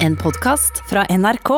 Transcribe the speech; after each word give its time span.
En 0.00 0.16
podkast 0.16 0.82
fra 0.90 1.04
NRK. 1.10 1.50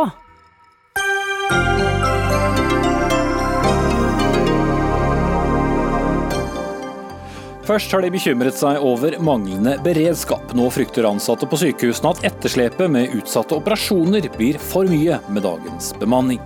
Først 7.69 7.93
har 7.93 8.03
de 8.03 8.11
bekymret 8.13 8.57
seg 8.57 8.79
over 8.81 9.19
manglende 9.21 9.75
beredskap. 9.85 10.55
Nå 10.57 10.69
frykter 10.73 11.09
ansatte 11.09 11.49
på 11.49 11.59
sykehusene 11.61 12.15
at 12.15 12.25
etterslepet 12.31 12.89
med 12.93 13.17
utsatte 13.19 13.59
operasjoner 13.59 14.31
blir 14.39 14.61
for 14.71 14.89
mye 14.89 15.21
med 15.29 15.45
dagens 15.45 15.93
bemanning. 16.01 16.41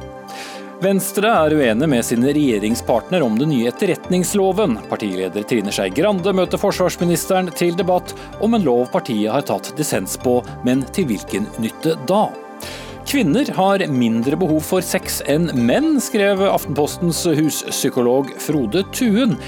Venstre 0.82 1.30
er 1.30 1.52
uenig 1.54 1.86
med 1.86 2.02
sin 2.02 2.24
regjeringspartner 2.26 3.22
om 3.22 3.36
den 3.38 3.52
nye 3.52 3.68
etterretningsloven. 3.70 4.80
Partileder 4.90 5.44
Trine 5.46 5.70
Skei 5.70 5.92
Grande 5.94 6.32
møter 6.34 6.58
forsvarsministeren 6.58 7.52
til 7.54 7.76
debatt 7.78 8.10
om 8.42 8.56
en 8.56 8.64
lov 8.66 8.88
partiet 8.90 9.30
har 9.30 9.46
tatt 9.46 9.70
dissens 9.78 10.16
på, 10.18 10.40
men 10.66 10.82
til 10.90 11.06
hvilken 11.12 11.46
nytte 11.62 11.94
da? 12.10 12.24
Kvinner 13.06 13.46
har 13.54 13.86
mindre 13.94 14.34
behov 14.42 14.58
for 14.66 14.82
sex 14.82 15.20
enn 15.30 15.52
menn, 15.54 16.00
skrev 16.02 16.42
Aftenpostens 16.50 17.22
huspsykolog 17.30 18.34
Frode 18.42 18.82
Tuen. 18.90 19.38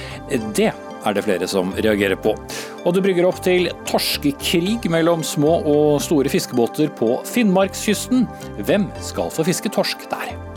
Det 0.55 0.71
er 0.71 1.19
det 1.19 1.27
flere 1.27 1.51
som 1.51 1.74
reagerer 1.74 2.21
på. 2.21 2.38
Og 2.87 2.95
det 2.95 3.02
brygger 3.09 3.27
opp 3.27 3.43
til 3.43 3.73
torskekrig 3.91 4.87
mellom 4.87 5.27
små 5.27 5.59
og 5.66 5.98
store 6.07 6.30
fiskebåter 6.30 6.95
på 6.95 7.16
Finnmarkskysten. 7.27 8.29
Hvem 8.62 8.93
skal 9.02 9.35
få 9.35 9.51
fiske 9.51 9.74
torsk 9.74 10.07
der? 10.15 10.54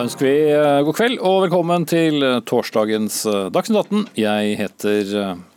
Da 0.00 0.06
ønsker 0.06 0.24
vi 0.24 0.36
eh, 0.48 0.78
god 0.86 0.96
kveld 0.96 1.18
og 1.28 1.42
velkommen 1.42 1.82
til 1.84 2.22
eh, 2.24 2.38
torsdagens 2.48 3.18
eh, 3.28 3.50
Dagsnytt 3.52 3.82
18. 3.92 4.06
Jeg 4.16 4.54
heter 4.56 5.10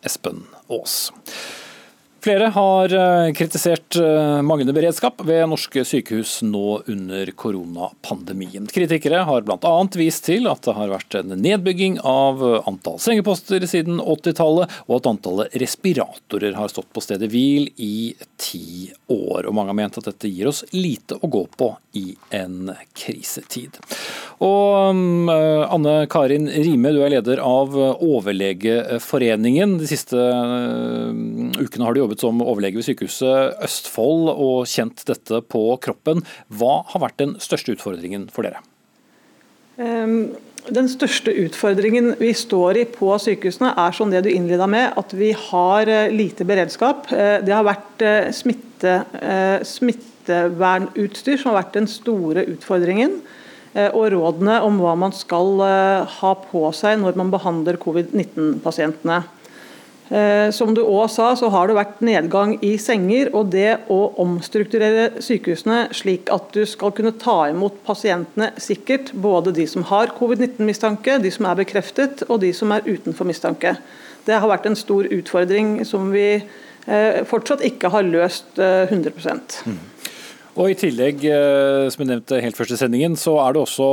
Espen 0.03 0.41
Aas. 0.67 1.13
Flere 2.23 2.45
har 2.55 2.93
eh, 2.93 3.33
kritisert 3.33 3.95
eh, 3.95 4.41
manglende 4.41 4.73
beredskap 4.73 5.19
ved 5.27 5.49
norske 5.51 5.83
sykehus 5.83 6.37
nå 6.47 6.79
under 6.87 7.27
koronapandemien. 7.35 8.67
Kritikere 8.71 9.25
har 9.27 9.43
bl.a. 9.43 9.73
vist 9.99 10.23
til 10.29 10.47
at 10.47 10.63
det 10.63 10.71
har 10.77 10.93
vært 10.93 11.17
en 11.19 11.33
nedbygging 11.35 11.97
av 11.99 12.39
antall 12.63 12.95
sengeposter 13.03 13.65
siden 13.67 13.99
80-tallet, 13.99 14.71
og 14.87 14.95
at 15.01 15.09
antallet 15.11 15.57
respiratorer 15.59 16.55
har 16.55 16.71
stått 16.71 16.87
på 16.95 17.03
stedet 17.03 17.27
hvil 17.33 17.67
i 17.75 18.15
ti 18.39 18.87
år. 19.11 19.43
Og 19.43 19.51
mange 19.59 19.73
har 19.73 19.79
ment 19.81 19.99
at 19.99 20.07
dette 20.13 20.31
gir 20.31 20.47
oss 20.53 20.63
lite 20.71 21.19
å 21.19 21.27
gå 21.27 21.43
på 21.59 21.73
i 21.99 22.15
en 22.39 22.71
krisetid. 22.95 23.75
Og 24.39 24.95
mm, 24.95 25.27
Anne 25.75 26.07
Karin 26.11 26.47
Rime, 26.47 26.95
du 26.95 27.03
er 27.03 27.11
leder 27.17 27.43
av 27.43 27.75
Overlegeforeningen. 27.75 29.75
De 29.83 29.91
siste 29.91 30.15
ukene 31.59 31.83
har 31.83 31.93
du 31.93 31.99
jobbet 32.05 32.12
jobbet 32.13 32.21
som 32.21 32.41
overlege 32.41 32.77
ved 32.77 32.85
Sykehuset 32.85 33.59
Østfold 33.63 34.29
og 34.33 34.67
kjent 34.67 35.05
dette 35.05 35.41
på 35.49 35.77
kroppen. 35.81 36.23
Hva 36.47 36.83
har 36.87 37.01
vært 37.01 37.19
den 37.19 37.37
største 37.39 37.73
utfordringen 37.75 38.29
for 38.31 38.43
dere? 38.43 38.61
Um 39.77 40.35
den 40.71 40.87
største 40.87 41.27
utfordringen 41.43 42.13
vi 42.21 42.29
står 42.31 42.77
i 42.79 42.83
på 42.87 43.09
sykehusene, 43.19 43.73
er 43.75 43.91
som 43.91 44.07
det 44.13 44.21
du 44.23 44.29
innleda 44.31 44.63
med, 44.63 44.93
at 44.95 45.11
vi 45.11 45.33
har 45.35 45.89
eh, 45.91 46.07
lite 46.07 46.45
beredskap. 46.47 47.09
Eh, 47.11 47.41
det 47.43 47.51
har 47.51 47.65
vært 47.67 47.99
eh, 47.99 48.29
smitte, 48.31 48.93
smittevernutstyr 49.67 51.35
som 51.35 51.51
har 51.51 51.65
vært 51.65 51.75
den 51.75 51.89
store 51.91 52.45
utfordringen. 52.47 53.19
Og 53.73 54.11
rådene 54.13 54.59
om 54.61 54.75
hva 54.77 54.93
man 54.95 55.11
skal 55.17 55.63
ha 56.05 56.33
på 56.45 56.59
seg 56.77 56.99
når 57.01 57.15
man 57.17 57.31
behandler 57.33 57.79
covid-19-pasientene. 57.81 59.23
Eh, 60.13 60.51
som 60.53 60.75
du 60.77 60.83
òg 60.83 61.07
sa, 61.09 61.31
så 61.33 61.47
har 61.49 61.67
det 61.67 61.77
vært 61.77 62.01
nedgang 62.05 62.51
i 62.61 62.75
senger. 62.77 63.31
og 63.33 63.49
Det 63.53 63.79
å 63.89 63.99
omstrukturere 64.21 65.23
sykehusene 65.23 65.87
slik 65.95 66.29
at 66.33 66.51
du 66.53 66.67
skal 66.69 66.93
kunne 66.93 67.15
ta 67.17 67.47
imot 67.49 67.79
pasientene 67.87 68.51
sikkert, 68.61 69.09
både 69.13 69.55
de 69.57 69.65
som 69.67 69.85
har 69.89 70.13
covid-19-mistanke, 70.19 71.17
de 71.23 71.31
som 71.33 71.49
er 71.49 71.57
bekreftet 71.63 72.27
og 72.29 72.43
de 72.45 72.51
som 72.53 72.71
er 72.75 72.85
utenfor 72.85 73.25
mistanke. 73.25 73.77
Det 74.27 74.37
har 74.37 74.47
vært 74.47 74.69
en 74.69 74.77
stor 74.77 75.09
utfordring 75.09 75.79
som 75.87 76.11
vi 76.13 76.27
eh, 76.37 77.23
fortsatt 77.25 77.65
ikke 77.65 77.89
har 77.89 78.05
løst 78.05 78.61
100 78.61 79.17
eh, 79.17 79.41
mm. 79.65 79.81
Og 80.53 80.69
I 80.69 80.75
tillegg, 80.77 81.23
eh, 81.25 81.87
som 81.89 82.03
jeg 82.03 82.09
nevnte 82.11 82.37
helt 82.43 82.57
først 82.57 82.75
i 82.75 82.77
sendingen, 82.77 83.15
så 83.17 83.39
er 83.41 83.55
det 83.55 83.63
også 83.63 83.87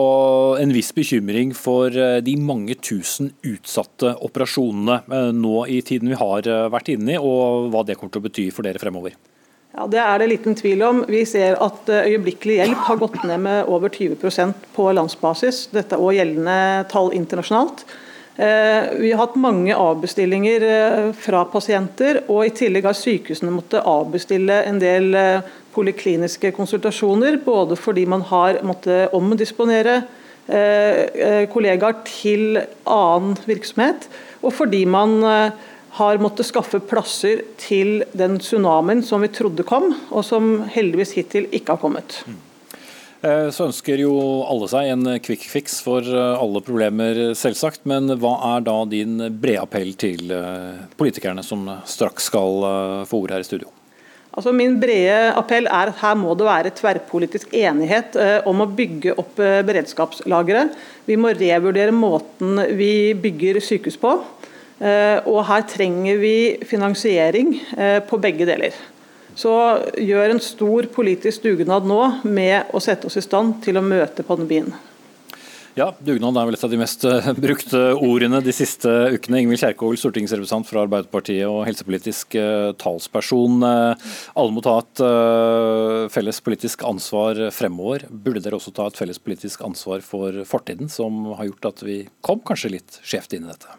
en 0.60 0.72
viss 0.74 0.90
bekymring 0.92 1.54
for 1.56 1.88
eh, 1.88 2.18
de 2.20 2.34
mange 2.36 2.74
tusen 2.84 3.30
utsatte 3.48 4.12
operasjonene 4.26 4.98
eh, 5.08 5.30
nå 5.32 5.62
i 5.72 5.78
tiden 5.80 6.12
vi 6.12 6.18
har 6.20 6.44
vært 6.74 6.90
inne 6.92 7.14
i, 7.14 7.16
og 7.16 7.70
hva 7.72 7.80
det 7.88 7.96
kommer 7.96 8.12
til 8.12 8.20
å 8.20 8.26
bety 8.26 8.44
for 8.52 8.68
dere 8.68 8.82
fremover. 8.82 9.16
Ja, 9.72 9.86
Det 9.88 10.02
er 10.02 10.20
det 10.20 10.28
liten 10.34 10.58
tvil 10.58 10.84
om. 10.84 11.00
Vi 11.08 11.22
ser 11.24 11.56
at 11.64 11.88
øyeblikkelig 11.88 12.58
hjelp 12.58 12.84
har 12.90 13.00
gått 13.00 13.16
ned 13.24 13.40
med 13.46 13.70
over 13.70 13.88
20 13.88 14.52
på 14.76 14.90
landsbasis. 14.92 15.70
Dette 15.72 15.96
er 15.96 16.02
også 16.02 16.18
gjeldende 16.18 16.60
tall 16.92 17.12
internasjonalt. 17.16 17.86
Vi 18.40 19.10
har 19.12 19.20
hatt 19.20 19.34
mange 19.36 19.74
avbestillinger 19.76 20.64
fra 21.20 21.42
pasienter, 21.52 22.22
og 22.32 22.46
i 22.46 22.52
tillegg 22.56 22.88
har 22.88 22.96
sykehusene 22.96 23.52
måttet 23.52 23.84
avbestille 23.84 24.62
en 24.64 24.78
del 24.80 25.10
polikliniske 25.74 26.52
konsultasjoner, 26.56 27.40
både 27.44 27.78
fordi 27.78 28.06
man 28.10 28.24
har 28.30 28.60
måttet 28.66 29.14
omdisponere 29.16 30.00
eh, 30.50 31.04
eh, 31.06 31.44
kollegaer 31.52 32.00
til 32.08 32.60
annen 32.88 33.38
virksomhet, 33.46 34.08
og 34.42 34.54
fordi 34.56 34.84
man 34.90 35.18
eh, 35.26 35.66
har 36.00 36.22
måttet 36.22 36.48
skaffe 36.48 36.80
plasser 36.82 37.42
til 37.60 38.04
den 38.16 38.38
tsunamien 38.42 39.02
som 39.06 39.22
vi 39.24 39.32
trodde 39.34 39.66
kom, 39.66 39.90
og 40.10 40.22
som 40.26 40.60
heldigvis 40.70 41.16
hittil 41.18 41.50
ikke 41.50 41.76
har 41.76 41.82
kommet. 41.82 42.22
Så 43.20 43.66
ønsker 43.66 44.00
jo 44.00 44.14
alle 44.48 44.64
seg 44.70 44.94
en 44.94 45.10
quick 45.20 45.42
fix 45.44 45.74
for 45.84 46.06
alle 46.08 46.62
problemer, 46.64 47.18
selvsagt. 47.36 47.82
Men 47.90 48.08
hva 48.16 48.30
er 48.54 48.64
da 48.64 48.78
din 48.88 49.18
brede 49.42 49.66
appell 49.66 49.92
til 50.00 50.32
politikerne 50.96 51.44
som 51.44 51.68
straks 51.84 52.30
skal 52.32 52.64
få 53.10 53.20
ordet 53.20 53.36
her 53.36 53.44
i 53.44 53.50
studio? 53.50 53.74
Altså 54.30 54.52
min 54.54 54.76
brede 54.78 55.32
appell 55.34 55.66
er 55.66 55.90
at 55.90 55.98
her 56.04 56.14
må 56.18 56.36
det 56.38 56.46
være 56.46 56.70
tverrpolitisk 56.78 57.50
enighet 57.56 58.14
eh, 58.20 58.36
om 58.46 58.62
å 58.62 58.68
bygge 58.78 59.16
opp 59.18 59.40
eh, 59.42 59.58
beredskapslagre. 59.66 60.68
Vi 61.08 61.16
må 61.18 61.32
revurdere 61.34 61.94
måten 61.94 62.60
vi 62.78 63.10
bygger 63.18 63.58
sykehus 63.64 63.98
på. 63.98 64.14
Eh, 64.78 65.18
og 65.26 65.42
her 65.50 65.66
trenger 65.68 66.22
vi 66.22 66.36
finansiering 66.62 67.56
på 68.06 68.20
begge 68.22 68.46
deler. 68.48 68.76
Så 69.34 69.52
gjør 69.98 70.34
en 70.34 70.42
stor 70.42 70.86
politisk 70.94 71.44
dugnad 71.48 71.86
nå 71.88 72.00
med 72.22 72.70
å 72.74 72.82
sette 72.82 73.10
oss 73.10 73.18
i 73.18 73.24
stand 73.24 73.58
til 73.64 73.78
å 73.78 73.84
møte 73.84 74.26
pandemien. 74.26 74.70
Ja, 75.78 75.92
dugnad 76.02 76.34
er 76.34 76.48
vel 76.48 76.56
et 76.56 76.64
av 76.66 76.72
de 76.72 76.78
mest 76.80 77.04
eh, 77.06 77.28
brukte 77.44 77.80
ordene 77.94 78.40
de 78.42 78.54
siste 78.54 78.90
ukene. 79.14 79.44
Ingvild 79.44 79.62
Kjerkol, 79.62 79.94
stortingsrepresentant 80.00 80.66
fra 80.66 80.82
Arbeiderpartiet 80.82 81.46
og 81.46 81.62
helsepolitisk 81.68 82.34
eh, 82.40 82.72
talsperson. 82.80 83.60
Eh, 83.66 84.08
alle 84.34 84.56
må 84.56 84.64
ta 84.66 84.80
et 84.82 85.04
felles 86.10 86.42
politisk 86.42 86.82
ansvar 86.88 87.38
fremover. 87.54 88.08
Burde 88.10 88.42
dere 88.42 88.58
også 88.58 88.74
ta 88.74 88.88
et 88.90 88.98
felles 88.98 89.22
politisk 89.22 89.62
ansvar 89.66 90.02
for 90.06 90.42
fortiden, 90.48 90.90
som 90.90 91.30
har 91.38 91.52
gjort 91.52 91.70
at 91.70 91.86
vi 91.86 92.00
kom 92.26 92.42
kanskje 92.42 92.74
litt 92.74 92.98
skjevt 93.06 93.38
inn 93.38 93.46
i 93.46 93.52
dette? 93.52 93.78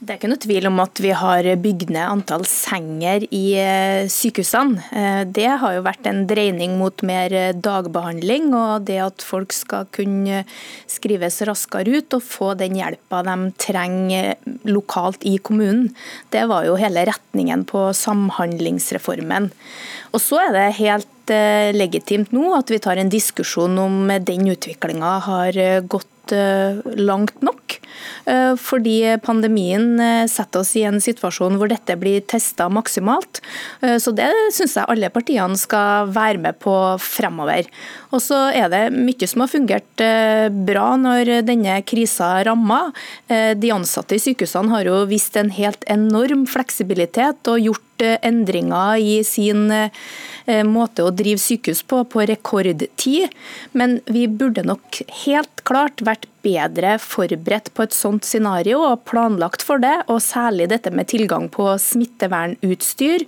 Det 0.00 0.14
er 0.14 0.16
ikke 0.16 0.28
noe 0.30 0.40
tvil 0.40 0.66
om 0.70 0.78
at 0.80 1.00
vi 1.04 1.10
har 1.12 1.44
bygd 1.60 1.90
ned 1.92 2.00
antall 2.00 2.46
senger 2.48 3.26
i 3.36 3.42
eh, 3.60 4.06
sykehusene. 4.08 4.80
Eh, 4.96 5.18
det 5.28 5.50
har 5.60 5.74
jo 5.76 5.82
vært 5.84 6.06
en 6.08 6.22
dreining 6.28 6.78
mot 6.80 7.04
mer 7.04 7.34
eh, 7.36 7.50
dagbehandling, 7.52 8.46
og 8.56 8.86
det 8.88 8.96
at 9.04 9.20
folk 9.20 9.52
skal 9.52 9.84
kunne 9.92 10.46
skrives 10.88 11.42
raskere 11.44 12.00
ut 12.00 12.16
og 12.16 12.24
få 12.24 12.54
den 12.56 12.78
hjelpa 12.80 13.20
de 13.28 13.36
trenger 13.60 14.40
lokalt 14.64 15.26
i 15.28 15.34
kommunen. 15.36 15.90
Det 16.32 16.46
var 16.48 16.64
jo 16.64 16.78
hele 16.80 17.04
retningen 17.10 17.66
på 17.68 17.90
Samhandlingsreformen. 18.00 19.50
Og 20.16 20.24
så 20.24 20.40
er 20.46 20.56
det 20.56 20.68
helt 20.80 21.08
legitimt 21.76 22.32
nå 22.34 22.56
at 22.56 22.72
vi 22.72 22.80
tar 22.82 22.98
en 22.98 23.12
diskusjon 23.12 23.76
om 23.78 24.08
den 24.24 24.48
utviklinga 24.50 25.12
har 25.28 25.60
gått 25.86 26.08
langt 26.32 27.42
nok. 27.42 27.80
Eh, 28.24 28.54
fordi 28.60 29.16
pandemien 29.24 30.00
eh, 30.00 30.26
setter 30.30 30.62
oss 30.62 30.74
i 30.78 30.84
en 30.88 31.00
situasjon 31.02 31.56
hvor 31.58 31.70
dette 31.70 31.96
blir 32.00 32.22
testa 32.28 32.68
maksimalt. 32.72 33.40
Eh, 33.82 33.96
så 34.02 34.12
det 34.16 34.28
syns 34.54 34.76
jeg 34.78 34.88
alle 34.90 35.10
partiene 35.12 35.58
skal 35.60 36.10
være 36.12 36.42
med 36.42 36.60
på 36.62 36.74
fremover. 37.02 37.68
Og 38.10 38.22
så 38.22 38.48
er 38.54 38.70
det 38.72 38.84
mye 38.94 39.28
som 39.30 39.44
har 39.44 39.52
fungert 39.52 40.02
bra 40.66 40.86
når 40.98 41.44
denne 41.46 41.76
krisa 41.86 42.40
rammer. 42.46 42.90
De 43.30 43.70
ansatte 43.70 44.16
i 44.16 44.22
sykehusene 44.22 44.72
har 44.72 44.88
jo 44.88 44.96
vist 45.06 45.38
en 45.38 45.52
helt 45.54 45.86
enorm 45.90 46.42
fleksibilitet 46.50 47.46
og 47.52 47.62
gjort 47.62 48.02
endringer 48.26 48.98
i 48.98 49.20
sin 49.22 49.70
måte 50.66 51.04
å 51.06 51.12
drive 51.14 51.38
sykehus 51.38 51.84
på 51.86 52.02
på 52.10 52.26
rekordtid. 52.32 53.30
Men 53.78 54.00
vi 54.10 54.26
burde 54.26 54.66
nok 54.66 55.04
helt 55.22 55.62
klart 55.68 56.02
vært 56.02 56.19
bedre 56.44 56.94
forberedt 57.02 57.70
på 57.76 57.84
et 57.84 57.94
sånt 57.94 58.24
scenario 58.24 58.80
og 58.84 59.04
planlagt 59.08 59.64
for 59.66 59.82
det. 59.82 59.94
Og 60.12 60.22
særlig 60.24 60.70
dette 60.72 60.92
med 60.94 61.08
tilgang 61.10 61.48
på 61.52 61.66
smittevernutstyr, 61.80 63.26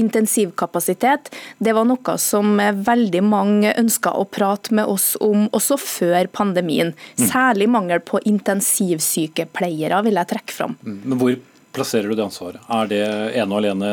intensivkapasitet. 0.00 1.32
Det 1.58 1.74
var 1.76 1.88
noe 1.88 2.18
som 2.20 2.58
veldig 2.58 3.24
mange 3.26 3.74
ønska 3.80 4.14
å 4.16 4.26
prate 4.28 4.74
med 4.76 4.90
oss 4.90 5.14
om 5.24 5.48
også 5.52 5.78
før 5.80 6.30
pandemien. 6.32 6.94
Mm. 7.18 7.26
Særlig 7.30 7.70
mangel 7.72 8.04
på 8.04 8.22
intensivsykepleiere 8.24 10.04
vil 10.06 10.22
jeg 10.22 10.32
trekke 10.34 10.56
fram. 10.56 10.78
Mm. 10.84 11.02
Men 11.04 11.20
hvor 11.20 11.36
plasserer 11.74 12.08
du 12.08 12.14
det 12.14 12.24
ansvaret? 12.24 12.62
Er 12.70 12.90
det 12.90 13.02
ene 13.34 13.50
og 13.50 13.58
alene 13.60 13.88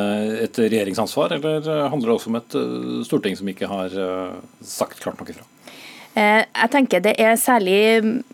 et 0.46 0.60
regjeringsansvar, 0.62 1.34
eller 1.38 1.66
handler 1.90 2.12
det 2.12 2.18
også 2.18 2.32
om 2.32 2.38
et 2.40 2.58
eh, 2.60 3.00
storting 3.08 3.38
som 3.40 3.50
ikke 3.50 3.70
har 3.72 3.96
eh, 4.06 4.36
sagt 4.62 5.02
klart 5.02 5.20
nok 5.22 5.34
ifra? 5.34 5.48
Eh, 6.12 6.44
jeg 6.44 6.72
tenker 6.74 7.00
Det 7.04 7.14
er 7.24 7.38
særlig 7.40 7.76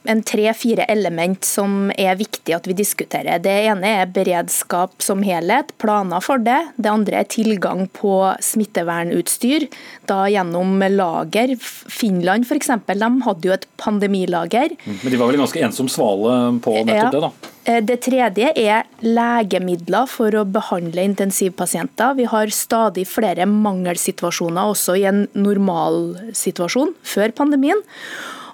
en 0.09 0.21
tre-fire 0.25 0.87
element 0.89 1.45
som 1.45 1.91
er 1.93 2.17
viktig 2.17 2.55
at 2.55 2.65
vi 2.69 2.73
diskuterer. 2.77 3.41
Det 3.43 3.53
ene 3.69 3.91
er 4.01 4.09
beredskap 4.09 4.95
som 5.03 5.21
helhet, 5.25 5.73
planer 5.81 6.23
for 6.23 6.41
det. 6.41 6.59
Det 6.77 6.89
andre 6.89 7.21
er 7.21 7.29
tilgang 7.29 7.85
på 7.93 8.15
smittevernutstyr, 8.41 9.67
da 10.09 10.23
gjennom 10.31 10.79
lager. 10.95 11.53
Finland 11.59 12.47
f.eks. 12.47 12.73
De 12.87 13.11
hadde 13.27 13.49
jo 13.49 13.53
et 13.53 13.67
pandemilager. 13.77 14.73
Mm, 14.85 14.97
men 15.03 15.13
de 15.13 15.21
var 15.21 15.29
vel 15.29 15.43
ganske 15.43 15.61
ensom 15.69 15.91
svale 15.91 16.57
på 16.63 16.79
nettopp 16.81 16.97
ja. 16.97 17.13
det? 17.13 17.23
da? 17.27 17.53
Eh, 17.67 17.81
det 17.83 17.99
tredje 18.05 18.53
er 18.55 18.87
legemidler 19.03 20.07
for 20.07 20.31
å 20.39 20.45
behandle 20.47 21.03
intensivpasienter. 21.09 22.15
Vi 22.15 22.27
har 22.31 22.53
stadig 22.55 23.03
flere 23.11 23.47
mangelsituasjoner 23.51 24.71
også 24.71 24.95
i 25.01 25.05
en 25.09 25.25
normalsituasjon 25.35 26.95
før 27.03 27.35
pandemien. 27.35 27.83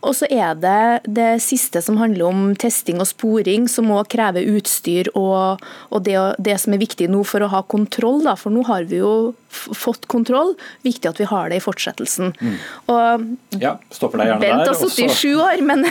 Og 0.04 0.16
så 0.18 0.28
er 0.28 0.58
det 0.60 1.04
det 1.08 1.30
siste 1.44 1.80
som 1.84 1.98
handler 2.02 2.28
om 2.28 2.42
testing 2.60 3.00
og 3.00 3.08
sporing, 3.08 3.70
som 3.72 3.92
òg 3.96 4.10
krever 4.12 4.44
utstyr 4.58 5.10
og, 5.16 5.64
og 5.94 6.04
det, 6.04 6.18
det, 6.44 6.58
som 6.60 6.76
er 6.76 6.82
viktig 6.82 7.08
nå 7.12 7.22
for 7.28 7.46
å 7.46 7.50
ha 7.54 7.62
kontroll. 7.72 8.20
Da, 8.26 8.36
for 8.40 8.52
nå 8.54 8.66
har 8.68 8.90
vi 8.90 9.00
jo 9.00 9.14
fått 9.54 10.10
kontroll. 10.12 10.54
Viktig 10.84 11.08
at 11.08 11.22
vi 11.22 11.30
har 11.30 11.54
det 11.54 11.62
i 11.62 11.64
fortsettelsen. 11.64 12.34
Mm. 12.36 12.60
Og, 12.92 13.26
ja, 13.64 13.78
stopper 13.96 14.24
deg 14.24 14.34
gjerne 14.34 14.44
Bent 14.44 14.68
har 14.68 14.78
sittet 14.82 15.06
i 15.06 15.18
sju 15.22 15.40
år, 15.40 15.64
men 15.64 15.88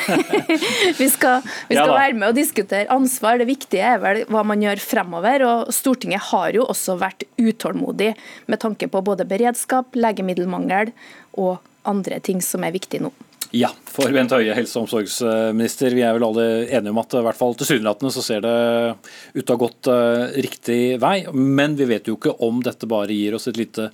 vi 1.00 1.08
skal, 1.08 1.40
vi 1.70 1.78
skal 1.78 1.94
ja, 1.94 1.96
være 1.96 2.18
med 2.18 2.28
og 2.28 2.38
diskutere 2.38 2.92
ansvar. 2.92 3.40
Det 3.40 3.48
viktige 3.48 3.94
er 3.94 4.04
vel 4.04 4.22
hva 4.28 4.44
man 4.44 4.60
gjør 4.64 4.84
fremover. 4.84 5.48
og 5.48 5.72
Stortinget 5.72 6.28
har 6.28 6.52
jo 6.58 6.68
også 6.68 7.00
vært 7.00 7.24
utålmodig 7.40 8.12
med 8.52 8.60
tanke 8.60 8.92
på 8.92 9.04
både 9.04 9.28
beredskap, 9.28 9.96
legemiddelmangel 9.96 10.92
og 11.40 11.62
andre 11.88 12.20
ting 12.20 12.44
som 12.44 12.62
er 12.66 12.76
viktige 12.76 13.08
nå. 13.08 13.14
Ja, 13.52 13.68
for 13.84 14.08
Bent 14.08 14.32
Høie, 14.32 14.54
helse- 14.56 14.78
og 14.78 14.86
omsorgsminister. 14.86 15.92
Vi 15.92 16.00
er 16.00 16.14
vel 16.16 16.24
alle 16.24 16.44
enige 16.72 16.92
om 16.94 17.00
at 17.02 17.12
i 17.18 17.24
hvert 17.26 17.36
fall 17.36 17.52
tilsynelatende 17.60 18.12
så 18.14 18.24
ser 18.24 18.40
det 18.46 18.52
ut 19.34 19.42
til 19.42 19.52
å 19.52 19.56
ha 19.58 19.60
gått 19.60 19.90
uh, 19.92 20.32
riktig 20.40 20.78
vei. 21.02 21.18
Men 21.36 21.76
vi 21.76 21.90
vet 21.90 22.08
jo 22.08 22.16
ikke 22.16 22.38
om 22.46 22.62
dette 22.64 22.88
bare 22.88 23.12
gir 23.12 23.36
oss 23.36 23.50
et 23.52 23.60
lite 23.60 23.90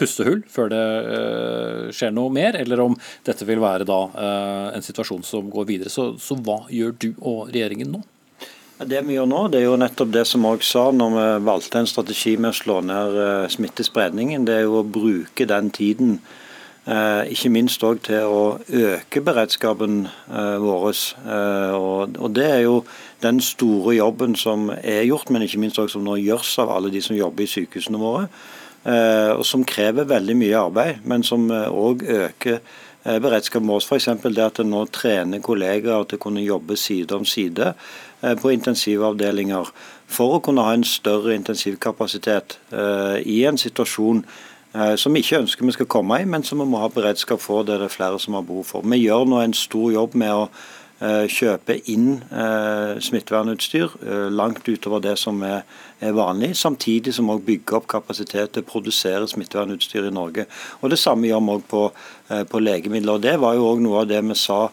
pustehull 0.00 0.40
før 0.48 0.72
det 0.72 0.80
uh, 1.04 1.92
skjer 1.92 2.16
noe 2.16 2.32
mer, 2.32 2.56
eller 2.56 2.80
om 2.86 2.96
dette 3.28 3.44
vil 3.44 3.60
være 3.60 3.84
da 3.84 4.00
uh, 4.16 4.72
en 4.72 4.88
situasjon 4.88 5.20
som 5.28 5.52
går 5.52 5.68
videre. 5.68 5.92
Så, 5.92 6.14
så, 6.16 6.40
hva 6.40 6.62
gjør 6.72 6.96
du 6.96 7.10
og 7.20 7.50
regjeringen 7.52 7.92
nå? 7.92 8.00
Det 8.80 9.04
vi 9.04 9.18
gjør 9.18 9.28
nå, 9.28 9.42
det 9.52 9.60
er 9.60 9.68
jo 9.68 9.76
nettopp 9.78 10.16
det 10.16 10.24
som 10.26 10.48
vi 10.48 10.64
sa 10.64 10.88
når 10.88 11.18
vi 11.18 11.26
valgte 11.52 11.84
en 11.84 11.90
strategi 11.90 12.38
med 12.40 12.54
å 12.54 12.60
slå 12.64 12.80
ned 12.88 13.20
smittespredningen. 13.52 14.48
Det 14.48 14.56
er 14.56 14.64
jo 14.64 14.80
å 14.80 14.88
bruke 14.88 15.46
den 15.46 15.68
tiden 15.70 16.16
Eh, 16.16 16.38
ikke 16.82 17.50
minst 17.54 17.84
òg 17.86 18.00
til 18.02 18.26
å 18.26 18.40
øke 18.66 19.20
beredskapen 19.22 20.00
eh, 20.08 20.56
vår. 20.58 20.88
Eh, 21.22 21.76
og, 21.78 22.26
det 22.34 22.48
er 22.48 22.60
jo 22.64 22.80
den 23.22 23.38
store 23.40 23.94
jobben 23.94 24.34
som 24.34 24.66
er 24.82 25.04
gjort, 25.06 25.30
men 25.30 25.46
ikke 25.46 25.60
minst 25.62 25.78
også 25.78 26.00
som 26.00 26.08
nå 26.08 26.18
gjøres 26.18 26.56
av 26.58 26.74
alle 26.74 26.90
de 26.90 27.02
som 27.04 27.14
jobber 27.16 27.46
i 27.46 27.52
sykehusene 27.52 28.02
våre. 28.02 28.26
Og 28.82 29.44
som 29.46 29.62
krever 29.62 30.08
veldig 30.10 30.34
mye 30.34 30.58
arbeid, 30.58 31.04
men 31.06 31.22
som 31.22 31.44
òg 31.54 32.00
øker 32.02 32.56
beredskapen 33.22 33.70
vår. 33.70 33.84
F.eks. 33.86 34.08
det 34.24 34.42
at 34.42 34.58
en 34.58 34.72
nå 34.74 34.80
trener 34.90 35.38
kollegaer 35.38 36.02
til 36.02 36.18
å 36.18 36.22
kunne 36.24 36.42
jobbe 36.42 36.74
side 36.74 37.14
om 37.14 37.22
side 37.22 37.76
på 38.18 38.50
intensivavdelinger 38.50 39.70
for 40.10 40.34
å 40.34 40.42
kunne 40.42 40.66
ha 40.66 40.74
en 40.74 40.82
større 40.82 41.36
intensivkapasitet 41.38 42.58
i 43.22 43.44
en 43.46 43.62
situasjon 43.62 44.24
Eh, 44.26 44.51
som 44.72 45.12
vi 45.12 45.20
ikke 45.20 45.42
ønsker 45.42 45.66
vi 45.68 45.74
skal 45.76 45.88
komme 45.90 46.16
i, 46.22 46.28
men 46.28 46.44
som 46.48 46.62
vi 46.62 46.64
må 46.68 46.80
ha 46.80 46.88
beredskap 46.88 47.42
for. 47.44 47.64
Det 47.66 47.74
er 47.74 47.82
det 47.84 47.92
flere 47.92 48.20
som 48.20 48.38
har 48.38 48.46
behov 48.48 48.64
for. 48.64 48.86
Vi 48.88 49.02
gjør 49.02 49.26
nå 49.28 49.42
en 49.42 49.56
stor 49.56 49.90
jobb 49.92 50.14
med 50.16 50.32
å 50.32 50.46
eh, 50.46 51.26
kjøpe 51.28 51.76
inn 51.92 52.22
eh, 52.30 52.94
smittevernutstyr 53.04 53.98
langt 54.32 54.64
utover 54.68 55.04
det 55.04 55.18
som 55.20 55.42
er 55.44 55.66
vanlig, 56.16 56.54
samtidig 56.56 57.12
som 57.14 57.28
vi 57.34 57.38
bygger 57.52 57.82
opp 57.82 57.90
kapasitet 57.92 58.54
til 58.54 58.64
å 58.64 58.70
produsere 58.72 59.28
smittevernutstyr 59.28 60.08
i 60.08 60.14
Norge. 60.14 60.48
Og 60.80 60.90
Det 60.90 60.98
samme 60.98 61.28
gjør 61.28 61.44
vi 61.44 61.58
òg 61.58 61.68
på, 61.68 61.84
på 62.48 62.64
legemidler. 62.64 63.20
og 63.20 63.22
Det 63.28 63.36
var 63.44 63.60
jo 63.60 63.68
òg 63.74 63.84
noe 63.84 64.02
av 64.02 64.10
det 64.10 64.24
vi 64.24 64.40
sa 64.40 64.64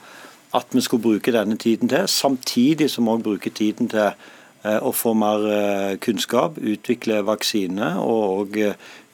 at 0.53 0.71
vi 0.71 0.81
skulle 0.81 1.03
bruke 1.03 1.31
denne 1.31 1.57
tiden 1.57 1.89
til, 1.89 2.07
samtidig 2.07 2.89
som 2.89 3.05
vi 3.05 3.13
òg 3.13 3.23
bruker 3.27 3.53
tiden 3.53 3.89
til 3.91 4.13
å 4.63 4.91
få 4.91 5.13
mer 5.15 5.45
kunnskap, 6.03 6.57
utvikle 6.59 7.21
vaksine 7.23 7.94
og 8.03 8.57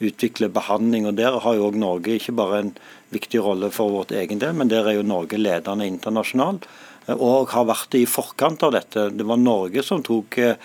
utvikle 0.02 0.48
behandling. 0.50 1.06
og 1.06 1.14
Der 1.20 1.38
har 1.44 1.54
jo 1.54 1.68
også 1.68 1.78
Norge 1.78 2.16
ikke 2.18 2.34
bare 2.34 2.58
en 2.64 2.72
viktig 3.14 3.42
rolle 3.42 3.70
for 3.74 3.92
vårt 3.94 4.14
egen 4.16 4.40
del, 4.42 4.56
men 4.58 4.70
der 4.72 4.88
er 4.88 4.98
jo 4.98 5.06
Norge 5.06 5.38
ledende 5.38 5.86
internasjonalt. 5.86 6.66
Og 7.14 7.52
har 7.54 7.68
vært 7.68 7.94
i 7.94 8.02
forkant 8.10 8.64
av 8.66 8.72
dette. 8.74 9.10
Det 9.14 9.26
var 9.26 9.38
Norge 9.38 9.84
som 9.86 10.02
tok 10.02 10.38
eh, 10.42 10.56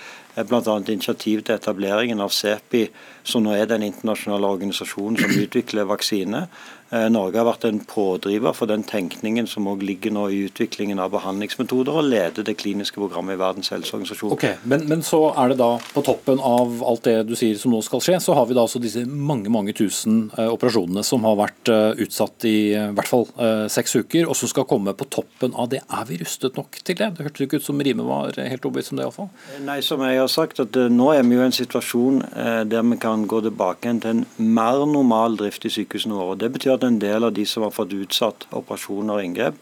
bl.a. 0.41 0.77
initiativ 0.89 1.43
til 1.45 1.53
etableringen 1.53 2.23
av 2.23 2.33
CEPI, 2.33 2.87
som 3.21 3.45
nå 3.45 3.53
er 3.53 3.69
den 3.69 3.85
internasjonale 3.85 4.49
organisasjonen 4.55 5.21
som 5.21 5.35
utvikler 5.37 5.85
vaksine. 5.91 6.47
Eh, 6.91 7.07
Norge 7.07 7.39
har 7.39 7.47
vært 7.47 7.63
en 7.69 7.79
pådriver 7.87 8.51
for 8.55 8.67
den 8.67 8.81
tenkningen 8.83 9.45
som 9.47 9.69
også 9.71 9.87
ligger 9.87 10.11
nå 10.11 10.25
i 10.27 10.41
utviklingen 10.49 10.99
av 10.99 11.13
behandlingsmetoder, 11.13 11.95
og 11.95 12.09
leder 12.11 12.43
det 12.43 12.57
kliniske 12.59 12.99
programmet 12.99 13.37
i 13.37 13.39
Verdens 13.39 13.71
helseorganisasjon. 13.71 14.33
Okay, 14.35 14.57
men, 14.67 14.83
men, 14.89 15.03
så 15.07 15.21
er 15.39 15.53
det 15.53 15.61
da, 15.61 15.69
på 15.95 16.03
toppen 16.03 16.41
av 16.43 16.81
alt 16.83 17.07
det 17.07 17.15
du 17.29 17.31
sier 17.39 17.55
som 17.59 17.71
nå 17.71 17.79
skal 17.85 18.03
skje, 18.03 18.17
så 18.19 18.35
har 18.35 18.49
vi 18.49 18.57
da 18.57 18.65
altså 18.65 18.81
disse 18.83 19.05
mange 19.07 19.47
mange 19.53 19.71
tusen 19.77 20.25
eh, 20.35 20.49
operasjonene 20.51 21.03
som 21.07 21.23
har 21.27 21.37
vært 21.39 21.71
eh, 21.71 22.03
utsatt 22.03 22.47
i 22.49 22.57
i 22.71 22.93
hvert 22.95 23.07
fall 23.07 23.23
eh, 23.39 23.65
seks 23.71 23.95
uker, 24.03 24.27
og 24.27 24.35
som 24.37 24.51
skal 24.51 24.67
komme 24.67 24.91
på 24.97 25.07
toppen 25.11 25.55
av 25.55 25.69
det. 25.71 25.79
Er 25.87 26.03
vi 26.09 26.19
rustet 26.19 26.59
nok 26.59 26.75
til 26.83 26.97
det? 26.99 27.07
Det 27.15 27.25
hørtes 27.25 27.45
ikke 27.45 27.61
ut 27.61 27.65
som 27.65 27.79
Rime 27.79 28.03
var 28.03 28.35
helt 28.35 28.67
overbevist 28.67 28.91
om 28.91 28.99
det 28.99 29.07
iallfall. 29.07 29.31
Nei, 29.63 29.79
som 29.85 30.03
jeg 30.03 30.19
har 30.19 30.29
sagt, 30.31 30.59
at 30.59 30.75
eh, 30.75 30.91
nå 30.91 31.13
er 31.15 31.23
vi 31.23 31.39
jo 31.39 31.45
i 31.45 31.47
en 31.47 31.55
situasjon 31.55 32.21
der 32.67 32.83
vi 32.91 32.99
kan 32.99 33.23
gå 33.29 33.39
tilbake 33.45 33.95
til 34.03 34.11
en 34.11 34.25
mer 34.43 34.83
normal 34.89 35.39
drift 35.39 35.63
i 35.67 35.71
sykehusene 35.71 36.17
våre. 36.17 36.37
Det 36.41 36.51
betyr 36.51 36.75
at 36.75 36.80
at 36.81 36.87
en 36.89 36.99
del 37.01 37.27
av 37.27 37.33
de 37.33 37.45
som 37.45 37.65
har 37.65 37.73
fått 37.75 37.93
utsatt 37.95 38.47
operasjoner 38.49 39.19
og 39.19 39.25
inngrep, 39.25 39.59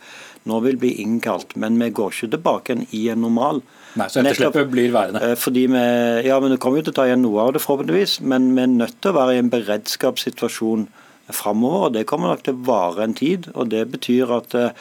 nå 0.50 0.60
vil 0.64 0.80
bli 0.80 0.94
innkalt. 1.04 1.56
Men 1.60 1.80
vi 1.82 1.90
går 1.96 2.16
ikke 2.16 2.32
tilbake 2.38 2.78
i 2.96 3.08
en 3.12 3.22
normal. 3.26 3.62
Nei, 4.00 4.08
Så 4.08 4.22
etterslepet 4.22 4.72
blir 4.72 4.94
værende? 4.94 5.22
Eh, 5.26 5.36
fordi 5.36 5.68
vi, 5.68 5.84
ja, 6.28 6.40
men 6.40 6.52
Det 6.52 6.60
kommer 6.60 6.80
jo 6.80 6.88
til 6.88 6.96
å 6.96 7.00
ta 7.02 7.10
igjen 7.10 7.22
noe 7.26 7.42
av 7.42 7.54
det, 7.54 7.62
forhåpentligvis. 7.66 8.22
Men 8.22 8.56
vi 8.56 8.64
er 8.64 8.72
nødt 8.72 9.02
til 9.02 9.12
å 9.12 9.20
være 9.20 9.36
i 9.36 9.44
en 9.44 9.52
beredskapssituasjon 9.52 10.88
framover. 11.30 11.86
og 11.88 11.94
Det 11.94 12.08
kommer 12.08 12.32
nok 12.32 12.44
til 12.44 12.56
å 12.56 12.66
vare 12.66 13.04
en 13.04 13.14
tid. 13.14 13.52
og 13.54 13.70
Det 13.70 13.86
betyr 13.92 14.38
at 14.38 14.56
eh, 14.56 14.72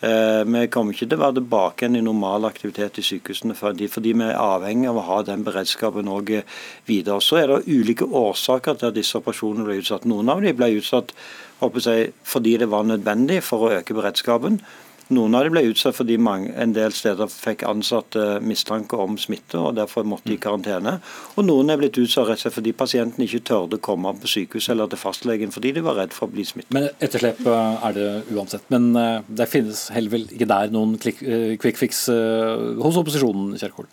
Eh, 0.00 0.44
vi 0.46 0.66
kommer 0.70 0.94
ikke 0.94 1.08
til 1.10 1.18
å 1.18 1.24
være 1.24 1.36
tilbake 1.40 1.82
igjen 1.82 1.98
i 1.98 2.04
normal 2.06 2.46
aktivitet 2.46 3.00
i 3.00 3.02
sykehusene 3.02 3.56
fordi, 3.58 3.88
fordi 3.90 4.12
vi 4.14 4.28
er 4.28 4.36
avhengig 4.38 4.86
av 4.92 5.00
å 5.00 5.06
ha 5.08 5.16
den 5.26 5.42
beredskapen 5.46 6.10
også 6.12 6.44
videre. 6.86 7.18
Så 7.24 7.40
er 7.40 7.50
det 7.50 7.64
ulike 7.66 8.06
årsaker 8.06 8.78
til 8.78 8.92
at 8.92 8.98
disse 8.98 9.18
operasjonene 9.18 9.66
ble 9.66 9.80
utsatt. 9.80 10.06
Noen 10.06 10.30
av 10.30 10.44
dem 10.44 10.54
ble 10.54 10.70
utsatt 10.78 11.10
fordi 11.58 12.58
det 12.58 12.70
var 12.70 12.86
nødvendig 12.86 13.42
for 13.42 13.66
å 13.66 13.72
øke 13.80 13.96
beredskapen. 13.96 14.60
Noen 15.08 15.32
av 15.38 15.46
dem 15.46 15.54
ble 15.54 15.62
utsatt 15.70 15.96
fordi 15.96 16.18
mange, 16.20 16.50
en 16.60 16.74
del 16.76 16.92
steder 16.92 17.30
fikk 17.32 17.62
ansatte 17.64 18.24
mistanke 18.44 18.98
om 19.00 19.14
smitte 19.20 19.56
og 19.56 19.78
derfor 19.78 20.04
måtte 20.04 20.34
i 20.34 20.36
karantene. 20.40 20.98
Og 21.40 21.46
noen 21.48 21.72
er 21.72 21.80
blitt 21.80 21.96
utsatt 21.96 22.28
rett 22.28 22.36
og 22.36 22.44
slett 22.44 22.56
fordi 22.58 22.74
pasienten 22.76 23.24
ikke 23.24 23.40
tørde 23.48 23.78
å 23.78 23.84
komme 23.88 24.12
på 24.20 24.28
sykehus 24.28 24.68
eller 24.74 24.90
til 24.92 25.00
fastlegen 25.00 25.54
fordi 25.54 25.72
de 25.78 25.84
var 25.86 25.96
redd 25.96 26.12
for 26.12 26.28
å 26.28 26.34
bli 26.34 26.44
smittet. 26.44 26.74
Men 26.76 26.90
etterslep 26.90 27.40
eh, 27.40 27.88
er 27.88 27.96
det 27.96 28.08
uansett. 28.36 28.68
Men 28.74 28.90
eh, 29.00 29.24
det 29.40 29.48
finnes 29.48 29.86
heller 29.96 30.18
vel 30.18 30.28
ikke 30.28 30.50
der 30.52 30.76
noen 30.76 30.98
eh, 31.00 31.56
quick 31.56 31.80
fix 31.80 32.04
hos 32.12 33.00
opposisjonen, 33.00 33.56
Kjerkol? 33.56 33.88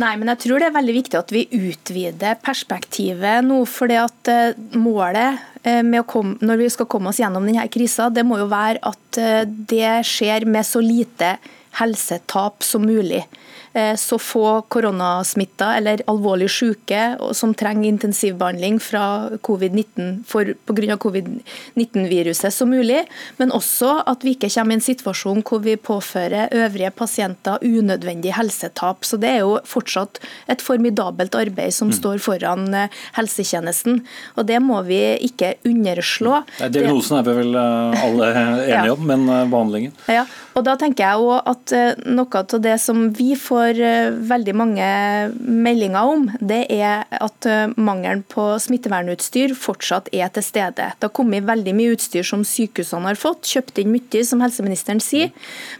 Nei, 0.00 0.14
men 0.16 0.30
jeg 0.32 0.40
tror 0.46 0.62
det 0.62 0.70
er 0.70 0.76
veldig 0.76 0.96
viktig 0.96 1.18
at 1.18 1.32
vi 1.34 1.44
utvider 1.52 2.38
perspektivet 2.40 3.44
nå. 3.44 3.62
fordi 3.68 3.98
at 4.00 4.30
eh, 4.32 4.60
målet 4.78 5.40
eh, 5.66 5.82
komme, 6.08 6.38
når 6.40 6.62
vi 6.62 6.68
skal 6.72 6.88
komme 6.88 7.10
oss 7.10 7.20
gjennom 7.20 7.48
denne 7.48 7.66
krisa, 7.72 8.08
det 8.08 8.24
må 8.24 8.38
jo 8.40 8.48
være 8.50 8.80
at 8.86 9.20
eh, 9.20 9.42
det 9.44 10.00
skjer 10.08 10.46
med 10.48 10.64
så 10.64 10.80
lite 10.84 11.34
helsetap 11.80 12.64
som 12.66 12.86
mulig. 12.86 13.22
Eh, 13.72 13.96
så 13.96 14.18
få 14.18 14.62
koronasmitta 14.62 15.76
eller 15.76 16.02
alvorlig 16.10 16.48
syke 16.50 17.16
som 17.32 17.52
trenger 17.54 17.88
intensivbehandling 17.88 18.80
fra 18.82 19.30
covid-19 19.46 20.24
pga. 20.66 20.96
covid-19-viruset 20.96 22.54
som 22.54 22.70
mulig, 22.70 23.04
men 23.36 23.52
også 23.54 23.92
at 24.10 24.26
vi 24.26 24.34
ikke 24.34 24.50
kommer 24.50 24.74
i 24.74 24.78
en 24.80 24.82
situasjon 24.82 25.44
hvor 25.46 25.62
vi 25.62 25.76
påfører 25.78 26.50
øvrige 26.50 26.90
pasienter 26.90 27.62
unødvendig 27.62 28.34
helsetap. 28.34 29.04
Så 29.04 29.16
Det 29.16 29.30
er 29.30 29.38
jo 29.44 29.60
fortsatt 29.64 30.18
et 30.48 30.62
formidabelt 30.62 31.34
arbeid 31.34 31.70
som 31.70 31.88
mm. 31.88 31.96
står 32.00 32.18
foran 32.18 32.74
eh, 32.74 32.90
helsetjenesten. 33.14 34.02
og 34.36 34.46
Det 34.46 34.58
må 34.58 34.82
vi 34.82 35.14
ikke 35.30 35.54
underslå. 35.64 36.42
Diagnosen 36.58 37.18
er 37.18 37.22
vi 37.22 37.36
vel 37.38 37.54
eh, 37.54 38.04
alle 38.04 38.32
enige 38.34 38.90
ja. 38.90 38.92
om, 38.92 39.06
men 39.06 39.26
behandlingen? 39.54 39.94
Ja, 40.10 40.26
og 40.58 40.66
da 40.66 40.74
tenker 40.74 41.06
jeg 41.06 41.22
også 41.22 41.40
at 41.46 41.76
Noe 42.10 42.40
av 42.40 42.60
det 42.62 42.74
som 42.82 43.10
vi 43.14 43.34
får 43.38 43.59
får 43.60 43.80
eh, 43.84 44.10
veldig 44.30 44.54
mange 44.56 44.88
meldinger 45.40 46.08
om, 46.08 46.26
det 46.40 46.62
er 46.72 47.04
at 47.20 47.48
eh, 47.48 47.72
mangelen 47.76 48.22
på 48.30 48.44
smittevernutstyr 48.62 49.54
fortsatt 49.58 50.10
er 50.16 50.30
til 50.34 50.44
stede. 50.44 50.90
Det 50.96 51.08
har 51.08 51.14
kommet 51.16 51.46
veldig 51.48 51.74
mye 51.76 51.94
utstyr 51.96 52.26
som 52.26 52.44
sykehusene 52.46 53.10
har 53.10 53.20
fått, 53.20 53.48
kjøpt 53.50 53.80
inn 53.82 53.92
mye, 53.94 54.22
som 54.26 54.42
helseministeren 54.44 55.02
sier. 55.04 55.32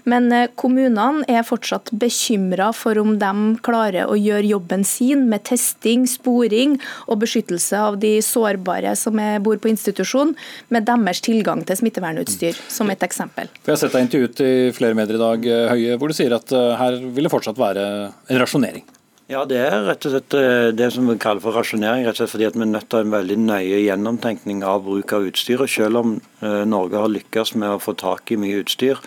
Men 0.09 0.29
eh, 0.35 0.49
kommunene 0.61 1.25
er 1.31 1.47
fortsatt 1.47 1.93
bekymra 1.93 2.71
for 2.77 3.01
om 3.01 3.17
de 3.21 3.33
klarer 3.65 4.11
å 4.11 4.19
gjøre 4.19 4.51
jobben 4.51 4.85
sin 4.87 5.27
med 5.31 5.47
testing, 5.49 6.07
sporing 6.11 6.77
og 7.07 7.23
beskyttelse 7.25 7.81
av 7.81 8.01
de 8.03 8.17
sårbare 8.25 8.95
som 8.99 9.19
bor 9.45 9.61
på 9.61 9.71
institusjon, 9.71 10.35
med 10.73 10.87
deres 10.89 11.23
tilgang 11.25 11.63
til 11.67 11.79
smittevernutstyr, 11.81 12.59
som 12.71 12.91
et 12.93 13.03
eksempel. 13.05 13.51
Jeg 13.65 13.73
har 13.73 13.81
sett 13.81 13.95
deg 13.95 14.07
intervjuet 14.07 14.43
i 14.45 14.53
flere 14.75 14.97
medier 14.99 15.19
i 15.19 15.23
dag, 15.23 15.49
Høie, 15.71 15.97
hvor 16.01 16.11
du 16.11 16.17
sier 16.17 16.35
at 16.37 16.51
her 16.51 16.99
vil 17.01 17.27
det 17.27 17.33
fortsatt 17.33 17.59
være 17.61 17.70
være 17.71 17.87
en 18.29 18.43
rasjonering? 18.43 18.87
Ja, 19.31 19.45
Det 19.47 19.59
er 19.62 19.85
rett 19.87 20.07
og 20.09 20.11
slett 20.11 20.35
eh, 20.35 20.73
det 20.75 20.89
som 20.91 21.07
vi 21.07 21.15
kaller 21.23 21.41
for 21.41 21.55
rasjonering. 21.55 22.03
rett 22.03 22.19
og 22.19 22.25
slett 22.25 22.33
fordi 22.35 22.47
at 22.49 22.57
Vi 22.57 22.62
er 22.62 22.73
nødt 22.73 22.89
til 22.91 22.99
en 22.99 23.12
veldig 23.12 23.37
nøye 23.39 23.85
gjennomtenkning 23.87 24.65
av 24.65 24.83
bruk 24.83 25.12
av 25.12 25.29
utstyr. 25.31 25.61
og 25.62 25.69
Selv 25.71 25.97
om 25.99 26.21
eh, 26.43 26.65
Norge 26.67 26.99
har 26.99 27.09
lykkes 27.09 27.55
med 27.55 27.71
å 27.71 27.79
få 27.79 27.95
tak 27.95 28.33
i 28.33 28.37
mye 28.37 28.65
utstyr, 28.65 28.99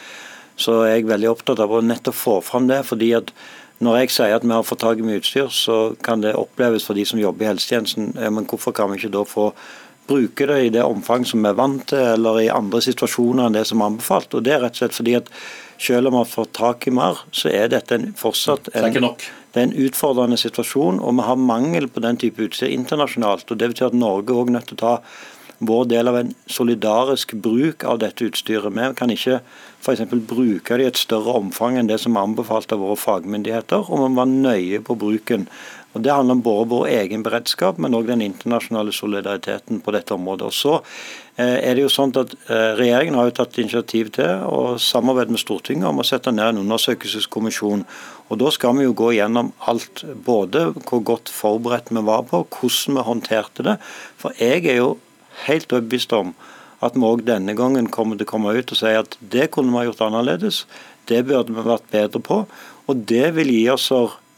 så 0.55 0.83
er 0.85 0.95
jeg 0.95 1.09
veldig 1.11 1.27
opptatt 1.27 1.59
av 1.59 1.71
å 1.71 1.81
nettopp 1.83 2.15
få 2.15 2.41
fram 2.41 2.67
det. 2.67 2.85
fordi 2.85 3.13
at 3.13 3.33
når 3.81 3.97
jeg 3.99 4.09
sier 4.15 4.35
at 4.35 4.43
vi 4.45 4.53
har 4.53 4.63
fått 4.63 4.79
tak 4.79 4.99
i 4.99 5.03
mye 5.03 5.19
utstyr, 5.19 5.49
så 5.51 5.95
kan 6.01 6.21
det 6.21 6.35
oppleves 6.35 6.85
for 6.85 6.93
de 6.93 7.03
som 7.03 7.19
jobber 7.19 7.43
i 7.43 7.49
helsetjenesten. 7.51 8.13
Men 8.15 8.45
hvorfor 8.45 8.71
kan 8.71 8.89
vi 8.91 9.01
ikke 9.01 9.11
da 9.11 9.25
få 9.27 9.51
bruke 10.07 10.47
det 10.49 10.59
i 10.65 10.71
det 10.73 10.83
omfang 10.83 11.25
som 11.27 11.43
vi 11.43 11.51
er 11.51 11.59
vant 11.59 11.85
til, 11.91 12.01
eller 12.15 12.41
i 12.41 12.49
andre 12.53 12.81
situasjoner 12.83 13.47
enn 13.47 13.57
det 13.57 13.65
som 13.69 13.81
er 13.81 13.91
anbefalt? 13.91 14.33
Og 14.33 14.45
det 14.45 14.55
er 14.55 14.63
rett 14.65 14.77
og 14.77 14.83
slett 14.83 14.97
fordi 14.97 15.17
at 15.19 15.29
selv 15.83 16.07
om 16.07 16.17
vi 16.17 16.21
har 16.21 16.31
fått 16.31 16.53
tak 16.55 16.87
i 16.87 16.93
mer, 16.95 17.21
så 17.35 17.51
er 17.51 17.71
dette 17.73 17.97
en, 17.97 18.11
fortsatt 18.17 18.69
en, 18.77 19.09
det 19.53 19.61
er 19.61 19.67
en 19.67 19.77
utfordrende 19.85 20.39
situasjon. 20.39 21.01
Og 21.03 21.17
vi 21.17 21.27
har 21.27 21.45
mangel 21.51 21.89
på 21.91 22.03
den 22.03 22.19
type 22.21 22.45
utstyr 22.45 22.71
internasjonalt. 22.71 23.49
og 23.51 23.59
Det 23.59 23.73
betyr 23.73 23.91
at 23.91 23.97
Norge 23.97 24.37
er 24.37 24.53
nødt 24.57 24.71
til 24.71 24.79
å 24.79 24.83
ta 24.83 24.95
vår 25.63 25.85
del 25.91 26.09
av 26.09 26.17
en 26.19 26.33
solidarisk 26.49 27.35
bruk 27.43 27.85
av 27.87 27.99
dette 28.01 28.25
utstyret. 28.27 28.73
Vi 28.73 28.89
kan 28.99 29.13
ikke 29.13 29.39
f.eks. 29.83 30.03
bruke 30.27 30.77
det 30.77 30.85
i 30.85 30.89
et 30.91 30.99
større 30.99 31.37
omfang 31.39 31.77
enn 31.79 31.89
det 31.91 31.99
som 32.03 32.17
er 32.17 32.27
anbefalt 32.27 32.73
av 32.73 32.83
våre 32.83 32.99
fagmyndigheter, 32.99 33.87
og 33.87 34.01
vi 34.01 34.09
må 34.09 34.23
være 34.23 34.43
nøye 34.47 34.83
på 34.83 34.97
bruken. 34.99 35.47
Og 35.93 36.01
Det 36.01 36.13
handler 36.13 36.37
om 36.37 36.41
både 36.41 36.69
vår 36.71 36.87
egen 36.89 37.23
beredskap, 37.23 37.77
men 37.77 37.93
òg 37.93 38.07
den 38.09 38.23
internasjonale 38.25 38.93
solidariteten 38.95 39.81
på 39.83 39.93
dette 39.93 40.15
området. 40.15 40.47
Og 40.49 40.55
så 40.57 40.73
eh, 41.37 41.59
er 41.69 41.75
det 41.75 41.83
jo 41.83 41.91
sånn 41.93 42.15
at 42.17 42.33
eh, 42.49 42.73
Regjeringen 42.79 43.19
har 43.19 43.29
jo 43.29 43.35
tatt 43.37 43.59
initiativ 43.61 44.09
til 44.17 44.41
å 44.49 44.73
samarbeide 44.81 45.35
med 45.35 45.43
Stortinget 45.43 45.89
om 45.91 46.01
å 46.01 46.07
sette 46.07 46.33
ned 46.33 46.55
en 46.55 46.63
undersøkelseskommisjon. 46.63 47.85
Og 48.29 48.41
Da 48.41 48.49
skal 48.55 48.73
vi 48.79 48.87
jo 48.87 48.97
gå 48.97 49.11
gjennom 49.19 49.53
alt, 49.69 50.01
både 50.25 50.71
hvor 50.81 51.05
godt 51.05 51.29
forberedt 51.29 51.93
vi 51.93 52.01
var 52.09 52.25
på, 52.31 52.41
hvordan 52.57 52.97
vi 52.97 53.07
håndterte 53.11 53.67
det. 53.69 53.77
For 54.17 54.33
jeg 54.41 54.65
er 54.65 54.81
jo 54.81 54.95
helt 55.45 55.69
overbevist 55.73 56.17
om 56.17 56.33
at 56.83 56.97
vi 56.97 57.05
òg 57.05 57.21
denne 57.27 57.53
gangen 57.55 57.87
kommer 57.93 58.17
til 58.17 58.27
å 58.27 58.33
komme 58.33 58.57
ut 58.57 58.73
og 58.73 58.79
si 58.79 58.91
at 58.97 59.15
det 59.21 59.51
kunne 59.53 59.71
vi 59.71 59.79
ha 59.79 59.85
gjort 59.87 60.03
annerledes, 60.09 60.63
det 61.07 61.21
burde 61.27 61.53
vi 61.53 61.63
vært 61.63 61.85
bedre 61.93 62.19
på. 62.23 62.43
Og 62.89 63.05
det 63.07 63.29
vil 63.37 63.51
gi 63.53 63.63
oss 63.71 63.91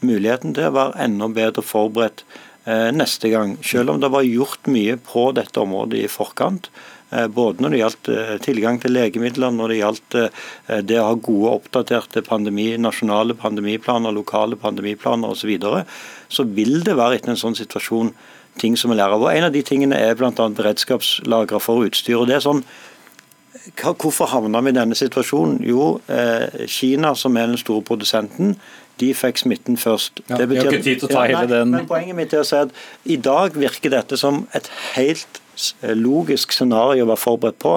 muligheten 0.04 0.54
til 0.56 0.68
å 0.68 0.74
være 0.76 1.06
enda 1.06 1.28
bedre 1.32 1.64
forberedt 1.64 2.24
eh, 2.66 2.90
neste 2.94 3.30
gang. 3.32 3.56
Selv 3.64 3.94
om 3.94 4.02
det 4.02 4.12
var 4.12 4.26
gjort 4.26 4.68
mye 4.70 4.98
på 5.00 5.30
dette 5.36 5.62
området 5.62 6.02
i 6.04 6.10
forkant. 6.10 6.70
Eh, 7.10 7.26
både 7.32 7.62
når 7.62 7.74
det 7.74 7.82
gjaldt 7.82 8.10
eh, 8.12 8.32
tilgang 8.44 8.80
til 8.82 8.96
legemidler, 8.96 9.54
når 9.54 9.72
det 9.72 9.80
gjaldt 9.80 10.16
det 10.90 11.00
å 11.00 11.10
ha 11.10 11.18
gode, 11.28 11.54
oppdaterte 11.60 12.24
pandemi, 12.26 12.72
nasjonale 12.80 13.36
pandemiplaner, 13.38 14.14
lokale 14.14 14.58
pandemiplaner 14.60 15.32
osv., 15.32 15.44
så, 15.44 15.52
videre, 15.52 15.84
så 16.28 16.48
vil 16.58 16.82
det 16.86 16.98
være 16.98 17.20
etter 17.20 17.34
en 17.34 17.44
sånn 17.46 17.58
situasjon 17.58 18.12
ting 18.60 18.76
som 18.76 18.90
vi 18.92 18.98
lærer 18.98 19.16
av. 19.16 19.22
Og 19.24 19.32
En 19.32 19.48
av 19.48 19.54
de 19.54 19.62
tingene 19.64 19.98
er 20.00 20.16
bl.a. 20.16 20.32
beredskapslagre 20.32 21.60
for 21.60 21.84
utstyr. 21.86 22.18
og 22.18 22.28
det 22.30 22.40
er 22.40 22.46
sånn 22.50 22.66
Hvorfor 23.82 24.28
havna 24.30 24.60
vi 24.62 24.70
i 24.70 24.76
denne 24.76 24.94
situasjonen? 24.94 25.56
Jo, 25.66 25.96
Kina, 26.70 27.16
som 27.18 27.34
er 27.34 27.48
den 27.50 27.58
store 27.58 27.82
produsenten, 27.82 28.52
de 29.00 29.10
fikk 29.16 29.42
smitten 29.42 29.76
først. 29.80 30.22
Ja, 30.26 30.38
det 30.40 30.48
betyr, 30.50 30.70
ikke 30.70 30.84
tid 30.84 31.00
til 31.02 31.08
å 31.08 31.12
ta 31.12 31.24
ja, 31.26 31.40
hele 31.40 31.50
den. 31.50 31.72
Men 31.74 31.88
Poenget 31.88 32.16
mitt 32.18 32.36
er 32.36 32.44
å 32.44 32.48
si 32.48 32.58
at 32.58 32.72
i 33.04 33.18
dag 33.20 33.56
virker 33.58 33.92
dette 33.92 34.18
som 34.20 34.44
et 34.56 34.70
helt 34.94 35.42
logisk 35.96 36.54
scenario 36.56 37.04
å 37.04 37.10
være 37.10 37.22
forberedt 37.22 37.60
på. 37.62 37.74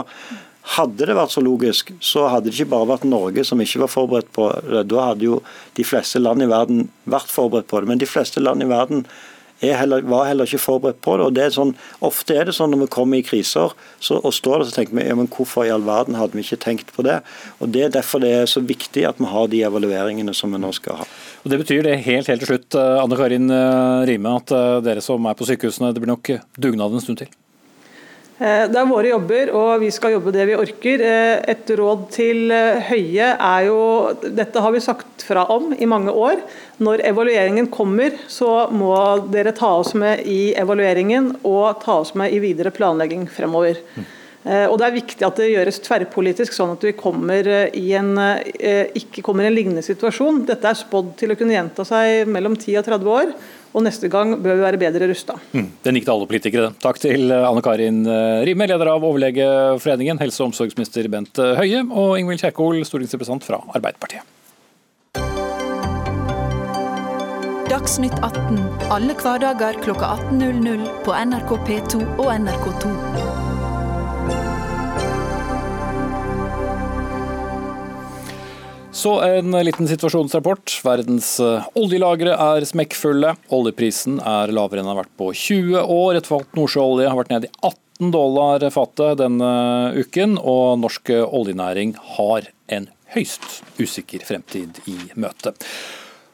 Hadde 0.75 1.07
det 1.09 1.15
vært 1.17 1.33
så 1.33 1.41
logisk, 1.41 1.91
så 2.03 2.27
hadde 2.29 2.49
det 2.49 2.59
ikke 2.59 2.73
bare 2.75 2.91
vært 2.91 3.07
Norge 3.09 3.43
som 3.47 3.61
ikke 3.63 3.81
var 3.83 3.91
forberedt 3.91 4.31
på 4.35 4.47
det. 4.67 4.85
Da 4.91 5.09
hadde 5.09 5.25
jo 5.25 5.41
de 5.79 5.85
fleste 5.87 6.21
land 6.21 6.45
i 6.45 6.49
verden 6.51 6.87
vært 7.09 7.31
forberedt 7.33 7.69
på 7.71 7.81
det. 7.81 7.89
Men 7.89 8.01
de 8.03 8.09
fleste 8.09 8.43
land 8.43 8.63
i 8.63 8.69
verden 8.69 9.05
heller, 9.61 10.01
var 10.07 10.27
heller 10.29 10.47
ikke 10.47 10.61
forberedt 10.63 11.01
på 11.03 11.17
det. 11.17 11.25
og 11.25 11.33
det 11.35 11.43
er 11.43 11.55
sånn, 11.55 11.73
Ofte 12.05 12.37
er 12.39 12.47
det 12.47 12.55
sånn 12.55 12.71
når 12.71 12.85
vi 12.85 12.89
kommer 12.95 13.19
i 13.19 13.25
kriser 13.25 13.73
så, 13.99 14.19
og 14.23 14.31
står 14.33 14.61
der, 14.61 14.69
så 14.69 14.77
tenker 14.77 14.95
vi 14.95 15.07
ja, 15.07 15.17
men 15.19 15.27
hvorfor 15.27 15.67
i 15.67 15.73
all 15.73 15.83
verden 15.83 16.15
hadde 16.15 16.37
vi 16.37 16.45
ikke 16.45 16.61
tenkt 16.63 16.93
på 16.95 17.03
det. 17.03 17.19
og 17.59 17.73
Det 17.75 17.83
er 17.85 17.93
derfor 17.93 18.23
det 18.23 18.31
er 18.37 18.47
så 18.49 18.63
viktig 18.63 19.03
at 19.09 19.19
vi 19.19 19.27
har 19.27 19.51
de 19.51 19.63
evalueringene 19.67 20.33
som 20.33 20.55
vi 20.55 20.61
nå 20.61 20.71
skal 20.75 21.01
ha. 21.01 21.09
Og 21.43 21.51
Det 21.51 21.59
betyr 21.59 21.83
det 21.83 21.99
helt, 22.07 22.31
helt 22.31 22.45
til 22.45 22.53
slutt, 22.53 22.75
eh, 22.75 23.03
Anne 23.03 23.19
Karin 23.19 23.51
eh, 23.51 24.07
Rime, 24.09 24.37
at 24.39 24.55
eh, 24.55 24.79
dere 24.85 25.03
som 25.03 25.27
er 25.27 25.37
på 25.37 25.47
sykehusene, 25.49 25.93
det 25.93 26.03
blir 26.03 26.13
nok 26.15 26.33
dugnad 26.55 26.95
en 26.95 27.03
stund 27.03 27.23
til? 27.23 27.31
Det 28.39 28.77
er 28.79 28.87
våre 28.87 29.09
jobber, 29.09 29.49
og 29.51 29.81
vi 29.81 29.89
skal 29.91 30.13
jobbe 30.13 30.31
det 30.31 30.45
vi 30.47 30.55
orker. 30.55 31.01
Et 31.51 31.71
råd 31.75 32.05
til 32.15 32.53
Høie 32.87 33.33
er 33.35 33.65
jo 33.67 33.79
Dette 34.23 34.63
har 34.63 34.71
vi 34.71 34.79
sagt 34.79 35.25
fra 35.27 35.43
om 35.51 35.73
i 35.75 35.87
mange 35.89 36.13
år. 36.15 36.39
Når 36.79 37.03
evalueringen 37.09 37.67
kommer, 37.67 38.15
så 38.31 38.69
må 38.71 38.93
dere 39.33 39.51
ta 39.57 39.73
oss 39.81 39.91
med 39.91 40.23
i 40.23 40.53
evalueringen 40.55 41.33
og 41.43 41.83
ta 41.83 41.99
oss 42.05 42.15
med 42.15 42.31
i 42.31 42.39
videre 42.39 42.71
planlegging 42.71 43.27
fremover. 43.27 43.83
Og 44.47 44.77
Det 44.79 44.85
er 44.87 44.95
viktig 44.95 45.25
at 45.27 45.39
det 45.41 45.49
gjøres 45.51 45.81
tverrpolitisk, 45.83 46.55
sånn 46.55 46.71
at 46.77 46.83
vi 46.87 46.95
kommer 46.97 47.43
en, 47.43 48.11
eh, 48.17 48.87
ikke 48.95 49.21
kommer 49.21 49.43
i 49.43 49.47
en 49.51 49.57
lignende 49.57 49.83
situasjon. 49.83 50.45
Dette 50.47 50.63
er 50.63 50.79
spådd 50.79 51.17
til 51.19 51.33
å 51.33 51.37
kunne 51.37 51.57
gjenta 51.57 51.83
seg 51.83 52.25
mellom 52.25 52.55
10 52.55 52.79
og 52.79 52.85
30 52.87 53.11
år, 53.11 53.33
og 53.73 53.85
neste 53.85 54.09
gang 54.11 54.33
bør 54.39 54.57
vi 54.57 54.65
være 54.65 54.81
bedre 54.81 55.11
rusta. 55.11 55.37
Mm, 55.53 55.69
den 55.85 55.99
gikk 55.99 56.07
til 56.07 56.15
alle 56.15 56.29
politikere. 56.31 56.71
Takk 56.81 56.99
til 57.03 57.31
Anne 57.35 57.63
Karin 57.65 58.01
Rime, 58.47 58.67
leder 58.69 58.93
av 58.95 59.05
Overlegeforeningen, 59.05 60.19
helse- 60.23 60.43
og 60.43 60.51
omsorgsminister 60.51 61.09
Bent 61.11 61.39
Høie, 61.59 61.85
og 61.85 62.17
Ingvild 62.19 62.41
Kjerkol, 62.41 62.81
stortingsrepresentant 62.87 63.45
fra 63.45 63.61
Arbeiderpartiet. 63.77 64.25
Dagsnytt 67.69 68.15
18 68.25 68.79
alle 68.89 69.13
hverdager 69.13 69.77
kl 69.83 69.93
18.00 69.93 70.87
på 71.05 71.13
NRK 71.13 71.51
P2 71.67 72.01
og 72.17 72.31
NRK2. 72.33 73.28
Så 78.91 79.21
en 79.21 79.51
liten 79.65 79.87
situasjonsrapport. 79.87 80.73
Verdens 80.83 81.35
eh, 81.39 81.67
oljelagre 81.77 82.33
er 82.33 82.65
smekkfulle. 82.65 83.35
Oljeprisen 83.53 84.17
er 84.17 84.53
lavere 84.55 84.81
enn 84.81 84.87
den 84.87 84.93
har 84.95 85.03
vært 85.03 85.13
på 85.19 85.29
20 85.29 85.83
år. 85.93 86.17
Et 86.17 86.29
fat 86.29 86.57
nordsjøolje 86.57 87.07
har 87.11 87.19
vært 87.19 87.31
nede 87.35 87.51
i 87.51 87.53
18 87.61 88.13
dollar 88.15 88.63
fatet 88.73 89.19
denne 89.19 89.51
uken, 89.99 90.37
og 90.39 90.79
norsk 90.81 91.11
oljenæring 91.27 91.93
har 92.17 92.49
en 92.71 92.87
høyst 93.13 93.61
usikker 93.79 94.23
fremtid 94.25 94.81
i 94.89 94.97
møte. 95.19 95.53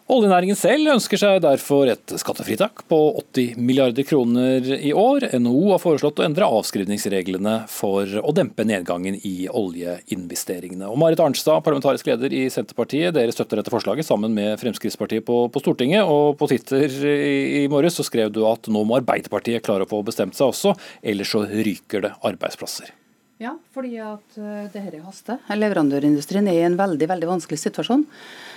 Oljenæringen 0.05 0.53
selv 0.53 0.91
ønsker 0.93 1.17
seg 1.17 1.39
derfor 1.41 1.89
et 1.89 2.12
skattefritak 2.21 2.83
på 2.91 2.97
80 3.24 3.55
milliarder 3.57 4.05
kroner 4.05 4.67
i 4.77 4.91
år. 4.93 5.24
NHO 5.41 5.71
har 5.71 5.81
foreslått 5.81 6.19
å 6.21 6.25
endre 6.27 6.45
avskrivningsreglene 6.45 7.55
for 7.74 8.12
å 8.21 8.33
dempe 8.38 8.67
nedgangen 8.69 9.17
i 9.25 9.47
oljeinvesteringene. 9.50 10.85
Og 10.93 11.00
Marit 11.01 11.24
Arnstad, 11.25 11.63
parlamentarisk 11.65 12.12
leder 12.12 12.35
i 12.38 12.43
Senterpartiet, 12.53 13.15
dere 13.17 13.33
støtter 13.33 13.57
dette 13.57 13.74
forslaget 13.74 14.05
sammen 14.05 14.38
med 14.38 14.62
Fremskrittspartiet 14.62 15.25
på, 15.25 15.39
på 15.50 15.63
Stortinget. 15.63 16.05
Og 16.05 16.38
på 16.38 16.51
Twitter 16.53 16.85
i, 16.85 17.63
i 17.63 17.65
morges 17.74 17.97
så 17.97 18.05
skrev 18.05 18.29
du 18.35 18.43
at 18.45 18.69
nå 18.69 18.85
må 18.85 19.00
Arbeiderpartiet 19.00 19.65
klare 19.65 19.89
å 19.89 19.89
få 19.89 20.03
bestemt 20.05 20.38
seg 20.38 20.53
også, 20.53 20.77
ellers 21.01 21.33
så 21.33 21.47
ryker 21.50 22.05
det 22.05 22.13
arbeidsplasser. 22.21 22.93
Ja, 23.41 23.57
fordi 23.75 23.97
at 24.00 24.38
uh, 24.38 24.67
det 24.71 24.85
her 24.85 25.01
haster. 25.03 25.41
Leverandørindustrien 25.50 26.45
er 26.47 26.62
i 26.62 26.67
en 26.69 26.77
veldig 26.79 27.09
veldig 27.09 27.33
vanskelig 27.33 27.65
situasjon. 27.65 28.05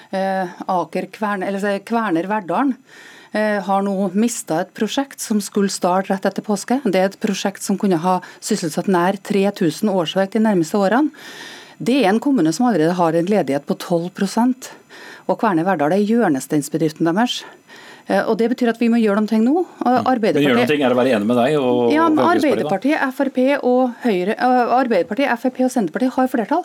Uh, 0.08 0.48
Aker 0.72 1.10
Kverner, 1.12 1.50
eller 1.50 1.82
Kværner 1.84 2.28
Verdalen 2.30 2.72
uh, 3.34 3.58
har 3.66 3.84
nå 3.84 4.08
mista 4.16 4.62
et 4.62 4.72
prosjekt 4.76 5.20
som 5.20 5.42
skulle 5.44 5.72
starte 5.72 6.14
rett 6.14 6.26
etter 6.30 6.44
påske. 6.46 6.80
Det 6.84 7.00
er 7.00 7.10
et 7.10 7.20
prosjekt 7.20 7.64
som 7.64 7.76
kunne 7.80 8.00
ha 8.00 8.18
sysselsatt 8.40 8.88
nær 8.88 9.20
3000 9.20 9.92
årsverk 9.92 10.32
de 10.32 10.44
nærmeste 10.46 10.80
årene. 10.80 11.12
Det 11.78 12.00
er 12.00 12.10
en 12.10 12.22
kommune 12.22 12.50
som 12.56 12.66
allerede 12.66 12.96
har 12.98 13.14
en 13.14 13.28
ledighet 13.30 13.68
på 13.68 13.76
12% 13.76 14.72
og 15.28 15.36
Kværner 15.40 15.66
Verdal 15.66 15.94
er 15.94 16.04
hjørnesteinsbedriften 16.08 17.08
deres. 17.08 17.42
Eh, 18.08 18.22
og 18.24 18.38
Det 18.40 18.48
betyr 18.54 18.72
at 18.72 18.80
vi 18.80 18.88
må 18.88 19.00
gjøre 19.00 19.20
noe 19.24 19.40
nå. 19.44 19.64
Arbeiderpartiet, 19.84 20.34
Men 20.34 20.42
gjøre 20.42 20.78
noe 20.78 20.86
er 20.88 20.94
å 20.94 21.00
være 21.02 21.14
enig 21.16 21.28
med 21.28 21.40
deg 21.42 21.56
og, 21.60 21.92
ja, 21.92 22.08
men 22.08 22.24
Arbeiderpartiet, 22.24 23.14
Frp 23.14 23.40
og 23.62 23.92
Høyre, 24.04 24.36
eh, 24.36 24.76
Arbeiderpartiet, 24.80 25.34
Frp 25.36 25.64
og 25.66 25.74
Senterpartiet 25.74 26.16
har 26.16 26.28
flertall. 26.32 26.64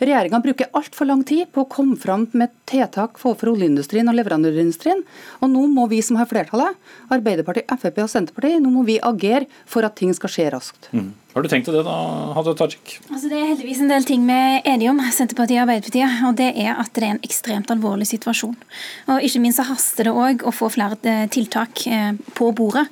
Regjeringa 0.00 0.40
bruker 0.44 0.70
altfor 0.76 1.08
lang 1.08 1.22
tid 1.26 1.50
på 1.54 1.64
å 1.64 1.70
komme 1.70 1.96
fram 2.00 2.26
med 2.36 2.52
tiltak 2.68 3.20
for 3.20 3.36
oljeindustrien 3.52 4.08
og 4.10 4.16
leverandørindustrien. 4.18 5.04
Og 5.40 5.52
nå 5.52 5.66
må 5.72 5.86
vi 5.92 6.02
som 6.04 6.18
har 6.20 6.28
flertallet, 6.30 6.76
Arbeiderpartiet, 7.12 7.70
Frp 7.80 8.02
og 8.04 8.12
Senterpartiet, 8.12 8.60
nå 8.62 8.72
må 8.72 8.84
vi 8.88 8.98
agere 9.00 9.46
for 9.68 9.86
at 9.86 9.96
ting 9.98 10.12
skal 10.16 10.32
skje 10.32 10.50
raskt. 10.54 10.90
Mm. 10.92 11.12
Har 11.36 11.44
du 11.44 11.50
tenkt 11.52 11.66
til 11.68 11.74
det 11.76 11.82
da, 11.84 11.94
Hadia 12.32 12.54
Tajik? 12.56 12.94
Altså, 13.10 13.28
det 13.28 13.36
er 13.36 13.50
heldigvis 13.50 13.82
en 13.84 13.90
del 13.90 14.06
ting 14.08 14.22
vi 14.24 14.32
er 14.32 14.62
enige 14.72 14.88
om, 14.88 15.02
Senterpartiet 15.12 15.58
og 15.58 15.66
Arbeiderpartiet. 15.66 16.22
og 16.24 16.38
Det 16.38 16.46
er 16.62 16.78
at 16.80 16.94
det 16.96 17.02
er 17.04 17.10
en 17.12 17.26
ekstremt 17.26 17.68
alvorlig 17.74 18.06
situasjon. 18.08 18.54
Og 19.12 19.20
Ikke 19.20 19.42
minst 19.44 19.60
så 19.60 19.66
haster 19.68 20.08
det 20.08 20.14
òg 20.16 20.46
å 20.48 20.52
få 20.56 20.70
flere 20.72 20.96
eh, 21.04 21.26
tiltak 21.28 21.82
eh, 21.92 22.16
på 22.32 22.48
bordet. 22.56 22.86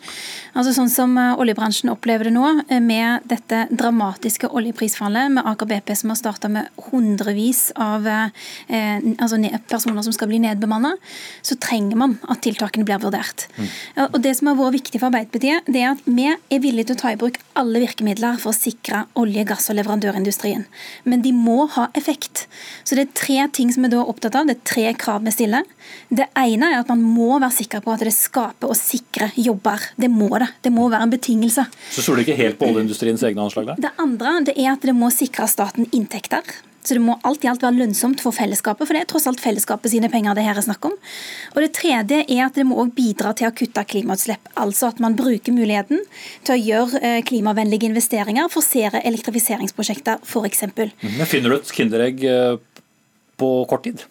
Altså 0.52 0.74
Sånn 0.76 0.92
som 0.92 1.16
eh, 1.16 1.40
oljebransjen 1.40 1.88
opplever 1.94 2.28
det 2.28 2.34
nå, 2.34 2.50
med 2.84 3.24
dette 3.32 3.62
dramatiske 3.72 4.52
oljeprisfallet, 4.52 5.32
med 5.38 5.48
Aker 5.48 5.70
BP 5.72 5.94
som 6.02 6.12
har 6.12 6.20
starta 6.20 6.52
med 6.52 6.68
hundrevis 6.90 7.70
av 7.80 8.04
altså 8.04 9.38
personer 9.70 10.04
som 10.04 10.12
skal 10.12 10.28
bli 10.28 10.42
nedbemanna, 10.42 10.92
så 11.40 11.56
trenger 11.56 11.96
man 11.96 12.18
at 12.28 12.42
tiltakene 12.44 12.84
blir 12.84 13.00
vurdert. 13.00 13.46
Mm. 13.56 13.72
Og 14.10 14.20
Det 14.24 14.34
som 14.36 14.50
har 14.50 14.60
vært 14.60 14.76
viktig 14.78 15.00
for 15.00 15.08
Arbeiderpartiet, 15.08 15.64
det 15.70 15.80
er 15.80 15.94
at 15.94 16.04
vi 16.04 16.28
er 16.28 16.62
villige 16.62 16.90
til 16.90 16.98
å 16.98 17.02
ta 17.04 17.14
i 17.14 17.20
bruk 17.20 17.40
alle 17.58 17.84
virkemidler 17.84 18.33
for 18.40 18.52
å 18.52 18.56
sikre 18.56 19.04
olje-, 19.20 19.46
gass- 19.48 19.70
og 19.72 19.78
leverandørindustrien. 19.78 20.66
Men 21.04 21.22
de 21.24 21.32
må 21.36 21.66
ha 21.76 21.88
effekt. 21.98 22.46
Så 22.84 22.98
det 22.98 23.06
er 23.06 23.14
tre 23.20 23.38
ting 23.56 23.72
som 23.72 23.86
vi 23.86 23.92
da 23.92 24.02
er 24.02 24.12
opptatt 24.12 24.38
av. 24.38 24.48
Det 24.48 24.58
er 24.58 24.66
tre 24.68 24.86
krav 24.98 25.24
vi 25.26 25.34
stiller. 25.34 25.64
Det 26.08 26.28
ene 26.40 26.72
er 26.72 26.82
at 26.82 26.92
man 26.92 27.02
må 27.04 27.38
være 27.38 27.54
sikker 27.60 27.84
på 27.84 27.94
at 27.94 28.04
det 28.04 28.14
skaper 28.16 28.72
og 28.72 28.78
sikrer 28.78 29.34
jobber. 29.40 29.90
Det 30.00 30.10
må 30.12 30.30
det. 30.42 30.50
Det 30.64 30.74
må 30.74 30.90
være 30.92 31.08
en 31.08 31.14
betingelse. 31.14 31.66
Så 31.94 32.04
stoler 32.04 32.22
du 32.22 32.28
ikke 32.28 32.40
helt 32.42 32.60
på 32.60 32.70
oljeindustriens 32.70 33.24
egne 33.26 33.46
anslag 33.46 33.72
der? 33.72 33.82
Det 33.88 33.94
andre 34.02 34.38
det 34.50 34.58
er 34.58 34.74
at 34.74 34.84
det 34.84 34.96
må 34.96 35.10
sikre 35.14 35.48
staten 35.50 35.88
inntekter. 35.92 36.42
Så 36.84 36.98
det 36.98 37.02
må 37.04 37.16
alt 37.24 37.44
i 37.44 37.48
alt 37.48 37.64
være 37.64 37.78
lønnsomt 37.78 38.20
for 38.20 38.36
fellesskapet, 38.36 38.84
for 38.84 38.92
det 38.96 39.04
er 39.04 39.08
tross 39.08 39.26
alt 39.30 39.40
fellesskapet 39.40 39.94
sine 39.94 40.10
penger 40.12 40.36
det 40.36 40.44
her 40.44 40.60
er 40.60 40.66
snakk 40.66 40.84
om. 40.90 40.96
Og 41.54 41.60
det 41.64 41.72
tredje 41.76 42.20
er 42.22 42.42
at 42.44 42.58
det 42.58 42.66
må 42.68 42.76
òg 42.82 42.92
bidra 42.96 43.32
til 43.36 43.48
å 43.48 43.54
kutte 43.56 43.86
klimautslipp. 43.88 44.52
Altså 44.60 44.90
at 44.92 45.00
man 45.02 45.16
bruker 45.18 45.56
muligheten 45.56 46.04
til 46.44 46.54
å 46.54 46.60
gjøre 46.60 47.00
eh, 47.00 47.20
klimavennlige 47.26 47.88
investeringer, 47.88 48.52
forsere 48.52 49.00
elektrifiseringsprosjekter 49.08 50.20
f.eks. 50.28 50.66
Men 51.00 51.30
finner 51.30 51.54
du 51.54 51.58
et 51.58 51.72
kinderegg 51.74 52.26
eh, 52.28 52.58
på 53.40 53.54
kort 53.70 53.88
tid? 53.88 54.04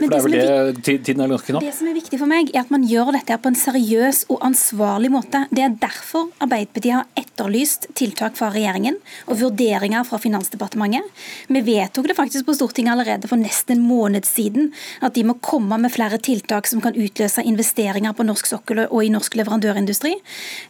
For 0.00 0.12
det 0.12 0.18
er 0.18 0.24
vel 0.24 0.74
det, 0.80 1.02
tiden 1.04 1.24
er 1.24 1.32
ganske 1.34 1.52
knapp? 1.52 1.64
Det 1.64 1.74
som 1.76 1.90
er 1.90 1.96
viktig 1.98 2.20
for 2.20 2.30
meg, 2.30 2.50
er 2.54 2.64
at 2.64 2.72
man 2.72 2.84
gjør 2.88 3.12
dette 3.16 3.36
på 3.40 3.50
en 3.50 3.58
seriøs 3.58 4.22
og 4.32 4.40
ansvarlig 4.46 5.10
måte. 5.12 5.44
Det 5.52 5.64
er 5.64 5.76
derfor 5.80 6.30
Arbeiderpartiet 6.40 6.96
har 6.96 7.08
etterlyst 7.20 7.90
tiltak 7.98 8.38
fra 8.38 8.50
regjeringen 8.54 8.96
og 9.26 9.40
vurderinger 9.42 10.06
fra 10.08 10.20
Finansdepartementet. 10.22 11.06
Vi 11.50 11.62
vedtok 11.66 12.08
det 12.10 12.16
faktisk 12.16 12.48
på 12.48 12.56
Stortinget 12.56 12.94
allerede 12.94 13.28
for 13.30 13.40
nesten 13.40 13.76
en 13.76 13.84
måned 13.86 14.26
siden 14.28 14.70
at 15.04 15.14
de 15.16 15.24
må 15.26 15.36
komme 15.44 15.78
med 15.80 15.92
flere 15.92 16.18
tiltak 16.22 16.68
som 16.70 16.82
kan 16.84 16.96
utløse 16.96 17.44
investeringer 17.46 18.14
på 18.16 18.26
norsk 18.26 18.48
sokkel 18.48 18.84
og 18.86 18.98
i 19.04 19.12
norsk 19.12 19.36
leverandørindustri. 19.40 20.14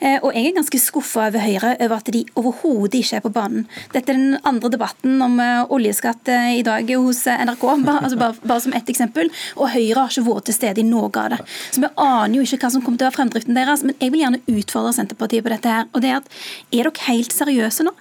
Eh, 0.01 0.19
og 0.19 0.35
jeg 0.35 0.51
er 0.51 0.57
ganske 0.59 0.81
skuffa 0.83 1.29
over 1.29 1.45
Høyre 1.45 1.75
over 1.79 1.97
at 2.01 2.11
de 2.13 2.25
overhodet 2.39 3.01
ikke 3.01 3.21
er 3.21 3.25
på 3.25 3.33
banen. 3.35 3.67
Dette 3.95 4.13
er 4.13 4.19
den 4.19 4.39
andre 4.49 4.73
debatten 4.73 5.21
om 5.25 5.39
eh, 5.43 5.63
oljeskatt 5.73 6.31
eh, 6.33 6.57
i 6.61 6.65
dag 6.67 6.89
hos 6.91 7.25
NRK, 7.31 7.67
bare, 7.87 8.05
altså 8.07 8.21
bare, 8.21 8.39
bare 8.45 8.65
som 8.65 8.75
ett 8.77 8.91
eksempel. 8.91 9.20
Og 9.59 9.73
Høyre 9.75 10.05
har 10.05 10.13
ikke 10.13 10.27
vært 10.29 10.49
til 10.49 10.57
stede 10.57 10.83
i 10.83 10.87
noe 10.87 11.11
av 11.13 11.35
det. 11.35 11.41
Så 11.75 11.83
vi 11.83 11.91
aner 11.95 12.37
jo 12.39 12.45
ikke 12.47 12.63
hva 12.65 12.73
som 12.73 12.85
kommer 12.85 13.01
til 13.01 13.07
å 13.07 13.11
være 13.11 13.19
fremdriften 13.19 13.59
deres. 13.59 13.85
Men 13.87 13.99
jeg 14.01 14.15
vil 14.15 14.25
gjerne 14.25 14.43
utfordre 14.49 14.95
Senterpartiet 14.97 15.47
på 15.47 15.53
dette 15.53 15.75
her. 15.75 15.91
Og 15.93 16.05
det 16.05 16.13
er 16.13 16.21
at 16.21 16.31
er 16.71 16.89
dere 16.89 17.09
helt 17.09 17.37
seriøse 17.37 17.87
nå? 17.87 17.95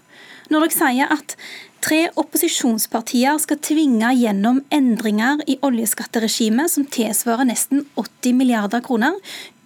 Når 0.50 0.65
dere 0.65 0.78
sier 0.78 1.12
at 1.13 1.36
tre 1.86 2.00
opposisjonspartier 2.20 3.38
skal 3.41 3.60
tvinge 3.63 4.10
gjennom 4.17 4.63
endringer 4.74 5.44
i 5.48 5.60
oljeskatteregimet 5.65 6.74
som 6.74 6.88
tilsvarer 6.89 7.48
nesten 7.48 7.86
80 8.00 8.36
milliarder 8.39 8.84
kroner, 8.86 9.20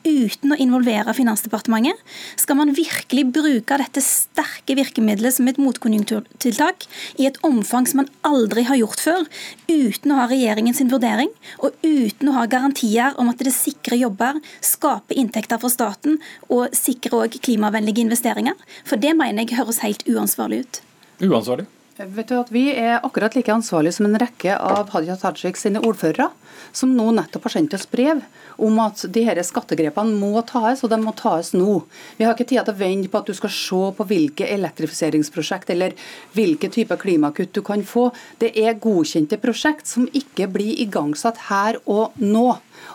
uten 0.04 0.54
å 0.54 0.58
involvere 0.60 1.14
Finansdepartementet? 1.16 2.00
Skal 2.40 2.58
man 2.60 2.74
virkelig 2.76 3.26
bruke 3.34 3.78
dette 3.82 4.04
sterke 4.04 4.78
virkemidlet 4.78 5.38
som 5.38 5.50
et 5.50 5.60
motkonjunkturtiltak 5.62 6.88
i 7.22 7.28
et 7.30 7.40
omfang 7.48 7.88
som 7.90 8.04
man 8.04 8.12
aldri 8.28 8.66
har 8.68 8.80
gjort 8.80 9.04
før, 9.04 9.28
uten 9.68 10.14
å 10.14 10.22
ha 10.22 10.30
regjeringens 10.32 10.84
vurdering, 10.92 11.32
og 11.64 11.78
uten 11.84 12.32
å 12.32 12.38
ha 12.38 12.48
garantier 12.50 13.16
om 13.22 13.32
at 13.32 13.44
det 13.44 13.56
sikrer 13.56 14.02
jobber, 14.04 14.42
skaper 14.64 15.18
inntekter 15.20 15.62
for 15.62 15.74
staten 15.74 16.20
og 16.50 16.76
sikrer 16.78 17.26
òg 17.26 17.40
klimavennlige 17.44 18.04
investeringer? 18.04 18.58
For 18.88 19.02
det 19.02 19.16
mener 19.18 19.44
jeg 19.44 19.60
høres 19.60 19.84
helt 19.86 20.06
uansvarlig 20.10 20.64
ut. 20.66 20.84
Uansvarlig? 21.24 21.70
Vet 21.94 22.32
du 22.32 22.40
at 22.40 22.50
Vi 22.50 22.72
er 22.74 23.04
akkurat 23.06 23.36
like 23.38 23.54
ansvarlige 23.54 24.00
som 24.00 24.08
en 24.08 24.18
rekke 24.18 24.56
av 24.58 24.90
Hadia 24.96 25.14
Tajik 25.20 25.60
sine 25.62 25.82
ordførere, 25.86 26.32
som 26.74 26.92
nå 26.98 27.12
nettopp 27.16 27.48
har 27.48 27.56
sendt 27.56 27.76
oss 27.78 27.86
brev 27.90 28.22
om 28.64 28.80
at 28.84 29.06
de 29.14 29.24
her 29.26 29.40
skattegrepene 29.46 30.18
må 30.20 30.42
tas, 30.48 30.84
og 30.84 30.92
de 30.92 31.00
må 31.02 31.14
tas 31.18 31.54
nå. 31.56 31.84
Vi 32.18 32.26
har 32.26 32.36
ikke 32.36 32.50
tid 32.50 32.64
til 32.64 32.74
å 32.74 32.80
vente 32.80 33.12
på 33.12 33.22
at 33.22 33.30
du 33.30 33.38
skal 33.38 33.54
se 33.54 33.82
på 33.98 34.08
hvilke 34.10 34.50
elektrifiseringsprosjekt 34.56 35.74
eller 35.74 35.96
hvilke 36.36 36.70
typer 36.74 37.02
klimakutt 37.02 37.54
du 37.56 37.62
kan 37.66 37.86
få. 37.88 38.10
Det 38.42 38.54
er 38.60 38.80
godkjente 38.82 39.40
prosjekt 39.42 39.90
som 39.90 40.10
ikke 40.12 40.50
blir 40.52 40.82
igangsatt 40.86 41.48
her 41.50 41.80
og 41.86 42.18
nå. 42.22 42.50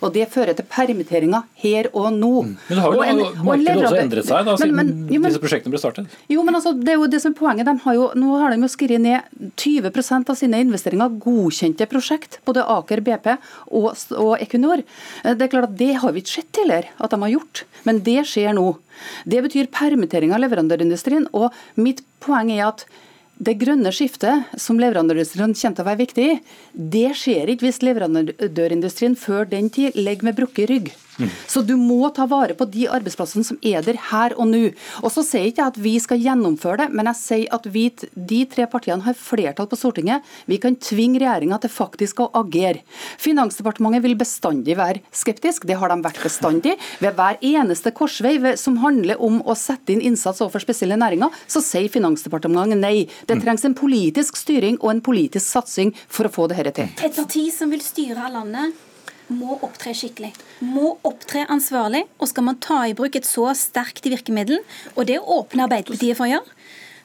Og 0.04 0.12
Det 0.14 0.26
fører 0.30 0.56
til 0.56 0.66
permitteringer 0.68 1.46
her 1.62 1.88
og 1.92 2.10
nå. 2.14 2.32
Mm. 2.46 2.54
Men 2.68 2.78
det 2.78 2.84
har 2.84 2.96
jo 2.96 3.44
markedet 3.46 3.76
også 3.82 4.00
endret 4.02 4.28
seg 4.28 4.48
da, 4.48 4.56
siden 4.60 4.76
men, 4.78 4.92
jo, 5.10 5.20
men, 5.20 5.32
disse 5.32 5.42
prosjektene 5.42 5.74
ble 5.74 5.80
startet? 5.82 6.18
Jo, 6.30 6.44
men 6.46 6.58
altså, 6.58 6.74
det 6.76 6.94
er 6.94 7.00
jo 7.00 7.08
det 7.10 7.22
som 7.24 7.34
er 7.34 7.38
poenget. 7.38 7.68
De 7.68 7.74
har 7.84 7.98
jo, 7.98 8.08
nå 8.18 8.38
har 8.42 8.54
de 8.54 8.60
jo 8.62 8.70
skrevet 8.72 9.04
ned 9.04 9.48
20% 9.58 10.32
av 10.34 10.38
sine 10.38 10.62
investeringer 10.66 11.18
godkjente 11.24 11.88
prosjekt. 11.90 12.38
Både 12.48 12.66
Aker 12.78 13.02
BP 13.06 13.30
og, 13.34 13.90
og 14.18 14.32
Equinor. 14.38 14.84
Eh, 15.24 15.34
det 15.34 15.48
er 15.48 15.52
klart 15.54 15.70
at 15.70 15.78
det 15.80 15.92
har 16.02 16.14
vi 16.14 16.24
ikke 16.24 16.36
sett 16.38 16.52
tidligere 16.56 16.94
at 16.98 17.14
de 17.14 17.22
har 17.24 17.34
gjort, 17.34 17.64
men 17.88 18.02
det 18.06 18.20
skjer 18.30 18.54
nå. 18.58 18.70
Det 19.28 19.42
betyr 19.44 19.70
permittering 19.74 20.34
av 20.34 20.42
leverandørindustrien. 20.42 21.28
og 21.32 21.54
mitt 21.78 22.02
poeng 22.22 22.50
er 22.54 22.68
at 22.70 22.86
det 23.38 23.54
grønne 23.60 23.90
skiftet 23.94 24.56
som 24.58 24.80
leverandørindustrien 24.82 25.54
kommer 25.54 25.76
til 25.76 25.84
å 25.84 25.88
være 25.88 26.02
viktig 26.02 26.24
i, 26.26 26.38
det 26.74 27.10
skjer 27.18 27.52
ikke 27.52 27.68
hvis 27.68 27.82
leverandørindustrien 27.86 29.14
før 29.18 29.46
den 29.50 29.70
tid 29.74 29.98
legger 29.98 30.28
med 30.28 30.38
brukket 30.40 30.70
rygg. 30.72 30.90
Så 31.50 31.62
du 31.66 31.74
må 31.78 32.08
ta 32.14 32.26
vare 32.30 32.54
på 32.58 32.66
de 32.70 32.86
arbeidsplassene 32.90 33.46
som 33.46 33.58
er 33.66 33.82
der 33.84 33.98
her 34.10 34.34
og 34.38 34.48
nå. 34.50 34.62
Og 35.02 35.10
så 35.12 35.24
sier 35.26 35.48
ikke 35.48 35.64
jeg 35.64 35.74
at 35.74 35.80
vi 35.82 35.94
skal 36.02 36.22
gjennomføre 36.22 36.84
det, 36.84 36.88
men 36.94 37.10
jeg 37.10 37.20
sier 37.20 37.54
at 37.54 37.66
vi, 37.72 37.88
de 38.14 38.40
tre 38.50 38.68
partiene 38.70 39.04
har 39.06 39.18
flertall 39.18 39.68
på 39.70 39.78
Stortinget. 39.78 40.26
Vi 40.50 40.60
kan 40.62 40.78
tvinge 40.78 41.20
regjeringa 41.22 41.60
til 41.62 41.72
faktisk 41.72 42.22
å 42.24 42.30
agere. 42.38 42.84
Finansdepartementet 43.20 44.04
vil 44.04 44.18
bestandig 44.18 44.78
være 44.78 45.02
skeptisk, 45.14 45.66
det 45.68 45.78
har 45.80 45.92
de 45.92 46.00
vært 46.04 46.22
bestandig. 46.22 46.76
Ved 47.02 47.18
hver 47.18 47.40
eneste 47.44 47.92
korsvei 47.96 48.54
som 48.60 48.78
handler 48.82 49.20
om 49.24 49.40
å 49.42 49.56
sette 49.58 49.94
inn 49.94 50.04
innsats 50.12 50.42
overfor 50.44 50.64
spesielle 50.66 50.98
næringer, 51.00 51.34
så 51.50 51.62
sier 51.64 51.90
Finansdepartementet 51.92 52.78
nei. 52.78 53.06
Det 53.28 53.40
trengs 53.42 53.64
en 53.66 53.76
politisk 53.78 54.38
styring 54.38 54.78
og 54.82 54.92
en 54.92 55.04
politisk 55.04 55.46
satsing 55.46 55.94
for 56.06 56.28
å 56.28 56.32
få 56.32 56.50
dette 56.52 56.74
til. 56.76 56.92
Et 57.04 57.16
parti 57.16 57.48
som 57.54 57.72
vil 57.72 57.82
styre 57.84 58.28
landet 58.32 58.87
må 59.32 59.58
opptre 59.64 59.94
skikkelig. 59.96 60.32
Må 60.64 60.96
opptre 61.06 61.44
ansvarlig. 61.52 62.04
Og 62.18 62.30
skal 62.30 62.46
man 62.48 62.60
ta 62.62 62.82
i 62.88 62.96
bruk 62.96 63.16
et 63.18 63.28
så 63.28 63.50
sterkt 63.58 64.08
virkemiddel, 64.08 64.62
og 64.96 65.08
det 65.08 65.20
åpner 65.20 65.66
Arbeiderpartiet 65.66 66.18
for 66.18 66.28
å 66.28 66.32
gjøre, 66.32 66.56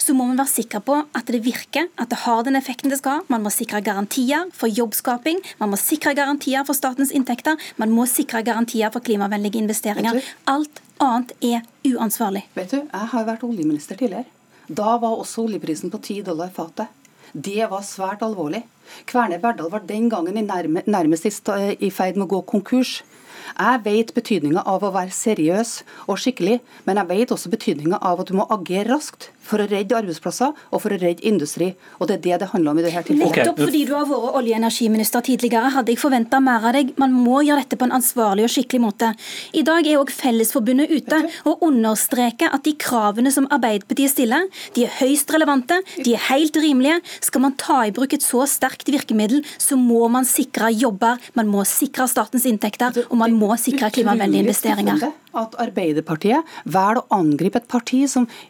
så 0.03 0.11
må 0.17 0.25
man 0.27 0.39
være 0.39 0.51
sikker 0.51 0.81
på 0.83 0.97
at 1.15 1.29
det 1.31 1.39
virker, 1.45 1.87
at 1.95 2.09
det 2.11 2.19
har 2.25 2.41
den 2.43 2.59
effekten 2.59 2.91
det 2.91 2.99
skal. 2.99 3.21
Man 3.31 3.45
må 3.45 3.51
sikre 3.53 3.79
garantier 3.85 4.49
for 4.55 4.67
jobbskaping, 4.67 5.39
man 5.61 5.71
må 5.71 5.79
sikre 5.79 6.11
garantier 6.17 6.65
for 6.67 6.75
statens 6.75 7.13
inntekter, 7.15 7.55
man 7.79 7.93
må 7.93 8.07
sikre 8.09 8.43
garantier 8.43 8.91
for 8.91 9.05
klimavennlige 9.05 9.61
investeringer. 9.61 10.19
Alt 10.51 10.81
annet 11.03 11.31
er 11.39 11.63
uansvarlig. 11.87 12.43
Vet 12.57 12.75
du, 12.75 12.81
Jeg 12.83 13.11
har 13.13 13.29
vært 13.29 13.47
oljeminister 13.47 13.99
tidligere. 13.99 14.27
Da 14.67 14.97
var 14.97 15.19
også 15.19 15.43
oljeprisen 15.47 15.91
på 15.91 15.99
10 15.99 16.23
dollar 16.27 16.51
fatet. 16.51 16.87
Det 17.33 17.65
var 17.69 17.81
svært 17.81 18.21
alvorlig. 18.21 18.61
Kværner 19.09 19.41
Verdal 19.41 19.71
var 19.73 19.81
den 19.89 20.09
gangen 20.09 20.37
i 20.37 20.45
nærme, 20.45 20.83
nærmest 20.85 21.25
i 21.25 21.89
ferd 21.89 22.15
med 22.19 22.27
å 22.27 22.31
gå 22.35 22.41
konkurs. 22.45 23.01
Jeg 23.51 23.83
vet 23.85 24.13
betydninga 24.15 24.63
av 24.69 24.83
å 24.83 24.91
være 24.95 25.13
seriøs 25.13 25.75
og 26.07 26.19
skikkelig, 26.21 26.59
men 26.87 27.01
jeg 27.01 27.11
vet 27.11 27.35
også 27.35 27.51
betydninga 27.53 28.01
av 28.01 28.23
at 28.23 28.31
du 28.31 28.37
må 28.37 28.47
agere 28.53 28.91
raskt 28.93 29.31
for 29.43 29.59
å 29.59 29.67
redde 29.67 29.95
arbeidsplasser 29.97 30.53
og 30.53 30.81
for 30.81 30.93
å 30.95 30.99
redde 30.99 31.25
industri. 31.27 31.73
Og 31.99 32.07
det 32.09 32.17
er 32.17 32.23
det 32.23 32.39
det 32.43 32.49
handler 32.53 32.73
om 32.73 32.79
i 32.79 32.85
dette 32.85 33.03
tilfellet. 33.09 33.39
Nettopp 33.43 33.59
fordi 33.59 33.81
du 33.87 33.93
har 33.95 34.07
vært 34.07 34.37
olje- 34.39 34.55
og 34.55 34.61
energiminister 34.61 35.25
tidligere, 35.27 35.71
hadde 35.75 35.91
jeg 35.93 36.01
forventa 36.01 36.39
mer 36.43 36.67
av 36.69 36.77
deg. 36.77 36.93
Man 37.01 37.15
må 37.15 37.41
gjøre 37.43 37.65
dette 37.65 37.79
på 37.79 37.87
en 37.87 37.95
ansvarlig 37.97 38.47
og 38.47 38.53
skikkelig 38.53 38.81
måte. 38.83 39.11
I 39.53 39.65
dag 39.67 39.87
er 39.87 39.99
òg 39.99 40.13
Fellesforbundet 40.13 40.93
ute 40.93 41.19
og 41.49 41.65
understreker 41.67 42.53
at 42.55 42.63
de 42.67 42.75
kravene 42.79 43.33
som 43.33 43.49
Arbeiderpartiet 43.53 44.13
stiller, 44.13 44.47
de 44.77 44.87
er 44.87 44.95
høyst 45.01 45.31
relevante, 45.35 45.81
de 45.99 46.15
er 46.15 46.23
helt 46.29 46.57
rimelige. 46.63 47.01
Skal 47.23 47.43
man 47.43 47.57
ta 47.59 47.81
i 47.87 47.93
bruk 47.95 48.15
et 48.15 48.23
så 48.23 48.45
sterkt 48.49 48.91
virkemiddel, 48.93 49.43
så 49.57 49.77
må 49.79 50.07
man 50.11 50.27
sikre 50.27 50.71
jobber, 50.71 51.19
man 51.35 51.51
må 51.51 51.65
sikre 51.67 52.07
statens 52.11 52.47
inntekter, 52.49 53.03
og 53.09 53.19
man 53.19 53.32
må 53.35 53.55
sikre 53.59 53.91
klimavennlige 53.93 54.45
investeringer 54.45 55.09
at 55.37 55.57
Arbeiderpartiet 55.61 56.53
velger 56.65 57.01
å 57.01 57.05
angripe 57.19 57.61
et 57.61 57.67
parti 57.69 58.03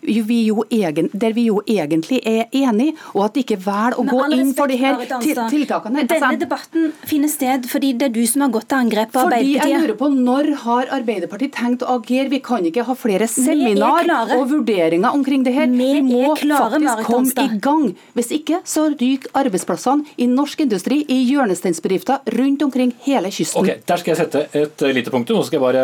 vi 0.03 0.39
egen, 0.73 1.09
der 1.13 1.33
vi 1.35 1.47
jo 1.47 1.61
egentlig 1.67 2.19
er 2.27 2.47
enige, 2.51 2.95
og 3.13 3.27
at 3.27 3.35
de 3.35 3.43
ikke 3.43 3.59
velger 3.63 3.99
å 3.99 4.05
gå 4.07 4.21
inn 4.35 4.53
for 4.57 4.71
de 4.71 4.77
her 4.79 4.99
tiltakene. 5.03 6.05
Denne 6.07 6.29
altså, 6.29 6.39
debatten 6.41 6.91
finner 7.07 7.31
sted 7.31 7.67
fordi 7.69 7.93
det 7.99 8.09
er 8.09 8.13
du 8.15 8.21
som 8.29 8.45
har 8.45 8.53
gått 8.53 8.69
til 8.71 8.79
angrep 8.79 9.13
på 9.13 9.23
Arbeiderpartiet. 9.23 9.61
Fordi 9.61 9.73
jeg 9.73 9.83
lurer 9.83 9.99
på 9.99 10.09
Når 10.13 10.49
har 10.63 10.93
Arbeiderpartiet 10.99 11.55
tenkt 11.57 11.85
å 11.85 11.97
agere? 11.97 12.29
Vi 12.33 12.41
kan 12.43 12.65
ikke 12.67 12.85
ha 12.87 12.95
flere 12.97 13.27
seminar 13.31 14.09
og 14.37 14.45
vurderinger 14.51 15.15
omkring 15.15 15.45
det 15.45 15.55
her. 15.55 15.69
Vi, 15.71 15.89
vi 15.99 16.03
må 16.05 16.35
klare, 16.39 16.79
faktisk 16.79 17.07
komme 17.07 17.47
i 17.47 17.59
gang. 17.63 17.85
Hvis 18.17 18.31
ikke 18.35 18.61
så 18.67 18.87
ryker 18.93 19.33
arbeidsplassene 19.43 20.17
i 20.17 20.27
norsk 20.29 20.65
industri, 20.65 21.01
i 21.11 21.19
hjørnesteinsbedrifter 21.29 22.33
rundt 22.37 22.65
omkring 22.65 22.93
hele 23.05 23.31
kysten. 23.33 23.63
Ok, 23.63 23.83
Der 23.89 24.01
skal 24.01 24.13
jeg 24.13 24.21
sette 24.23 24.45
et 24.63 24.85
lite 24.95 25.13
punktum. 25.13 25.39
Nå 25.39 25.45
skal 25.47 25.59
jeg 25.59 25.65
bare 25.65 25.83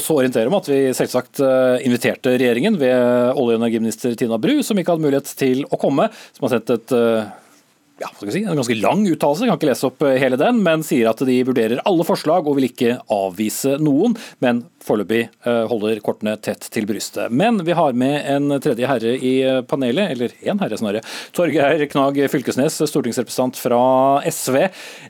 også 0.00 0.16
orientere 0.18 0.50
om 0.50 0.58
at 0.58 0.68
vi 0.70 0.80
selvsagt 0.96 1.42
eh, 1.44 1.84
inviterte 1.86 2.34
regjeringen 2.34 2.78
ved 2.80 3.36
olje- 3.36 3.56
og 3.56 3.60
energiminister 3.60 4.16
Tina 4.18 4.40
Bru, 4.40 4.58
som 4.66 4.80
ikke 4.80 4.96
hadde 4.96 5.06
mulighet 5.06 5.30
til 5.38 5.62
å 5.68 5.78
komme, 5.80 6.08
som 6.34 6.48
har 6.48 6.56
sendt 6.56 6.74
et 6.74 6.96
eh, 6.96 7.30
ja, 8.00 8.08
si, 8.30 8.42
en 8.44 8.56
ganske 8.56 8.74
lang 8.74 9.04
uttalelse, 9.08 9.46
kan 9.46 9.58
ikke 9.58 9.68
lese 9.68 9.88
opp 9.90 10.02
eh, 10.06 10.16
hele 10.22 10.38
den, 10.40 10.62
men 10.64 10.84
sier 10.86 11.10
at 11.10 11.20
de 11.26 11.36
vurderer 11.44 11.82
alle 11.88 12.04
forslag 12.08 12.46
og 12.48 12.56
vil 12.56 12.70
ikke 12.70 12.96
avvise 13.12 13.76
noen, 13.82 14.14
men 14.40 14.62
foreløpig 14.84 15.26
eh, 15.28 15.64
holder 15.68 16.00
kortene 16.04 16.36
tett 16.40 16.64
til 16.72 16.86
brystet. 16.88 17.28
Men 17.32 17.60
vi 17.66 17.76
har 17.76 17.96
med 18.00 18.24
en 18.32 18.56
tredje 18.62 18.88
herre 18.88 19.12
i 19.16 19.34
eh, 19.44 19.60
panelet, 19.68 20.14
eller 20.14 20.36
én 20.40 20.62
herre 20.62 20.78
snarere. 20.80 21.04
Torgeir 21.36 21.84
Knag 21.92 22.22
Fylkesnes, 22.32 22.78
stortingsrepresentant 22.88 23.60
fra 23.60 23.82
SV. 24.24 24.56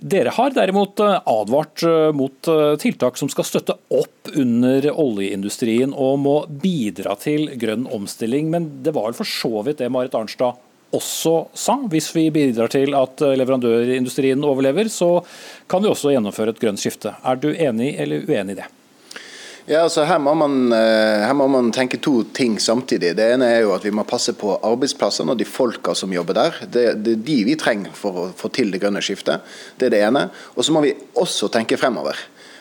Dere 0.02 0.34
har 0.34 0.56
derimot 0.56 0.98
advart 1.00 1.84
mot 2.16 2.48
tiltak 2.82 3.18
som 3.20 3.30
skal 3.30 3.46
støtte 3.46 3.76
opp 3.94 4.32
under 4.34 4.88
oljeindustrien 4.90 5.94
og 5.94 6.18
må 6.24 6.34
bidra 6.62 7.14
til 7.20 7.52
grønn 7.60 7.86
omstilling, 7.90 8.50
men 8.50 8.68
det 8.84 8.94
var 8.96 9.10
vel 9.10 9.20
for 9.20 9.28
så 9.28 9.62
vidt 9.66 9.82
det 9.82 9.92
Marit 9.92 10.16
Arnstad 10.18 10.58
også 10.96 11.34
sa. 11.54 11.76
Hvis 11.90 12.10
vi 12.16 12.26
bidrar 12.34 12.72
til 12.72 12.94
at 12.98 13.22
eh, 13.24 13.36
leverandørindustrien 13.38 14.44
overlever, 14.44 14.90
så 14.92 15.18
kan 15.70 15.82
vi 15.84 15.90
også 15.90 16.14
gjennomføre 16.14 16.54
et 16.54 16.60
grønt 16.62 16.82
skifte. 16.82 17.14
Er 17.24 17.40
du 17.40 17.50
enig 17.52 17.94
eller 18.00 18.26
uenig 18.28 18.56
i 18.56 18.60
det? 18.62 18.68
Ja, 19.70 19.84
altså 19.84 20.02
her 20.08 20.18
må, 20.18 20.32
man, 20.34 20.72
eh, 20.74 21.22
her 21.22 21.34
må, 21.36 21.46
man, 21.52 21.68
tenke 21.70 22.00
to 22.02 22.24
ting 22.34 22.56
samtidig. 22.58 23.12
Det 23.18 23.28
ene 23.36 23.52
er 23.52 23.60
jo 23.62 23.74
at 23.76 23.84
vi 23.86 23.92
må 23.94 24.02
passe 24.08 24.34
på 24.34 24.56
arbeidsplassene 24.66 25.34
og 25.34 25.38
de 25.38 25.46
folka 25.46 25.94
som 25.94 26.10
jobber 26.14 26.38
der. 26.38 26.58
Det, 26.66 26.84
det 27.04 27.14
er 27.14 27.24
de 27.28 27.38
vi 27.46 27.56
trenger 27.60 27.94
for 27.94 28.18
å 28.18 28.26
få 28.36 28.50
til 28.56 28.72
det 28.72 28.80
grønne 28.82 29.02
skiftet. 29.04 29.46
Det 29.78 29.90
er 29.90 29.94
det 29.94 30.02
ene. 30.08 30.26
Og 30.56 30.66
så 30.66 30.74
må 30.74 30.82
vi 30.82 30.96
også 31.20 31.52
tenke 31.54 31.78
fremover. 31.78 32.18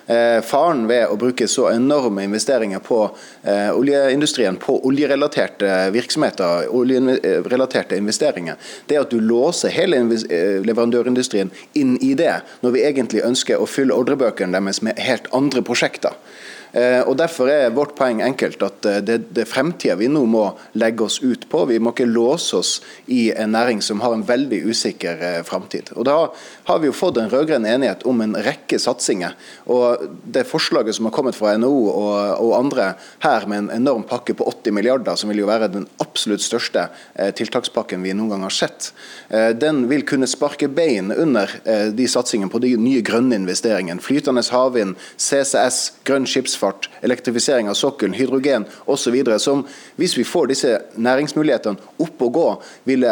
Eh, 0.09 0.41
faren 0.41 0.87
ved 0.89 1.05
å 1.05 1.17
bruke 1.21 1.45
så 1.47 1.67
enorme 1.69 2.23
investeringer 2.25 2.79
på 2.81 3.03
eh, 3.43 3.69
oljeindustrien, 3.77 4.55
på 4.57 4.79
oljerelaterte 4.89 5.91
virksomheter, 5.93 6.65
oljerelaterte 6.73 7.99
investeringer, 8.01 8.57
det 8.89 8.97
er 8.97 9.03
at 9.03 9.13
du 9.13 9.19
låser 9.21 9.69
hele 9.75 10.01
eh, 10.01 10.63
leverandørindustrien 10.65 11.53
inn 11.77 11.93
i 12.01 12.15
det, 12.17 12.39
når 12.65 12.73
vi 12.73 12.85
egentlig 12.89 13.21
ønsker 13.27 13.61
å 13.61 13.69
fylle 13.69 13.93
ordrebøkene 13.93 14.57
deres 14.57 14.81
med 14.81 14.97
helt 14.97 15.29
andre 15.29 15.61
prosjekter. 15.61 16.17
Eh, 16.71 17.01
og 17.01 17.17
Derfor 17.17 17.49
er 17.49 17.73
vårt 17.73 17.95
poeng 17.97 18.21
enkelt 18.21 18.61
at 18.65 18.85
eh, 18.85 18.99
det, 19.01 19.17
er 19.41 19.49
fremtida 19.49 19.95
vi 19.97 20.09
nå 20.11 20.21
må 20.29 20.45
legge 20.77 21.05
oss 21.07 21.17
ut 21.23 21.47
på. 21.49 21.63
Vi 21.69 21.79
må 21.81 21.93
ikke 21.95 22.09
låse 22.09 22.59
oss 22.59 22.73
i 23.09 23.29
en 23.33 23.55
næring 23.55 23.81
som 23.85 24.03
har 24.03 24.13
en 24.13 24.25
veldig 24.25 24.61
usikker 24.69 25.23
eh, 25.25 25.39
fremtid. 25.47 25.91
Og 25.97 26.05
Da 26.09 26.17
har 26.69 26.81
vi 26.81 26.89
jo 26.89 26.95
fått 26.95 27.17
en 27.17 27.31
rød-grønn 27.31 27.65
enighet 27.65 28.05
om 28.09 28.21
en 28.21 28.37
rekke 28.37 28.79
satsinger. 28.81 29.35
og 29.65 30.05
Det 30.23 30.45
forslaget 30.47 30.97
som 30.97 31.09
har 31.09 31.15
kommet 31.15 31.37
fra 31.37 31.55
NHO 31.57 31.73
og, 31.89 32.13
og, 32.37 32.53
andre 32.59 32.93
her 33.23 33.45
med 33.47 33.63
en 33.63 33.71
enorm 33.79 34.03
pakke 34.03 34.35
på 34.37 34.45
80 34.45 34.75
milliarder, 34.75 35.15
som 35.17 35.29
vil 35.31 35.41
jo 35.41 35.49
være 35.49 35.71
den 35.71 35.87
absolutt 36.03 36.43
største 36.43 36.87
tiltakspakken 37.37 38.03
vi 38.03 38.13
noen 38.17 38.33
gang 38.33 38.43
har 38.43 38.53
sett, 38.53 38.89
den 39.61 39.83
vil 39.89 40.03
kunne 40.07 40.27
sparke 40.27 40.67
bein 40.67 41.13
under 41.13 41.51
de 41.95 42.07
satsingene 42.09 42.51
på 42.51 42.61
de 42.63 42.73
nye 42.81 43.03
grønne 43.05 43.37
investeringene. 43.39 44.03
Flytende 44.03 44.43
havvind, 44.51 44.97
CCS, 45.21 45.79
grønn 46.07 46.27
skipsfart 46.29 46.58
skipsfart, 46.59 46.89
elektrifisering 47.01 47.69
av 47.69 47.73
sokkelen, 47.73 48.13
hydrogen 48.13 48.65
osv. 48.85 49.23
Som 49.37 49.65
hvis 49.95 50.17
vi 50.17 50.23
får 50.23 50.47
disse 50.47 50.81
næringsmulighetene 50.95 51.77
opp 51.97 52.21
og 52.21 52.33
gå, 52.33 52.47
vil, 52.83 53.05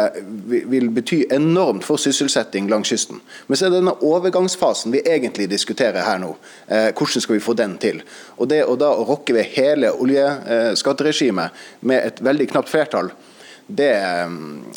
vil 0.68 0.90
bety 0.90 1.24
enormt 1.30 1.84
for 1.84 1.96
sysselsetting 1.96 2.68
langs 2.68 2.88
kysten. 2.88 3.20
Men 3.46 3.56
så 3.56 3.66
er 3.66 3.70
det 3.70 3.80
denne 3.80 3.96
overgangsfasen 4.02 4.92
vi 4.92 5.02
egentlig 5.04 5.48
diskuterer 5.50 6.04
her 6.04 6.18
nå. 6.18 6.34
Eh, 6.68 6.92
hvordan 6.92 7.20
skal 7.24 7.38
vi 7.38 7.44
få 7.44 7.54
den 7.54 7.78
til? 7.78 8.02
Og 8.38 8.48
det 8.48 8.64
å 8.64 8.76
da 8.76 8.92
rokke 8.92 9.34
ved 9.34 9.48
hele 9.56 9.92
oljeskatteregimet 9.92 11.50
med 11.80 12.04
et 12.04 12.20
veldig 12.24 12.50
knapt 12.52 12.72
flertall, 12.72 13.12
det, 13.68 13.88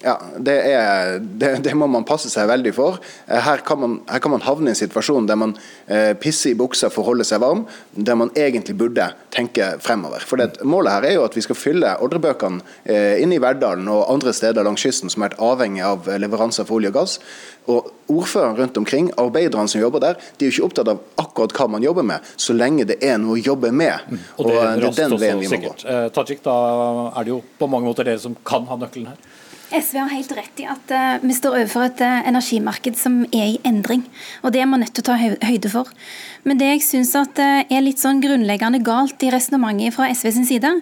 ja, 0.03 0.13
det, 0.37 0.55
er, 0.67 1.19
det, 1.19 1.51
det, 1.63 1.73
må 1.79 1.87
man 1.87 2.03
passe 2.07 2.27
seg 2.27 2.49
veldig 2.49 2.73
for. 2.75 2.97
Eh, 3.27 3.39
her 3.39 3.63
kan 3.63 3.79
man, 3.79 3.93
her 4.11 4.19
kan 4.19 4.33
man 4.33 4.43
havne 4.43 4.67
i 4.67 4.73
en 4.73 4.79
situasjon 4.79 5.29
der 5.29 5.39
man 5.39 5.53
eh, 5.87 6.11
pisser 6.19 6.51
i 6.51 6.57
buksa 6.59 6.89
for 6.91 7.05
å 7.05 7.13
holde 7.13 7.27
seg 7.27 7.39
varm, 7.43 7.63
der 7.95 8.19
man 8.19 8.33
egentlig 8.35 8.75
burde 8.81 9.07
tenke 9.31 9.77
fremover. 9.79 10.25
For 10.27 10.43
Målet 10.67 10.97
her 10.97 11.07
er 11.07 11.15
jo 11.15 11.23
at 11.23 11.37
vi 11.37 11.45
skal 11.45 11.59
fylle 11.59 11.95
ordrebøkene 12.03 12.59
eh, 12.83 13.21
inne 13.23 13.39
i 13.39 13.43
Verdalen 13.43 13.87
og 13.91 14.09
andre 14.11 14.35
steder 14.35 14.67
langs 14.67 14.83
kysten 14.83 15.13
som 15.13 15.23
er 15.23 15.39
avhengig 15.39 15.85
av 15.87 16.11
leveranser 16.19 16.67
for 16.67 16.81
olje 16.81 16.91
og 16.91 16.99
gass. 16.99 17.17
Og 17.69 17.91
ordføreren 18.09 18.57
rundt 18.57 18.77
omkring, 18.77 19.11
arbeiderne 19.21 19.69
som 19.69 19.81
jobber 19.81 20.01
der, 20.01 20.15
de 20.37 20.45
er 20.45 20.49
jo 20.49 20.55
ikke 20.55 20.67
opptatt 20.67 20.89
av 20.91 21.01
akkurat 21.21 21.53
hva 21.55 21.67
man 21.75 21.83
jobber 21.85 22.05
med, 22.07 22.25
så 22.35 22.55
lenge 22.57 22.87
det 22.89 22.97
er 23.05 23.19
noe 23.21 23.37
å 23.37 23.41
jobbe 23.41 23.69
med. 23.69 24.07
Mm. 24.09 24.23
Og 24.35 24.49
det, 24.49 24.55
og 24.57 24.81
det 24.81 24.89
er 24.89 24.95
den 24.97 25.13
veien 25.21 25.39
vi 25.39 25.47
må 25.47 25.53
sikkert. 25.53 25.85
gå. 25.85 25.93
Eh, 25.93 26.07
Tajik, 26.15 26.41
da 26.43 26.55
er 27.13 27.27
det 27.27 27.33
jo 27.35 27.39
på 27.61 27.69
mange 27.71 27.87
måter 27.87 28.09
dere 28.09 28.21
som 28.23 28.35
kan 28.47 28.65
ha 28.67 28.80
nøkkelen 28.83 29.13
her. 29.13 29.31
SV 29.71 29.97
har 30.01 30.11
helt 30.11 30.31
rett 30.35 30.59
i 30.59 30.65
at 30.67 30.91
uh, 30.91 31.21
vi 31.23 31.35
står 31.35 31.61
overfor 31.61 31.85
et 31.85 32.01
uh, 32.03 32.27
energimarked 32.27 32.97
som 32.99 33.21
er 33.31 33.53
i 33.53 33.59
endring. 33.67 34.03
og 34.43 34.51
Det 34.51 34.59
er 34.61 34.67
man 34.67 34.83
nødt 34.83 34.91
til 34.97 35.05
å 35.05 35.09
ta 35.11 35.15
høyde 35.47 35.71
for. 35.71 35.87
Men 36.43 36.59
det 36.59 36.67
jeg 36.73 36.83
syns 36.83 37.13
uh, 37.15 37.23
er 37.39 37.83
litt 37.83 38.01
sånn 38.01 38.19
grunnleggende 38.23 38.81
galt 38.83 39.23
i 39.23 39.31
resonnementet 39.31 39.95
fra 39.95 40.09
SV 40.11 40.33
sin 40.35 40.49
side, 40.49 40.73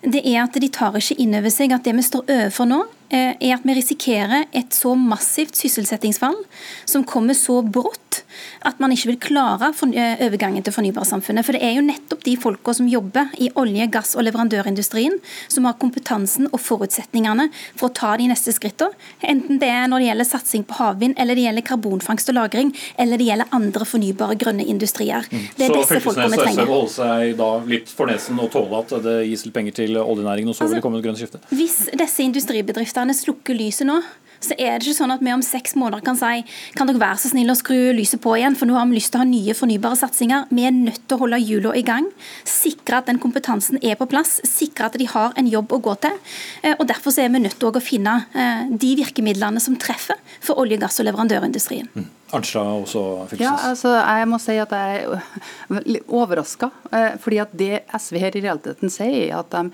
det 0.00 0.24
er 0.24 0.40
at 0.46 0.56
de 0.56 0.70
tar 0.72 0.96
ikke 0.96 1.18
inn 1.20 1.36
over 1.36 1.52
seg 1.52 1.76
at 1.76 1.84
det 1.84 1.96
vi 1.98 2.06
står 2.06 2.24
overfor 2.24 2.70
nå, 2.70 2.84
er 3.08 3.54
at 3.54 3.62
vi 3.64 3.72
risikerer 3.72 4.50
et 4.52 4.74
så 4.76 4.90
massivt 4.92 5.56
sysselsettingsfall 5.56 6.36
som 6.84 7.06
kommer 7.08 7.32
så 7.32 7.62
brått 7.64 8.20
at 8.68 8.80
man 8.82 8.92
ikke 8.94 9.12
vil 9.12 9.20
klare 9.28 9.70
eh, 9.72 10.24
overgangen 10.26 10.64
til 10.66 10.74
fornybarsamfunnet. 10.74 11.46
For 11.46 11.56
det 11.56 11.62
er 11.64 11.76
jo 11.78 11.84
nettopp 11.86 12.24
de 12.26 12.36
folka 12.40 12.74
som 12.76 12.88
jobber 12.90 13.32
i 13.38 13.50
olje-, 13.58 13.88
gass- 13.92 14.16
og 14.18 14.26
leverandørindustrien, 14.26 15.18
som 15.48 15.68
har 15.68 15.78
kompetansen 15.80 16.50
og 16.52 16.60
forutsetningene 16.62 17.48
for 17.78 17.88
å 17.88 17.94
ta 17.94 18.14
de 18.20 18.28
neste 18.30 18.54
skrittene. 18.54 18.96
Enten 19.22 19.60
det 19.62 19.70
er 19.72 19.88
når 19.90 20.02
det 20.02 20.10
gjelder 20.10 20.28
satsing 20.28 20.64
på 20.68 20.78
havvind, 20.78 21.16
eller 21.18 21.38
det 21.38 21.46
gjelder 21.46 21.66
karbonfangst 21.66 22.32
og 22.32 22.38
-lagring, 22.38 22.72
eller 22.98 23.18
det 23.18 23.28
gjelder 23.28 23.54
andre 23.58 23.84
fornybare 23.88 24.38
grønne 24.38 24.64
industrier. 24.64 25.26
Mm. 25.30 25.44
Det 25.56 25.66
er 25.66 25.72
så 25.72 25.80
disse 25.80 26.00
folka 26.04 26.28
vi 26.28 26.40
trenger. 26.40 26.64
Så 26.64 26.72
holde 26.72 26.92
seg 26.94 27.36
da 27.38 27.50
litt 27.66 27.88
for 27.88 28.10
nesen 28.10 28.38
og 28.38 28.50
tåle 28.54 28.84
at 28.84 28.94
det 29.02 29.16
gis 29.28 29.44
litt 29.46 29.54
penger 29.54 29.76
til 29.82 29.98
oljenæringen, 29.98 30.52
og 30.52 30.56
så 30.56 30.64
altså, 30.64 30.74
vil 30.74 30.80
det 30.80 30.86
komme 30.86 30.98
et 30.98 31.06
grønt 31.06 31.20
skifte? 31.20 31.42
Hvis 31.50 31.78
disse 31.92 32.24
industribedriftene 32.24 33.16
slukker 33.16 33.56
lyset 33.58 33.88
nå, 33.88 34.00
så 34.40 34.54
er 34.56 34.78
det 34.78 34.86
ikke 34.86 34.98
sånn 35.00 35.14
at 35.14 35.22
vi 35.24 35.32
om 35.34 35.44
seks 35.44 35.74
måneder 35.78 36.04
kan 36.06 36.18
si 36.18 36.44
kan 36.78 36.88
dere 36.88 37.00
være 37.02 37.20
så 37.22 37.32
snill 37.32 37.52
å 37.52 37.56
skru 37.58 37.92
lyset 37.96 38.22
på 38.22 38.34
igjen, 38.38 38.56
for 38.58 38.68
nå 38.68 38.76
har 38.78 38.86
vi 38.88 38.98
lyst 38.98 39.12
til 39.14 39.20
å 39.20 39.24
ha 39.24 39.28
nye 39.28 39.56
fornybare 39.56 39.98
satsinger. 39.98 40.46
Vi 40.54 40.66
er 40.68 40.74
nødt 40.74 41.02
til 41.06 41.16
å 41.16 41.22
holde 41.24 41.40
hjulene 41.42 41.78
i 41.78 41.84
gang, 41.86 42.08
sikre 42.48 43.00
at 43.00 43.10
den 43.10 43.20
kompetansen 43.22 43.80
er 43.82 43.98
på 43.98 44.08
plass, 44.10 44.38
sikre 44.46 44.88
at 44.88 44.98
de 45.00 45.08
har 45.10 45.34
en 45.38 45.50
jobb 45.50 45.74
å 45.74 45.80
gå 45.88 45.96
til. 46.04 46.14
Eh, 46.62 46.76
og 46.76 46.86
Derfor 46.88 47.14
er 47.20 47.32
vi 47.34 47.42
nødt 47.42 47.58
til 47.60 47.68
å 47.70 47.82
finne 47.84 48.14
eh, 48.32 48.68
de 48.70 48.94
virkemidlene 49.02 49.60
som 49.62 49.76
treffer 49.80 50.18
for 50.40 50.60
olje-, 50.62 50.80
gass- 50.80 51.00
og 51.02 51.08
leverandørindustrien. 51.08 51.90
Mm. 51.94 52.08
Arnstad 52.32 52.82
også, 52.82 53.02
Ja, 53.40 53.54
altså, 53.70 53.94
jeg 53.96 54.28
må 54.28 54.36
si 54.42 54.58
at 54.60 54.72
jeg 54.76 55.04
er 55.08 56.02
overraska. 56.12 56.70
Eh, 56.92 57.14
fordi 57.22 57.40
at 57.40 57.54
det 57.56 57.86
SV 57.96 58.20
her 58.20 58.36
i 58.36 58.44
realiteten 58.44 58.92
sier, 58.92 59.30
er 59.30 59.38
at 59.40 59.54
de 59.54 59.70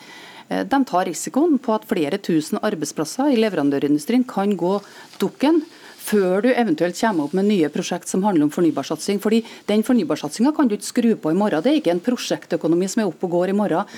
de 0.49 0.81
tar 0.85 1.09
risikoen 1.09 1.57
på 1.63 1.73
at 1.75 1.87
flere 1.89 2.19
tusen 2.21 2.61
arbeidsplasser 2.61 3.33
i 3.33 3.41
leverandørindustrien 3.41 4.27
kan 4.29 4.53
gå 4.61 4.77
dukken 5.23 5.63
før 6.05 6.45
du 6.45 6.51
eventuelt 6.53 6.99
kommer 6.99 7.27
opp 7.27 7.35
med 7.37 7.49
nye 7.49 7.71
prosjekt 7.73 8.11
som 8.11 8.25
handler 8.27 8.47
om 8.47 8.53
fornybarsatsing. 8.53 9.21
Fordi 9.23 9.41
den 9.69 9.85
fornybarsatsinga 9.87 10.53
kan 10.57 10.69
du 10.69 10.77
ikke 10.77 10.91
skru 10.91 11.11
på 11.21 11.33
i 11.33 11.39
morgen. 11.39 11.63
Det 11.65 11.73
er 11.73 11.81
ikke 11.81 11.95
en 11.95 12.05
prosjektøkonomi 12.05 12.89
som 12.93 13.05
er 13.05 13.11
oppe 13.11 13.29
og 13.29 13.37
går 13.39 13.53
i 13.53 13.57
morgen. 13.57 13.95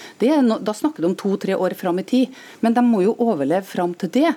No, 0.46 0.59
da 0.62 0.74
snakker 0.76 1.02
du 1.02 1.11
om 1.11 1.16
to-tre 1.18 1.56
år 1.59 1.76
fram 1.78 1.98
i 2.02 2.06
tid. 2.06 2.37
Men 2.62 2.76
de 2.76 2.85
må 2.87 3.02
jo 3.06 3.16
overleve 3.18 3.66
fram 3.66 3.94
til 3.98 4.12
det. 4.20 4.35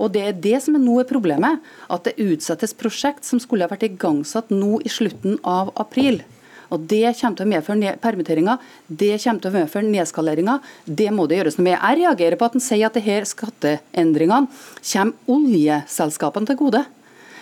Og 0.00 0.12
Det 0.12 0.22
er 0.24 0.32
det 0.32 0.58
som 0.64 0.76
er 0.76 0.84
nå 0.84 0.98
er 1.00 1.08
problemet. 1.08 1.60
At 1.88 2.04
det 2.08 2.20
utsettes 2.20 2.76
prosjekt 2.76 3.24
som 3.28 3.40
skulle 3.40 3.64
ha 3.64 3.72
vært 3.72 3.88
igangsatt 3.88 4.52
nå 4.52 4.80
i 4.84 4.92
slutten 4.92 5.40
av 5.44 5.72
april. 5.80 6.22
Og 6.70 6.86
Det 6.90 7.02
kommer 7.18 7.36
til 7.38 7.46
å 7.46 7.50
medføre 7.50 7.96
permitteringer, 8.02 8.62
det 8.88 9.16
kommer 9.22 9.42
til 9.42 9.50
å 9.50 9.56
medføre 9.58 9.90
nedskaleringer. 9.90 10.70
Det 10.86 11.10
må 11.14 11.26
det 11.26 11.40
gjøres 11.40 11.58
noe 11.58 11.66
med. 11.66 11.78
Jeg 11.78 12.00
reagerer 12.04 12.38
på 12.38 12.48
at 12.48 12.56
en 12.56 12.64
sier 12.64 12.86
at 12.86 12.96
disse 12.98 13.34
skatteendringene 13.34 14.48
kommer 14.92 15.36
oljeselskapene 15.36 16.50
til 16.50 16.60
gode. 16.60 16.84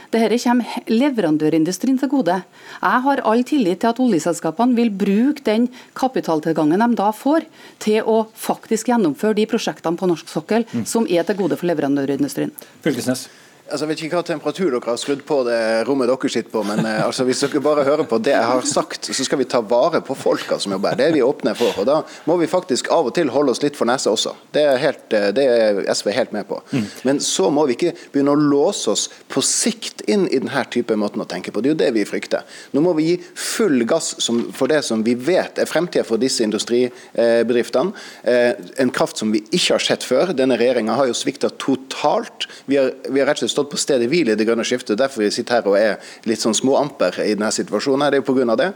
Dette 0.09 0.39
kommer 0.41 0.85
leverandørindustrien 0.89 1.99
til 2.01 2.09
gode. 2.09 2.39
Jeg 2.81 3.03
har 3.05 3.21
all 3.29 3.43
tillit 3.45 3.83
til 3.83 3.91
at 3.91 4.01
oljeselskapene 4.01 4.77
vil 4.79 4.89
bruke 4.89 5.45
den 5.45 5.67
kapitaltilgangen 5.99 6.81
de 6.81 6.97
da 6.97 7.11
får, 7.13 7.45
til 7.85 8.09
å 8.09 8.23
faktisk 8.33 8.89
gjennomføre 8.89 9.37
de 9.37 9.45
prosjektene 9.51 10.01
på 10.01 10.09
norsk 10.09 10.33
sokkel 10.33 10.65
mm. 10.71 10.87
som 10.89 11.05
er 11.05 11.29
til 11.29 11.37
gode 11.43 11.61
for 11.61 11.69
leverandørindustrien. 11.69 12.55
Fylkesnes. 12.87 13.29
Altså, 13.69 13.85
jeg 13.85 13.91
vet 13.91 14.03
ikke 14.07 14.17
hva 14.17 14.25
temperatur 14.25 14.71
dere 14.73 14.89
har 14.89 15.01
skrudd 15.01 15.23
på 15.29 15.43
det 15.45 15.59
rommet 15.89 16.09
dere 16.09 16.31
sitter 16.33 16.53
på, 16.53 16.63
men 16.65 16.81
eh, 16.89 17.03
altså, 17.05 17.27
hvis 17.29 17.43
dere 17.45 17.61
bare 17.61 17.85
hører 17.85 18.07
på 18.09 18.17
det 18.25 18.33
jeg 18.33 18.49
har 18.49 18.65
sagt, 18.65 19.11
så 19.13 19.27
skal 19.27 19.43
vi 19.43 19.47
ta 19.51 19.61
vare 19.61 20.01
på 20.05 20.17
folka 20.17 20.57
som 20.63 20.73
jobber 20.73 20.95
her. 20.95 21.01
Det 21.01 21.09
er 21.09 21.17
vi 21.19 21.25
åpne 21.25 21.53
for. 21.59 21.77
og 21.83 21.89
Da 21.89 21.99
må 22.31 22.39
vi 22.41 22.49
faktisk 22.49 22.89
av 22.95 23.11
og 23.11 23.15
til 23.19 23.29
holde 23.35 23.53
oss 23.53 23.61
litt 23.61 23.77
for 23.77 23.89
nesa 23.91 24.15
også. 24.15 24.33
Det 24.55 24.63
er, 24.65 24.81
helt, 24.81 25.05
eh, 25.13 25.29
det 25.37 25.45
er 25.53 25.83
SV 25.93 26.13
helt 26.17 26.33
med 26.33 26.49
på. 26.49 26.63
Mm. 26.73 26.87
Men 27.11 27.21
så 27.25 27.51
må 27.53 27.67
vi 27.69 27.77
ikke 27.77 27.93
begynne 28.15 28.33
å 28.33 28.41
låse 28.41 28.95
oss 28.95 29.05
på 29.29 29.43
sikt 29.45 30.07
inn 30.09 30.25
i 30.31 30.41
denne 30.41 30.65
type 30.73 30.97
måten 30.97 31.21
å 31.25 31.29
tenke 31.29 31.53
på. 31.53 31.61
Det 31.61 31.73
er 31.73 31.77
jo 31.77 31.81
det 31.83 31.91
vi 31.99 32.07
frykter. 32.09 32.49
Nå 32.73 32.83
må 32.85 32.97
vi 32.97 33.11
gi 33.11 33.19
full 33.37 33.85
gass 33.89 34.15
for 34.57 34.73
det 34.73 34.81
som 34.87 35.05
vi 35.05 35.13
vet 35.13 35.61
er 35.61 35.69
fremtida 35.69 36.07
for 36.09 36.21
disse 36.21 36.47
industribedriftene. 36.47 37.93
Eh, 38.25 38.53
en 38.81 38.95
kraft 38.95 39.21
som 39.21 39.35
vi 39.35 39.45
ikke 39.51 39.77
har 39.77 39.85
sett 39.85 40.09
før. 40.09 40.33
Denne 40.37 40.57
regjeringa 40.57 40.97
har 40.97 41.13
jo 41.13 41.17
svikta 41.17 41.53
totalt. 41.61 42.49
Vi 42.65 42.81
har, 42.81 42.95
vi 43.09 43.21
har 43.21 43.29
rett 43.29 43.43
og 43.43 43.45
slett 43.45 43.58
stått 43.59 43.73
på 43.75 43.81
stedet 43.81 44.09
hvil 44.11 44.33
i 44.33 44.39
det 44.39 44.47
grønne 44.47 44.67
skiftet. 44.67 44.99
Derfor 44.99 45.25
vi 45.25 45.33
sitter 45.35 45.59
her 45.59 45.69
og 45.69 45.79
er 45.79 45.99
litt 46.29 46.43
sånn 46.43 46.57
småamper 46.57 47.21
i 47.27 47.35
denne 47.35 47.51
situasjonen. 47.55 48.09
Det 48.09 48.21
er 48.21 48.25
jo 48.25 48.29
pga. 48.31 48.57
det. 48.59 48.73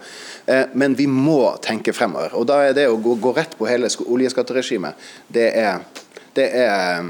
Eh, 0.47 0.65
men 0.75 0.99
vi 0.99 1.07
må 1.07 1.57
tenke 1.63 1.95
fremover. 1.95 2.35
Og 2.35 2.47
da 2.51 2.63
er 2.67 2.77
det 2.77 2.89
å 2.91 2.99
gå, 2.99 3.35
rett 3.37 3.57
på 3.59 3.69
hele 3.71 3.89
oljeskatteregimet, 3.89 5.11
det 5.33 5.51
er 5.57 5.85
det 6.33 6.47
er, 6.57 7.03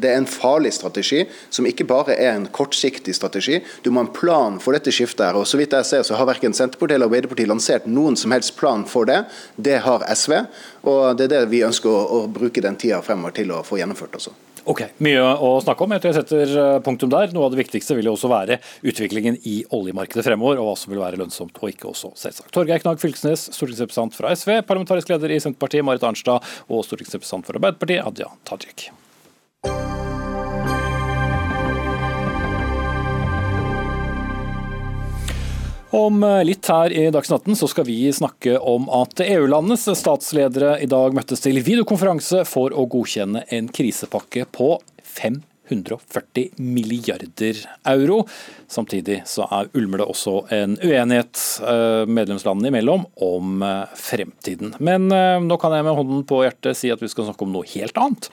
det 0.00 0.08
er, 0.08 0.16
en 0.16 0.26
farlig 0.28 0.70
strategi, 0.72 1.26
som 1.52 1.66
ikke 1.68 1.84
bare 1.84 2.14
er 2.16 2.30
en 2.32 2.46
kortsiktig 2.48 3.12
strategi. 3.12 3.58
Du 3.84 3.90
må 3.90 4.00
ha 4.00 4.06
en 4.06 4.14
plan 4.16 4.56
for 4.64 4.72
dette 4.72 4.88
skiftet. 4.94 5.26
her, 5.26 5.36
og 5.36 5.44
så 5.46 5.60
vidt 5.60 5.76
jeg 5.76 5.84
ser, 5.84 6.06
så 6.08 6.16
har 6.16 6.28
verken 6.30 6.56
Senterpartiet 6.56 6.96
eller 6.96 7.10
Arbeiderpartiet 7.10 7.50
lansert 7.50 7.84
noen 7.84 8.16
som 8.16 8.32
helst 8.32 8.56
plan 8.56 8.86
for 8.88 9.04
det. 9.04 9.26
Det 9.56 9.76
har 9.84 10.06
SV, 10.08 10.38
og 10.82 11.18
det 11.18 11.28
er 11.28 11.34
det 11.36 11.42
vi 11.52 11.64
ønsker 11.66 11.90
å, 11.90 12.22
å 12.22 12.24
bruke 12.32 12.64
den 12.64 12.78
tida 12.80 13.02
fremover 13.04 13.36
til 13.36 13.52
å 13.54 13.62
få 13.66 13.78
gjennomført. 13.80 14.18
også. 14.18 14.34
Ok, 14.62 14.84
Mye 15.02 15.22
å 15.42 15.56
snakke 15.62 15.82
om. 15.82 15.94
Jeg 15.96 16.04
tror 16.04 16.12
jeg 16.12 16.18
setter 16.20 16.52
eh, 16.62 16.76
punktum 16.86 17.10
der. 17.10 17.32
Noe 17.34 17.48
av 17.48 17.54
det 17.54 17.58
viktigste 17.64 17.96
vil 17.98 18.06
jo 18.06 18.14
også 18.14 18.30
være 18.30 18.60
utviklingen 18.86 19.40
i 19.48 19.56
oljemarkedet 19.74 20.22
fremover, 20.26 20.62
og 20.62 20.70
hva 20.70 20.76
som 20.78 20.94
vil 20.94 21.02
være 21.02 21.18
lønnsomt 21.18 21.58
og 21.58 21.72
ikke 21.72 21.90
også, 21.90 22.12
selvsagt. 22.22 22.52
Torgeir 22.54 22.82
Knag 22.84 23.02
Fylkesnes, 23.02 23.48
stortingsrepresentant 23.56 24.18
fra 24.18 24.34
SV, 24.38 24.60
parlamentarisk 24.68 25.10
leder 25.10 25.34
i 25.34 25.42
Senterpartiet 25.42 25.86
Marit 25.86 26.06
Arnstad, 26.06 26.46
og 26.70 26.86
stortingsrepresentant 26.86 27.48
for 27.48 27.58
Arbeiderpartiet 27.58 28.06
Adia 28.06 28.30
Tajik. 28.46 28.92
Om 35.92 36.22
eh, 36.24 36.44
litt 36.44 36.68
her 36.72 36.92
i 36.92 37.10
Dagsnytt 37.12 37.42
18 37.42 37.56
så 37.60 37.68
skal 37.68 37.84
vi 37.84 37.98
snakke 38.16 38.56
om 38.58 38.86
at 38.96 39.20
EU-landenes 39.20 39.84
statsledere 40.00 40.78
i 40.80 40.88
dag 40.88 41.12
møttes 41.12 41.44
til 41.44 41.60
videokonferanse 41.60 42.46
for 42.48 42.72
å 42.72 42.86
godkjenne 42.88 43.44
en 43.52 43.68
krisepakke 43.68 44.46
på 44.56 44.70
540 45.04 46.56
milliarder 46.64 47.60
euro. 47.92 48.22
Samtidig 48.72 49.20
så 49.28 49.44
er 49.52 49.68
ulmer 49.76 50.00
det 50.00 50.08
også 50.08 50.38
en 50.56 50.78
uenighet 50.80 51.44
eh, 51.60 52.08
medlemslandene 52.08 52.72
imellom 52.72 53.04
om 53.28 53.60
eh, 53.60 53.92
fremtiden. 53.92 54.72
Men 54.80 55.12
nå 55.12 55.60
kan 55.60 55.76
jeg 55.76 55.84
med 55.84 55.98
hånden 56.00 56.24
på 56.24 56.40
hjertet 56.46 56.80
si 56.80 56.88
at 56.94 57.04
vi 57.04 57.12
skal 57.12 57.28
snakke 57.28 57.44
om 57.44 57.52
noe 57.52 57.68
helt 57.76 58.00
annet. 58.00 58.32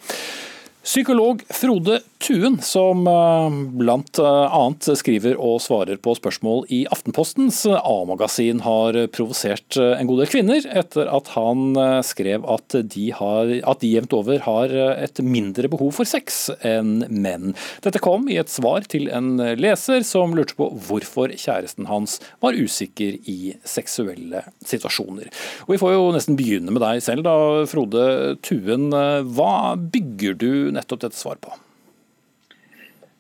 Psykolog 0.90 1.44
Frode 1.50 2.00
Tuen, 2.18 2.62
som 2.62 3.08
eh, 3.08 3.50
bl.a. 3.78 4.62
skriver 4.98 5.38
og 5.38 5.60
svarer 5.62 6.00
på 6.02 6.16
spørsmål 6.18 6.64
i 6.74 6.80
Aftenpostens 6.90 7.60
A-magasin, 7.70 8.64
har 8.66 8.98
provosert 9.14 9.78
eh, 9.78 9.94
en 10.00 10.10
god 10.10 10.24
del 10.24 10.32
kvinner 10.32 10.66
etter 10.82 11.12
at 11.14 11.30
han 11.36 11.78
eh, 11.78 12.00
skrev 12.04 12.48
at 12.50 12.74
de, 12.90 13.06
har, 13.20 13.54
at 13.70 13.84
de 13.86 13.92
jevnt 13.94 14.16
over 14.18 14.42
har 14.48 14.74
et 14.96 15.22
mindre 15.22 15.70
behov 15.70 15.94
for 16.00 16.10
sex 16.10 16.48
enn 16.66 17.06
menn. 17.14 17.54
Dette 17.86 18.02
kom 18.02 18.26
i 18.26 18.40
et 18.42 18.50
svar 18.50 18.90
til 18.90 19.12
en 19.14 19.38
leser 19.62 20.02
som 20.10 20.34
lurte 20.34 20.58
på 20.58 20.72
hvorfor 20.90 21.36
kjæresten 21.38 21.86
hans 21.92 22.18
var 22.42 22.58
usikker 22.58 23.22
i 23.30 23.54
seksuelle 23.62 24.42
situasjoner. 24.66 25.30
Og 25.70 25.76
Vi 25.76 25.82
får 25.86 25.96
jo 26.00 26.10
nesten 26.18 26.42
begynne 26.42 26.74
med 26.74 26.82
deg 26.82 27.06
selv, 27.06 27.30
da, 27.30 27.38
Frode 27.70 28.10
Tuen. 28.42 28.90
Hva 29.38 29.78
bygger 29.78 30.42
du 30.42 30.52
nettopp 30.80 31.08
dette 31.08 31.20
svar 31.20 31.42
på? 31.44 31.54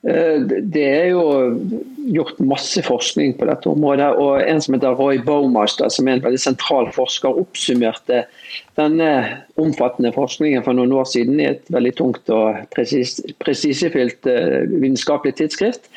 Eh, 0.08 0.40
det 0.48 0.86
er 0.88 1.10
jo 1.12 1.24
gjort 2.16 2.40
masse 2.40 2.82
forskning 2.86 3.34
på 3.36 3.50
dette 3.50 3.68
området. 3.68 4.14
og 4.16 4.40
En 4.42 4.62
som 4.62 4.78
heter 4.78 4.96
Roy 4.96 5.20
Baumaster, 5.20 5.90
som 5.90 6.08
er 6.08 6.18
en 6.18 6.24
veldig 6.24 6.40
sentral 6.40 6.88
forsker, 6.96 7.36
oppsummerte 7.44 8.24
denne 8.80 9.12
omfattende 9.60 10.14
forskningen 10.16 10.64
for 10.64 10.78
noen 10.78 10.96
år 10.96 11.06
siden 11.12 11.40
i 11.40 11.52
et 11.52 11.68
veldig 11.70 11.94
tungt 12.00 12.32
og 12.32 12.64
presisefylt 12.72 14.32
eh, 14.32 14.66
vitenskapelig 14.72 15.36
tidsskrift 15.36 15.92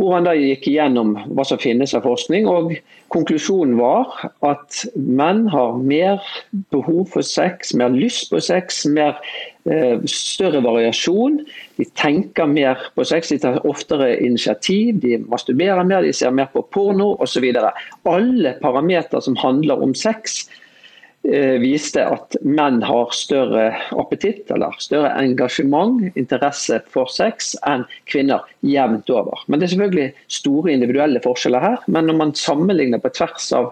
hvor 0.00 0.14
han 0.16 0.26
da 0.26 0.32
gikk 0.36 0.66
igjennom 0.70 1.14
hva 1.36 1.44
som 1.46 1.60
finnes 1.60 1.92
av 1.94 2.06
forskning. 2.06 2.48
og 2.48 2.72
Konklusjonen 3.12 3.76
var 3.76 4.08
at 4.46 4.84
menn 4.96 5.44
har 5.52 5.76
mer 5.76 6.22
behov 6.72 7.10
for 7.12 7.26
sex, 7.26 7.74
mer 7.76 7.92
lyst 7.92 8.30
på 8.32 8.40
sex, 8.40 8.86
mer, 8.88 9.18
større 10.10 10.62
variasjon. 10.64 11.36
De 11.78 11.84
tenker 11.98 12.48
mer 12.50 12.80
på 12.96 13.04
sex, 13.06 13.30
de 13.30 13.38
tar 13.42 13.60
oftere 13.68 14.16
initiativ, 14.24 14.98
de 15.04 15.20
masturberer 15.30 15.84
mer, 15.86 16.02
de 16.02 16.12
ser 16.16 16.34
mer 16.34 16.50
på 16.50 16.64
porno 16.74 17.12
osv. 17.22 17.46
Alle 18.10 18.56
parametere 18.62 19.22
som 19.22 19.38
handler 19.38 19.84
om 19.84 19.94
sex, 19.94 20.42
Eh, 21.22 21.60
viste 21.62 22.02
at 22.02 22.34
menn 22.42 22.80
har 22.82 23.12
større 23.14 23.68
appetitt 23.94 24.48
eller 24.50 24.74
større 24.82 25.12
engasjement, 25.20 26.00
interesse 26.18 26.80
for 26.90 27.06
sex, 27.14 27.52
enn 27.62 27.84
kvinner 28.10 28.42
jevnt 28.66 29.10
over. 29.10 29.44
Men 29.46 29.60
Det 29.60 29.68
er 29.68 29.74
selvfølgelig 29.76 30.12
store 30.26 30.72
individuelle 30.72 31.22
forskjeller 31.22 31.62
her. 31.62 31.78
Men 31.86 32.10
når 32.10 32.16
man 32.18 32.34
sammenligner 32.34 32.98
på 32.98 33.14
tvers 33.14 33.52
av 33.52 33.70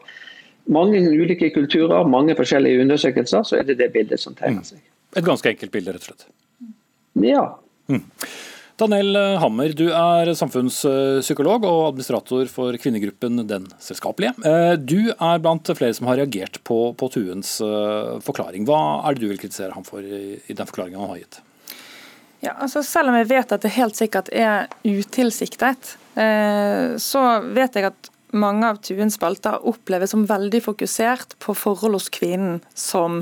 mange 0.68 1.03
ulike 1.03 1.50
kulturer, 1.50 2.07
mange 2.07 2.37
forskjellige 2.38 2.87
undersøkelser, 2.87 3.42
så 3.42 3.59
er 3.59 3.66
det 3.66 3.79
det 3.79 3.92
bildet 3.92 4.20
som 4.20 4.35
tegner 4.38 4.62
seg. 4.62 4.79
Et 5.16 5.27
ganske 5.27 5.51
enkelt 5.51 5.73
bilde, 5.75 5.94
rett 5.96 6.07
og 6.07 6.12
slett? 6.12 6.29
Ja. 7.27 7.44
Mm. 7.90 8.05
Daniel 8.81 9.16
Hammer, 9.42 9.75
du 9.77 9.90
er 9.92 10.31
samfunnspsykolog 10.38 11.66
og 11.68 11.81
administrator 11.90 12.49
for 12.49 12.77
kvinnegruppen 12.81 13.42
Den 13.49 13.66
selskapelige. 13.83 14.33
Eh, 14.46 14.73
du 14.79 15.11
er 15.12 15.42
blant 15.42 15.68
flere 15.77 15.96
som 15.96 16.09
har 16.09 16.20
reagert 16.23 16.62
på, 16.64 16.79
på 16.96 17.11
Tuens 17.12 17.59
eh, 17.64 18.14
forklaring. 18.25 18.64
Hva 18.68 18.81
er 19.05 19.16
det 19.16 19.27
du 19.27 19.29
vil 19.35 19.42
kritisere 19.42 19.77
ham 19.77 19.85
for 19.85 20.01
i, 20.01 20.38
i 20.46 20.57
den 20.57 20.70
forklaringen 20.70 21.03
han 21.03 21.12
har 21.12 21.20
gitt? 21.20 21.42
Ja, 22.40 22.55
altså 22.57 22.83
Selv 22.87 23.12
om 23.12 23.18
jeg 23.18 23.29
vet 23.29 23.53
at 23.53 23.66
det 23.66 23.75
helt 23.77 23.99
sikkert 24.01 24.33
er 24.33 24.70
utilsiktet, 24.87 25.94
eh, 26.16 26.96
så 26.96 27.27
vet 27.53 27.77
jeg 27.77 27.90
at 27.90 28.11
mange 28.33 28.64
av 28.64 28.81
Tuens 28.87 29.18
spalter 29.18 29.61
oppleves 29.66 30.14
som 30.14 30.25
veldig 30.29 30.62
fokusert 30.64 31.37
på 31.42 31.53
forhold 31.59 31.99
hos 31.99 32.09
kvinnen 32.14 32.62
som 32.73 33.20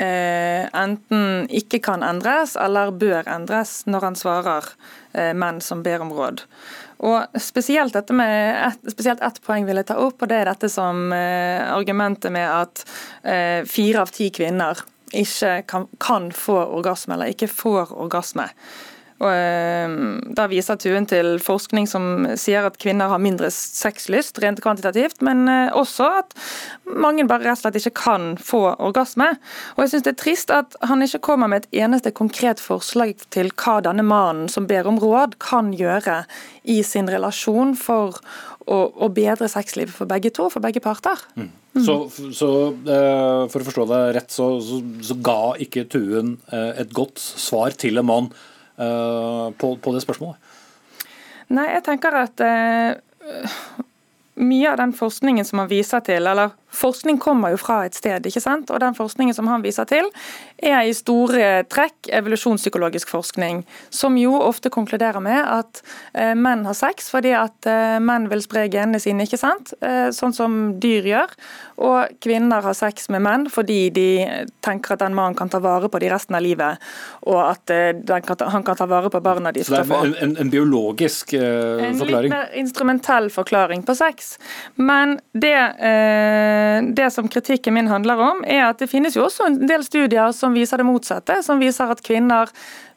enten 0.00 1.46
ikke 1.52 1.80
kan 1.84 2.04
endres 2.06 2.56
eller 2.56 2.92
bør 2.96 3.28
endres, 3.28 3.82
når 3.90 4.06
han 4.06 4.16
svarer 4.18 4.70
eh, 5.12 5.32
menn 5.36 5.60
som 5.64 5.82
ber 5.84 6.04
om 6.04 6.12
råd. 6.16 6.44
Og 7.00 7.40
Spesielt 7.40 7.96
dette 7.96 8.14
et, 8.20 8.80
spesielt 8.92 9.22
ett 9.24 9.40
poeng 9.44 9.64
vil 9.68 9.80
jeg 9.80 9.88
ta 9.88 9.96
opp, 10.00 10.20
og 10.20 10.28
det 10.30 10.42
er 10.42 10.50
dette 10.50 10.68
som 10.72 11.12
eh, 11.16 11.64
argumentet 11.72 12.32
med 12.32 12.48
at 12.48 12.84
eh, 13.24 13.60
fire 13.68 14.04
av 14.04 14.12
ti 14.12 14.28
kvinner 14.34 14.80
ikke 15.16 15.62
kan, 15.66 15.88
kan 15.98 16.30
få 16.34 16.58
orgasme 16.76 17.16
eller 17.16 17.32
ikke 17.32 17.50
får 17.50 17.94
orgasme. 17.98 18.46
Og 19.20 19.28
eh, 19.28 19.94
Da 20.36 20.46
viser 20.50 20.78
Tuen 20.80 21.06
til 21.08 21.38
forskning 21.42 21.88
som 21.90 22.26
sier 22.40 22.66
at 22.68 22.78
kvinner 22.80 23.12
har 23.12 23.20
mindre 23.22 23.50
sexlyst 23.52 24.40
rent 24.42 24.62
kvantitativt, 24.64 25.20
men 25.26 25.44
eh, 25.50 25.72
også 25.76 26.08
at 26.22 26.36
mange 26.90 27.26
bare 27.28 27.44
rett 27.44 27.60
og 27.60 27.64
slett 27.66 27.80
ikke 27.82 27.96
kan 28.00 28.30
få 28.40 28.62
orgasme. 28.80 29.28
Og 29.76 29.84
jeg 29.84 29.94
synes 29.94 30.06
Det 30.06 30.14
er 30.14 30.22
trist 30.24 30.54
at 30.54 30.78
han 30.88 31.04
ikke 31.04 31.24
kommer 31.30 31.50
med 31.52 31.64
et 31.64 31.82
eneste 31.84 32.14
konkret 32.16 32.62
forslag 32.62 33.16
til 33.34 33.52
hva 33.60 33.80
denne 33.84 34.06
mannen 34.06 34.48
som 34.52 34.68
ber 34.70 34.88
om 34.88 35.00
råd, 35.00 35.36
kan 35.42 35.74
gjøre 35.76 36.24
i 36.64 36.80
sin 36.86 37.08
relasjon 37.10 37.76
for 37.78 38.18
å, 38.70 38.78
å 38.88 39.08
bedre 39.12 39.48
sexlivet 39.50 39.92
for 39.94 40.08
begge 40.08 40.32
to, 40.34 40.48
for 40.52 40.62
begge 40.64 40.82
parter. 40.84 41.20
Mm. 41.36 41.50
Mm. 41.70 41.84
Så, 41.86 41.94
så 42.34 42.48
uh, 42.72 43.44
for 43.50 43.62
å 43.62 43.66
forstå 43.68 43.84
det 43.92 44.00
rett, 44.16 44.32
så, 44.34 44.46
så, 44.64 44.80
så 45.06 45.16
ga 45.22 45.54
ikke 45.62 45.86
Tuen 45.90 46.34
uh, 46.50 46.72
et 46.80 46.90
godt 46.94 47.20
svar 47.20 47.76
til 47.78 48.00
en 48.00 48.08
mann 48.08 48.32
på, 48.80 49.70
på, 49.76 49.92
det 49.92 50.00
spørsmålet? 50.00 50.52
Nei, 51.52 51.66
jeg 51.74 51.82
tenker 51.84 52.16
at 52.16 52.42
mye 54.40 54.70
av 54.70 54.78
den 54.80 54.94
forskningen 54.96 55.44
som 55.44 55.60
man 55.60 55.68
viser 55.70 56.00
til, 56.06 56.24
eller 56.30 56.54
Forskning 56.70 57.18
kommer 57.18 57.54
jo 57.54 57.58
fra 57.60 57.82
et 57.86 57.96
sted, 57.96 58.26
ikke 58.26 58.42
sant? 58.42 58.70
og 58.70 58.80
den 58.82 58.94
forskningen 58.96 59.34
som 59.34 59.48
han 59.50 59.64
viser 59.64 59.88
til, 59.90 60.06
er 60.62 60.84
i 60.86 60.94
store 60.94 61.64
trekk 61.70 62.10
evolusjonspsykologisk 62.20 63.10
forskning, 63.10 63.62
som 63.90 64.18
jo 64.20 64.36
ofte 64.38 64.70
konkluderer 64.72 65.22
med 65.24 65.40
at 65.40 65.82
eh, 66.14 66.34
menn 66.38 66.66
har 66.68 66.76
sex 66.78 67.10
fordi 67.10 67.32
at 67.36 67.68
eh, 67.68 67.98
menn 68.02 68.28
vil 68.30 68.42
spre 68.44 68.66
genene 68.70 69.00
sine, 69.02 69.26
ikke 69.26 69.40
sant? 69.40 69.74
Eh, 69.80 70.10
sånn 70.14 70.34
som 70.36 70.58
dyr 70.80 71.08
gjør. 71.10 71.34
Og 71.80 72.20
kvinner 72.22 72.62
har 72.64 72.76
sex 72.76 73.08
med 73.10 73.24
menn 73.24 73.48
fordi 73.50 73.80
de 73.94 74.08
tenker 74.64 74.94
at 74.94 75.02
den 75.02 75.16
mannen 75.16 75.38
kan 75.38 75.50
ta 75.50 75.62
vare 75.64 75.88
på 75.90 76.00
de 76.02 76.10
resten 76.12 76.36
av 76.38 76.44
livet, 76.44 76.80
og 77.26 77.40
at 77.42 77.72
kan 78.26 78.46
han 78.52 78.64
kan 78.66 78.78
ta 78.78 78.86
vare 78.90 79.10
på 79.12 79.20
barna 79.24 79.52
de 79.52 79.64
skal 79.64 79.84
få. 79.88 80.02
Så 80.02 80.10
det 80.12 80.18
er 80.20 80.24
en, 80.26 80.36
en, 80.44 80.52
biologisk 80.52 81.34
eh, 81.34 81.40
forklaring? 81.40 81.90
En 81.90 82.14
litt 82.14 82.34
mer 82.34 82.54
instrumentell 82.60 83.30
forklaring 83.32 83.84
på 83.86 83.96
sex. 83.98 84.34
Men 84.76 85.18
det 85.32 85.56
Eh, 85.80 86.59
det 86.96 87.10
som 87.14 87.28
kritikken 87.30 87.74
min 87.74 87.90
handler 87.90 88.20
om, 88.24 88.42
er 88.44 88.66
at 88.68 88.82
det 88.82 88.90
finnes 88.90 89.16
jo 89.16 89.24
også 89.26 89.46
en 89.48 89.62
del 89.68 89.84
studier 89.86 90.34
som 90.36 90.56
viser 90.56 90.80
det 90.80 90.88
motsatte. 90.88 91.40
Som 91.46 91.62
viser 91.62 91.92
at 91.92 92.02
kvinner 92.06 92.50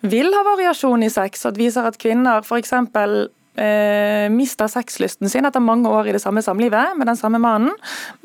vil 0.03 0.33
ha 0.35 0.43
variasjon 0.47 1.05
i 1.05 1.11
sex, 1.13 1.45
og 1.47 1.59
viser 1.59 1.87
at 1.87 1.99
kvinner 2.01 2.43
f.eks. 2.43 2.75
Eh, 3.53 4.29
mister 4.33 4.65
sexlysten 4.65 5.29
sin 5.29 5.45
etter 5.45 5.61
mange 5.61 5.85
år 5.85 6.07
i 6.09 6.13
det 6.15 6.23
samme 6.23 6.41
samlivet 6.41 6.95
med 6.97 7.05
den 7.05 7.17
samme 7.19 7.37
mannen, 7.37 7.75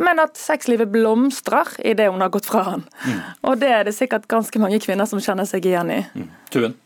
men 0.01 0.23
at 0.23 0.41
sexlivet 0.41 0.89
blomstrer 0.89 1.69
idet 1.85 2.07
hun 2.09 2.25
har 2.25 2.33
gått 2.33 2.49
fra 2.49 2.63
han. 2.71 2.85
Mm. 3.05 3.19
Og 3.51 3.59
Det 3.61 3.69
er 3.69 3.85
det 3.85 3.93
sikkert 3.93 4.25
ganske 4.29 4.63
mange 4.63 4.81
kvinner 4.81 5.05
som 5.05 5.21
kjenner 5.21 5.45
seg 5.45 5.69
igjen 5.69 5.93
i. 5.93 5.99
Mm. 6.17 6.31
Tuen? 6.55 6.79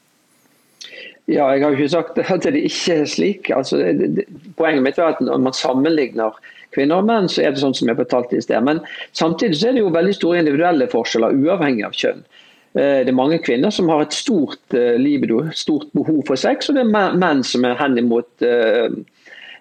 Ja, 1.30 1.52
Jeg 1.54 1.62
har 1.62 1.70
jo 1.70 1.78
ikke 1.78 1.92
sagt 1.92 2.18
at 2.18 2.42
det 2.42 2.64
ikke 2.66 2.96
er 3.04 3.06
slik. 3.06 3.50
Altså, 3.54 3.78
det, 3.78 4.10
det, 4.16 4.26
poenget 4.58 4.82
mitt 4.82 4.98
er 4.98 5.14
at 5.14 5.22
når 5.22 5.38
man 5.38 5.54
sammenligner 5.54 6.34
kvinner 6.74 7.02
og 7.02 7.08
menn, 7.08 7.28
så 7.30 7.44
er 7.44 7.54
det 7.54 7.62
sånn 7.62 7.76
som 7.76 7.90
jeg 7.90 8.00
fortalte 8.00 8.38
i 8.38 8.44
sted. 8.44 8.62
Men 8.66 8.82
samtidig 9.18 9.60
så 9.60 9.70
er 9.70 9.76
det 9.76 9.84
jo 9.84 9.92
veldig 9.94 10.16
store 10.16 10.42
individuelle 10.44 10.88
forskjeller, 10.92 11.36
uavhengig 11.44 11.86
av 11.88 11.96
kjønn. 11.98 12.24
Eh, 12.72 13.02
det 13.04 13.12
er 13.12 13.16
mange 13.16 13.40
kvinner 13.44 13.72
som 13.74 13.90
har 13.92 14.06
et 14.06 14.16
stort 14.16 14.76
eh, 14.76 14.96
libido, 15.00 15.44
stort 15.52 15.90
behov 15.96 16.22
for 16.28 16.40
sex, 16.40 16.70
og 16.70 16.78
det 16.78 16.86
er 16.86 17.18
menn 17.20 17.42
som 17.44 17.66
er 17.68 17.76
henimot 17.76 18.46
uh, 18.48 18.88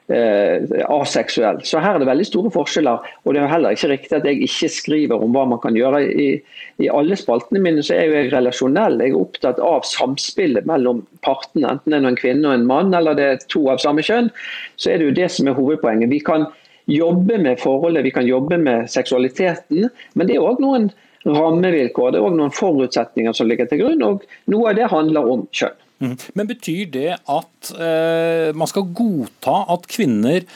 uh, 0.08 0.78
aseksuell. 0.95 1.60
Så 1.67 1.82
her 1.84 1.97
er 1.97 2.04
det 2.04 2.08
veldig 2.08 2.28
store 2.30 2.52
forskjeller. 2.56 3.10
Og 3.26 3.36
det 3.36 3.41
er 3.41 3.52
heller 3.52 3.76
ikke 3.76 3.91
riktig 3.91 4.15
at 4.15 4.28
jeg 4.30 4.39
ikke 4.47 4.71
skriver 4.71 5.26
om 5.26 5.36
hva 5.36 5.43
man 5.52 5.60
kan 5.63 5.76
gjøre. 5.76 6.06
I, 6.08 6.30
i 6.80 6.88
alle 6.88 7.19
spaltene 7.19 7.60
mine 7.63 7.84
så 7.84 7.97
er 7.97 8.15
jeg 8.15 8.32
relasjonell. 8.32 9.02
Jeg 9.04 9.12
er 9.12 9.19
opptatt 9.19 9.60
av 9.60 9.84
samspillet 9.91 10.69
mellom 10.69 11.04
partene. 11.28 11.76
Enten 11.76 11.91
det 11.91 12.00
er 12.00 12.10
en 12.13 12.19
kvinne 12.21 12.47
og 12.47 12.62
en 12.62 12.67
mann, 12.69 12.95
eller 12.95 13.19
det 13.19 13.28
er 13.28 13.45
to 13.52 13.65
av 13.74 13.84
samme 13.84 14.06
kjønn. 14.08 14.32
Så 14.80 14.93
er 14.93 15.02
det 15.02 15.12
jo 15.12 15.19
det 15.19 15.32
som 15.36 15.52
er 15.52 15.60
hovedpoenget. 15.60 16.13
Vi 16.15 16.24
kan 16.32 16.47
jobbe 16.89 17.38
med 17.41 17.60
forholdet, 17.62 18.06
vi 18.06 18.13
kan 18.15 18.28
jobbe 18.28 18.58
med 18.58 18.89
seksualiteten. 18.91 19.89
Men 20.13 20.28
det 20.28 20.38
er 20.38 20.46
òg 20.46 20.62
noen 20.63 20.89
rammevilkår, 21.26 22.12
det 22.12 22.20
er 22.20 22.28
òg 22.28 22.38
noen 22.38 22.54
forutsetninger 22.56 23.36
som 23.38 23.50
ligger 23.50 23.70
til 23.70 23.84
grunn. 23.84 24.04
og 24.04 24.28
Noe 24.52 24.72
av 24.72 24.80
det 24.80 24.91
handler 24.91 25.32
om 25.34 25.48
kjønn. 25.54 25.80
Mm. 26.02 26.15
Men 26.34 26.50
betyr 26.50 26.86
det 26.89 27.10
at 27.30 27.74
eh, 27.78 28.50
man 28.58 28.70
skal 28.70 28.88
godta 28.98 29.60
at 29.70 29.86
kvinner 29.91 30.48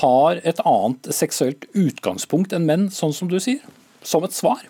har 0.00 0.38
et 0.46 0.60
annet 0.64 1.10
seksuelt 1.12 1.66
utgangspunkt 1.76 2.54
enn 2.54 2.68
menn, 2.68 2.86
sånn 2.94 3.14
som 3.16 3.28
du 3.28 3.40
sier? 3.42 3.60
Som 4.06 4.24
et 4.24 4.36
svar? 4.36 4.62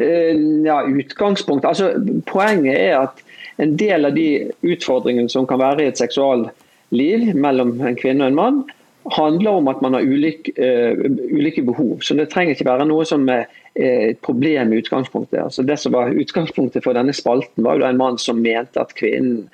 Eh, 0.00 0.38
ja, 0.64 0.78
utgangspunkt. 0.86 1.66
Altså, 1.68 1.90
poenget 2.30 2.78
er 2.78 2.94
at 3.02 3.20
en 3.60 3.74
del 3.76 4.08
av 4.08 4.14
de 4.16 4.28
utfordringene 4.64 5.30
som 5.32 5.46
kan 5.50 5.60
være 5.60 5.84
i 5.84 5.90
et 5.90 6.00
seksualliv 6.00 7.34
mellom 7.34 7.74
en 7.82 7.98
kvinne 7.98 8.24
og 8.24 8.32
en 8.32 8.38
mann, 8.38 8.62
handler 9.10 9.50
om 9.50 9.68
at 9.68 9.82
man 9.82 9.94
har 9.96 10.06
ulike, 10.06 10.54
uh, 10.58 11.04
ulike 11.32 11.62
behov. 11.66 12.00
Så 12.00 12.14
det 12.18 12.30
trenger 12.32 12.56
ikke 12.56 12.70
være 12.70 12.88
noe 12.88 13.06
som 13.08 13.28
er 13.32 13.46
et 13.74 14.20
problem 14.20 14.72
i 14.72 14.82
utgangspunktet. 14.82 15.40
Altså 15.40 15.64
det 15.64 15.78
som 15.80 15.94
var 15.94 16.12
Utgangspunktet 16.12 16.84
for 16.84 16.96
denne 16.96 17.14
spalten 17.16 17.64
var 17.64 17.80
jo 17.80 17.86
en 17.88 18.00
mann 18.00 18.18
som 18.20 18.42
mente 18.44 18.80
at 18.80 18.92
kvinnen 18.98 19.46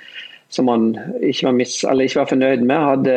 som 0.48 0.68
han 0.68 0.86
ikke 1.20 1.44
var, 1.44 1.56
mis, 1.58 1.74
ikke 1.84 2.20
var, 2.22 2.28
fornøyd 2.30 2.62
med, 2.64 2.80
hadde 2.80 3.16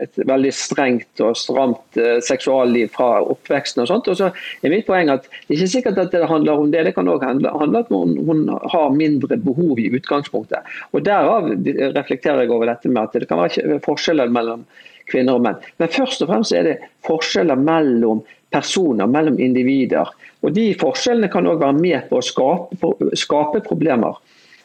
et 0.00 0.20
veldig 0.28 0.52
strengt 0.56 1.20
og 1.20 1.36
stramt 1.36 1.98
uh, 2.00 2.16
seksualliv 2.24 2.88
fra 2.94 3.20
oppveksten. 3.34 3.82
og 3.84 3.90
sånt. 3.90 4.08
Og 4.08 4.16
så 4.16 4.30
er 4.62 4.72
mitt 4.72 4.88
poeng 4.88 5.12
at 5.12 5.28
Det 5.28 5.52
er 5.52 5.58
ikke 5.58 5.74
sikkert 5.74 6.00
at 6.00 6.14
det 6.16 6.30
handler 6.30 6.62
om 6.62 6.72
det, 6.72 6.86
det 6.88 6.94
kan 6.96 7.08
også 7.08 7.28
handle, 7.28 7.52
om 7.52 7.76
at 7.76 7.92
hun, 7.92 8.16
hun, 8.24 8.46
har 8.48 8.96
mindre 8.96 9.36
behov 9.36 9.78
i 9.78 9.90
utgangspunktet. 9.92 10.72
Og 10.92 11.04
Derav 11.04 11.52
reflekterer 11.98 12.46
jeg 12.46 12.50
over 12.50 12.70
dette 12.70 12.88
med 12.88 13.02
at 13.02 13.20
det 13.20 13.28
kan 13.28 13.42
være 13.42 13.80
forskjeller 13.84 14.32
mellom 14.32 14.64
kvinner 15.12 15.38
og 15.38 15.44
menn. 15.46 15.60
Men 15.78 15.92
først 15.92 16.24
og 16.24 16.32
fremst 16.32 16.56
er 16.56 16.66
det 16.66 16.78
forskjeller 17.06 17.60
mellom 17.60 18.22
personer, 18.52 19.08
mellom 19.08 19.38
individer. 19.40 20.10
Og 20.42 20.52
De 20.56 20.72
forskjellene 20.78 21.30
kan 21.32 21.46
òg 21.48 21.62
være 21.62 21.78
med 21.78 22.08
på 22.10 22.18
å 22.18 22.26
skape, 22.26 22.92
skape 23.18 23.62
problemer. 23.68 24.18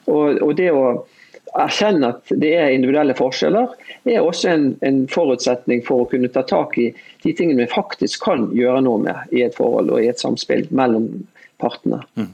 Og, 0.08 0.40
og, 0.42 0.52
det 0.58 0.72
å 0.72 0.84
erkjenne 1.58 2.12
at 2.14 2.32
det 2.42 2.54
er 2.58 2.74
individuelle 2.76 3.16
forskjeller, 3.18 3.74
er 4.08 4.24
også 4.24 4.52
en, 4.52 4.68
en, 4.86 5.02
forutsetning 5.12 5.84
for 5.88 6.04
å 6.04 6.10
kunne 6.12 6.32
ta 6.32 6.44
tak 6.48 6.78
i 6.82 6.90
de 7.24 7.34
tingene 7.36 7.66
vi 7.66 7.72
faktisk 7.72 8.24
kan 8.28 8.50
gjøre 8.56 8.84
noe 8.88 9.04
med 9.04 9.36
i 9.36 9.44
et 9.46 9.56
forhold 9.58 9.92
og 9.94 10.04
i 10.04 10.10
et 10.12 10.22
samspill 10.22 10.68
mellom 10.76 11.10
partene. 11.62 12.04
Mm, 12.20 12.32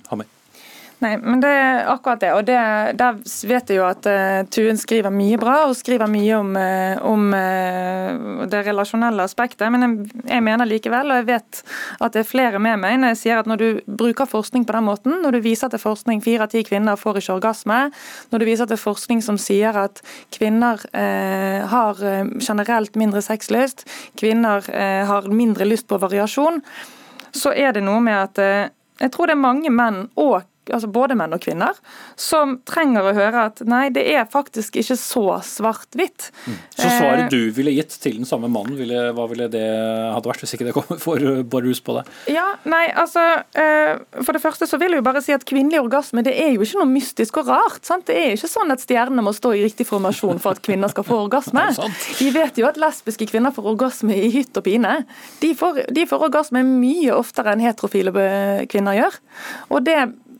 Nei, 1.03 1.17
men 1.19 1.41
det 1.43 1.49
er 1.51 1.89
akkurat 1.91 2.21
det. 2.21 2.29
Og 2.37 2.45
det, 2.47 2.55
der 2.99 3.17
vet 3.49 3.71
jeg 3.71 3.79
jo 3.79 3.83
at 3.89 4.05
uh, 4.07 4.45
Tuen 4.53 4.77
skriver 4.79 5.11
mye 5.11 5.35
bra, 5.41 5.55
og 5.67 5.75
skriver 5.75 6.07
mye 6.07 6.37
om, 6.37 6.53
uh, 6.55 7.01
om 7.09 7.25
uh, 7.35 8.45
det 8.47 8.61
relasjonelle 8.69 9.25
aspektet. 9.25 9.65
Men 9.73 9.83
jeg, 9.83 10.21
jeg, 10.29 10.45
mener 10.45 10.69
likevel, 10.69 11.11
og 11.11 11.19
jeg 11.19 11.27
vet 11.27 11.59
at 11.99 12.15
det 12.15 12.21
er 12.23 12.29
flere 12.29 12.61
med 12.63 12.79
meg, 12.79 13.01
når 13.01 13.13
jeg 13.13 13.19
sier 13.19 13.41
at 13.41 13.49
når 13.51 13.59
du 13.59 13.67
bruker 13.99 14.29
forskning 14.29 14.63
på 14.69 14.77
den 14.77 14.87
måten, 14.87 15.17
når 15.25 15.35
du 15.35 15.41
viser 15.43 15.73
til 15.73 15.81
forskning 15.83 16.23
fire 16.23 16.47
av 16.47 16.53
ti 16.53 16.63
kvinner 16.67 16.99
får 16.99 17.19
ikke 17.19 17.35
orgasme, 17.35 17.81
når 18.31 18.43
du 18.43 18.47
viser 18.47 18.71
til 18.71 18.79
forskning 18.79 19.23
som 19.25 19.39
sier 19.41 19.75
at 19.79 19.99
kvinner 20.33 20.81
har 21.73 21.99
generelt 22.43 22.95
mindre 22.99 23.21
sexlyst, 23.23 23.85
kvinner 24.19 24.63
har 25.09 25.27
mindre 25.31 25.67
lyst 25.67 25.87
på 25.89 25.99
variasjon, 26.01 26.61
så 27.33 27.53
er 27.55 27.75
det 27.75 27.83
noe 27.85 28.01
med 28.03 28.17
at 28.17 28.41
jeg 29.01 29.13
tror 29.13 29.29
det 29.29 29.37
er 29.37 29.43
mange 29.43 29.71
menn 29.73 30.03
og 30.19 30.41
altså 30.71 30.89
både 30.93 31.17
menn 31.19 31.33
og 31.35 31.41
kvinner, 31.43 31.77
som 32.19 32.57
trenger 32.67 33.09
å 33.09 33.13
høre 33.15 33.47
at 33.49 33.61
nei, 33.67 33.87
det 33.93 34.05
er 34.13 34.27
faktisk 34.29 34.77
ikke 34.79 34.95
så 34.99 35.23
svart-hvitt. 35.43 36.29
Mm. 36.45 36.57
Så 36.75 36.87
svaret 36.87 37.25
eh, 37.25 37.31
du 37.33 37.51
ville 37.55 37.73
gitt 37.75 37.95
til 38.03 38.19
den 38.21 38.29
samme 38.29 38.49
mannen, 38.51 38.77
ville, 38.79 39.09
hva 39.15 39.27
ville 39.31 39.49
det 39.51 39.63
hadde 39.63 40.29
vært 40.29 40.43
hvis 40.45 40.55
ikke 40.55 40.69
det 40.69 40.75
kom 40.77 40.99
for 41.07 41.43
barus 41.49 41.83
på 41.83 41.97
det? 41.97 42.05
Ja, 42.31 42.45
nei, 42.69 42.85
altså 42.89 43.23
eh, 43.59 43.99
For 44.21 44.35
det 44.35 44.43
første 44.43 44.67
så 44.69 44.79
vil 44.81 44.95
jeg 44.95 45.03
jo 45.03 45.07
bare 45.07 45.23
si 45.25 45.35
at 45.35 45.45
kvinnelig 45.47 45.81
orgasme 45.83 46.23
det 46.25 46.35
er 46.39 46.53
jo 46.55 46.65
ikke 46.65 46.81
noe 46.81 46.91
mystisk 46.93 47.41
og 47.41 47.51
rart. 47.51 47.83
sant? 47.87 48.07
Det 48.07 48.17
er 48.17 48.37
ikke 48.37 48.51
sånn 48.51 48.73
at 48.73 48.83
stjernene 48.83 49.25
må 49.25 49.33
stå 49.35 49.53
i 49.57 49.63
riktig 49.65 49.87
formasjon 49.89 50.41
for 50.43 50.55
at 50.55 50.63
kvinner 50.65 50.91
skal 50.93 51.07
få 51.07 51.19
orgasme. 51.27 51.65
Vi 52.19 52.29
vet 52.35 52.59
jo 52.59 52.69
at 52.69 52.79
lesbiske 52.81 53.27
kvinner 53.31 53.55
får 53.55 53.71
orgasme 53.75 54.15
i 54.15 54.31
hytt 54.33 54.55
og 54.59 54.67
pine. 54.67 54.95
De 55.41 55.53
får, 55.57 55.85
de 55.93 56.07
får 56.09 56.27
orgasme 56.29 56.63
mye 56.67 57.13
oftere 57.15 57.53
enn 57.53 57.63
heterofile 57.63 58.13
kvinner 58.71 58.97
gjør. 58.97 59.19
Og 59.73 59.83
det 59.85 59.97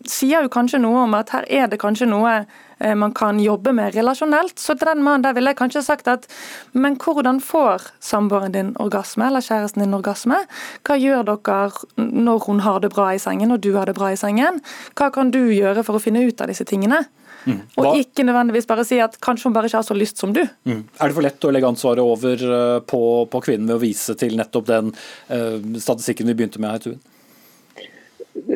sier 0.09 0.45
jo 0.45 0.51
kanskje 0.51 0.81
noe 0.83 1.05
om 1.05 1.15
at 1.17 1.33
her 1.35 1.47
er 1.49 1.71
det 1.71 1.79
kanskje 1.81 2.07
noe 2.09 2.33
eh, 2.43 2.93
man 2.99 3.13
kan 3.15 3.39
jobbe 3.41 3.73
med 3.75 3.95
relasjonelt. 3.95 4.57
Så 4.59 4.75
til 4.77 4.89
den 4.89 5.03
mannen 5.05 5.25
der 5.25 5.35
ville 5.37 5.53
jeg 5.53 5.59
kanskje 5.61 5.85
sagt 5.85 6.09
at 6.11 6.27
men 6.73 6.97
hvordan 6.99 7.41
får 7.43 7.89
samboeren 8.03 8.55
din 8.55 8.71
orgasme, 8.83 9.27
eller 9.27 9.45
kjæresten 9.45 9.85
din 9.85 9.97
orgasme? 9.97 10.43
Hva 10.83 10.99
gjør 10.99 11.27
dere 11.31 11.59
når 12.03 12.47
hun 12.47 12.63
har 12.65 12.83
det 12.83 12.93
bra 12.93 13.11
i 13.13 13.21
sengen 13.21 13.55
og 13.55 13.63
du 13.63 13.73
har 13.77 13.89
det 13.89 13.97
bra 13.97 14.13
i 14.13 14.19
sengen? 14.19 14.61
Hva 14.97 15.11
kan 15.13 15.33
du 15.33 15.43
gjøre 15.53 15.85
for 15.85 15.99
å 15.99 16.03
finne 16.03 16.25
ut 16.27 16.41
av 16.41 16.51
disse 16.51 16.67
tingene? 16.67 17.03
Mm. 17.43 17.59
Og 17.79 17.97
ikke 17.99 18.23
nødvendigvis 18.23 18.67
bare 18.69 18.85
si 18.87 18.99
at 19.03 19.17
kanskje 19.23 19.49
hun 19.49 19.55
bare 19.55 19.67
ikke 19.67 19.81
har 19.81 19.87
så 19.87 19.97
lyst 19.97 20.21
som 20.21 20.33
du. 20.35 20.41
Mm. 20.69 20.85
Er 20.99 21.09
det 21.09 21.17
for 21.17 21.25
lett 21.25 21.47
å 21.47 21.51
legge 21.51 21.69
ansvaret 21.69 22.03
over 22.03 22.45
eh, 22.57 22.77
på, 22.87 23.01
på 23.31 23.43
kvinnen 23.43 23.67
ved 23.67 23.79
å 23.79 23.83
vise 23.83 24.15
til 24.19 24.37
nettopp 24.39 24.69
den 24.69 24.93
uh, 24.93 25.57
statistikken 25.75 26.29
vi 26.29 26.37
begynte 26.37 26.61
med 26.63 26.71
her, 26.75 26.83
Tuen? 26.83 27.01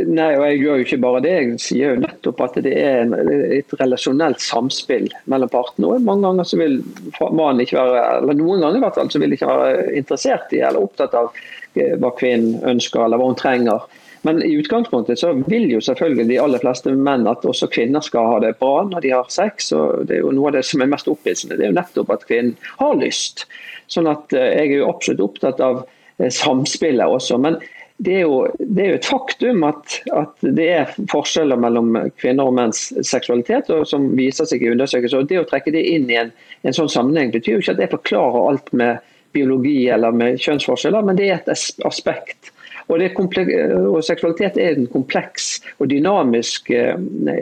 Nei, 0.06 0.32
og 0.38 0.44
jeg 0.46 0.58
gjør 0.62 0.80
jo 0.80 0.86
ikke 0.86 1.00
bare 1.02 1.20
det. 1.24 1.34
Jeg 1.34 1.60
sier 1.64 1.94
jo 1.94 2.02
nettopp 2.04 2.42
at 2.46 2.58
det 2.66 2.74
er 2.78 3.12
et 3.58 3.76
relasjonelt 3.80 4.42
samspill 4.44 5.08
mellom 5.32 5.52
partene. 5.54 5.90
og 5.90 6.04
Mange 6.06 6.28
ganger 6.28 6.48
så 6.50 6.60
vil 6.60 6.80
mannen 7.22 7.64
ikke 7.64 7.80
være, 7.80 8.02
eller 8.20 8.38
noen 8.38 8.66
ganger 8.66 8.80
i 8.80 8.84
hvert 8.84 9.00
fall, 9.00 9.12
så 9.14 9.22
vil 9.24 9.36
ikke 9.36 9.50
være 9.50 9.86
interessert 10.00 10.54
i 10.56 10.62
eller 10.62 10.84
opptatt 10.84 11.16
av 11.18 11.32
eh, 11.78 11.96
hva 12.02 12.12
kvinnen 12.20 12.60
ønsker 12.74 13.06
eller 13.06 13.22
hva 13.22 13.30
hun 13.32 13.40
trenger. 13.40 13.86
Men 14.28 14.42
i 14.44 14.54
utgangspunktet 14.60 15.22
så 15.22 15.32
vil 15.48 15.70
jo 15.72 15.82
selvfølgelig 15.84 16.28
de 16.32 16.40
aller 16.44 16.62
fleste 16.64 16.92
menn 16.92 17.30
at 17.32 17.46
også 17.48 17.70
kvinner 17.72 18.04
skal 18.04 18.32
ha 18.34 18.40
det 18.44 18.58
bra 18.60 18.82
når 18.90 19.06
de 19.06 19.14
har 19.14 19.30
sex. 19.32 19.72
og 19.78 20.08
det 20.10 20.18
er 20.18 20.26
jo 20.26 20.34
Noe 20.36 20.52
av 20.52 20.58
det 20.58 20.66
som 20.68 20.84
er 20.84 20.92
mest 20.92 21.08
opphissende, 21.08 21.56
det 21.56 21.68
er 21.68 21.72
jo 21.72 21.80
nettopp 21.80 22.12
at 22.18 22.28
kvinnen 22.28 22.58
har 22.82 22.98
lyst. 23.00 23.48
Sånn 23.88 24.10
at 24.12 24.36
eh, 24.36 24.52
Jeg 24.58 24.74
er 24.74 24.82
jo 24.82 24.92
absolutt 24.92 25.26
opptatt 25.30 25.64
av 25.64 25.86
samspillet 26.18 27.06
også. 27.06 27.38
men 27.38 27.60
det 27.98 28.14
er, 28.14 28.26
jo, 28.28 28.42
det 28.60 28.84
er 28.84 28.92
jo, 28.92 28.98
et 29.00 29.08
faktum 29.10 29.64
at, 29.66 29.96
at, 30.14 30.34
det 30.58 30.66
er 30.70 30.92
forskjeller 31.10 31.58
mellom 31.58 31.96
kvinner 32.22 32.50
og 32.50 32.54
menns 32.60 32.92
seksualitet, 33.02 33.72
som 33.90 34.12
viser 34.18 34.46
seg 34.46 34.62
i 34.62 34.70
undersøkelser. 34.70 35.24
og 35.24 35.32
Det 35.32 35.40
å 35.42 35.48
trekke 35.50 35.74
det 35.74 35.82
inn 35.96 36.06
i 36.14 36.20
en, 36.22 36.30
en 36.62 36.78
sånn 36.78 36.92
sammenheng 36.94 37.34
betyr 37.34 37.56
jo 37.56 37.64
ikke 37.64 37.74
at 37.74 37.82
jeg 37.82 37.94
forklarer 37.96 38.52
alt 38.52 38.70
med 38.78 39.02
biologi 39.34 39.88
eller 39.94 40.14
med 40.14 40.38
kjønnsforskjeller, 40.44 41.10
men 41.10 41.18
det 41.18 41.32
er 41.32 41.42
et 41.42 41.52
aspekt. 41.90 42.54
Og, 42.88 43.02
og 43.02 44.00
Seksualitet 44.06 44.62
er 44.62 44.78
en 44.78 44.88
kompleks 44.94 45.58
og 45.82 45.90
dynamisk 45.92 46.70
eh, 46.72 46.96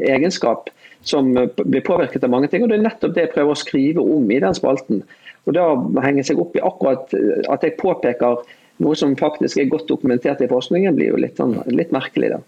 egenskap 0.08 0.72
som 1.06 1.36
blir 1.36 1.84
påvirket 1.86 2.24
av 2.26 2.32
mange 2.34 2.50
ting. 2.50 2.64
og 2.64 2.72
Det 2.72 2.80
er 2.80 2.88
nettopp 2.88 3.14
det 3.14 3.28
jeg 3.28 3.36
prøver 3.36 3.54
å 3.54 3.60
skrive 3.60 4.06
om 4.16 4.32
i 4.32 4.42
den 4.42 4.56
spalten. 4.58 5.04
Og 5.46 5.54
Da 5.54 5.68
henger 6.08 6.26
seg 6.32 6.40
opp 6.42 6.56
i 6.58 6.64
akkurat 6.66 7.12
at 7.54 7.68
jeg 7.68 7.78
påpeker 7.78 8.42
noe 8.84 8.96
som 9.00 9.14
faktisk 9.20 9.62
er 9.62 9.70
godt 9.72 9.88
dokumentert 9.90 10.42
i 10.44 10.50
forskningen, 10.52 10.96
blir 10.98 11.14
jo 11.14 11.22
litt, 11.22 11.38
sånn, 11.40 11.56
litt 11.72 11.94
merkelig. 11.96 12.34
da. 12.36 12.42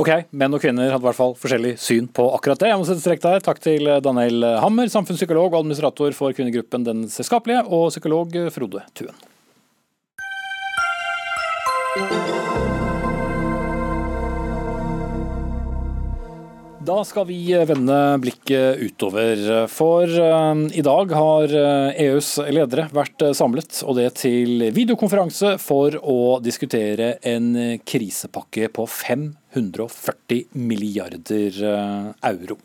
Ok, 0.00 0.10
Menn 0.30 0.54
og 0.56 0.62
kvinner 0.62 0.90
hadde 0.90 1.04
i 1.04 1.08
hvert 1.08 1.20
fall 1.20 1.36
forskjellig 1.38 1.76
syn 1.82 2.08
på 2.10 2.26
akkurat 2.34 2.60
det. 2.62 2.72
Jeg 2.72 2.80
må 2.80 2.88
sette 2.88 3.04
strekk 3.04 3.24
der. 3.24 3.44
Takk 3.44 3.62
til 3.64 3.90
Daniel 4.04 4.44
Hammer, 4.62 4.90
samfunnspsykolog 4.92 5.52
og 5.52 5.62
administrator 5.62 6.16
for 6.16 6.34
kvinnegruppen 6.36 6.86
Den 6.88 7.06
selskapelige, 7.12 7.64
og 7.68 7.90
psykolog 7.94 8.34
Frode 8.54 8.84
Tuen. 8.98 9.16
Da 16.88 17.02
skal 17.04 17.26
vi 17.28 17.52
vende 17.68 17.96
blikket 18.22 18.78
utover, 18.80 19.66
for 19.68 20.08
eh, 20.08 20.60
i 20.72 20.80
dag 20.80 21.10
har 21.12 21.52
EUs 22.00 22.30
eh, 22.40 22.48
e 22.48 22.54
ledere 22.56 22.86
vært 22.96 23.26
eh, 23.26 23.34
samlet, 23.36 23.82
og 23.84 23.98
det 23.98 24.06
til 24.22 24.64
videokonferanse 24.72 25.58
for 25.60 25.98
å 26.00 26.38
diskutere 26.40 27.18
en 27.28 27.50
krisepakke 27.84 28.70
på 28.72 28.88
500 28.88 29.36
140 29.52 30.44
milliarder 30.52 31.64
eh, 31.64 32.30
euro. 32.30 32.58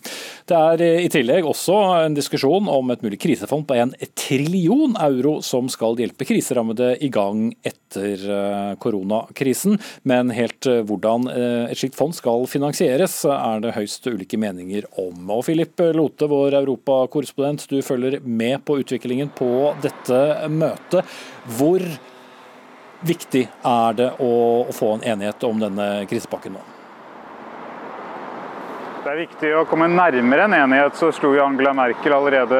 Det 0.45 0.57
er 0.57 0.83
eh, 0.83 1.01
i 1.05 1.11
tillegg 1.11 1.47
også 1.47 1.77
en 2.03 2.17
diskusjon 2.17 2.67
om 2.71 2.91
et 2.91 3.03
mulig 3.05 3.19
krisefond 3.23 3.65
på 3.69 3.77
en 3.79 3.93
trillion 4.19 4.97
euro 5.01 5.37
som 5.45 5.69
skal 5.71 5.97
hjelpe 5.99 6.27
kriserammede 6.27 6.93
i 7.03 7.09
gang 7.13 7.45
etter 7.63 8.25
eh, 8.37 8.73
koronakrisen. 8.83 9.79
Men 10.09 10.33
helt 10.35 10.67
hvordan 10.87 11.29
et 11.33 11.79
slikt 11.79 11.97
fond 11.97 12.15
skal 12.15 12.45
finansieres, 12.49 13.15
er 13.29 13.63
det 13.63 13.75
høyst 13.77 14.07
ulike 14.09 14.39
meninger 14.39 14.87
om. 14.99 15.23
Og 15.31 15.45
Philip 15.47 15.79
Lote, 15.95 16.27
vår 16.31 16.59
europakorrespondent, 16.61 17.67
du 17.71 17.79
følger 17.85 18.19
med 18.23 18.63
på 18.67 18.79
utviklingen 18.83 19.31
på 19.35 19.71
dette 19.83 20.19
møtet. 20.51 21.07
Hvor 21.57 21.83
viktig 23.07 23.47
er 23.67 23.99
det 23.99 24.11
å 24.23 24.33
få 24.75 24.95
en 24.97 25.09
enighet 25.15 25.43
om 25.47 25.59
denne 25.63 25.89
krisepakken 26.09 26.57
nå? 26.57 26.72
Det 29.03 29.11
er 29.11 29.19
viktig 29.19 29.49
å 29.59 29.65
komme 29.67 29.89
nærmere 29.91 30.45
en 30.47 30.53
enighet. 30.55 30.95
Så 30.95 31.09
slo 31.11 31.33
Angela 31.43 31.73
Merkel 31.75 32.13
allerede 32.15 32.59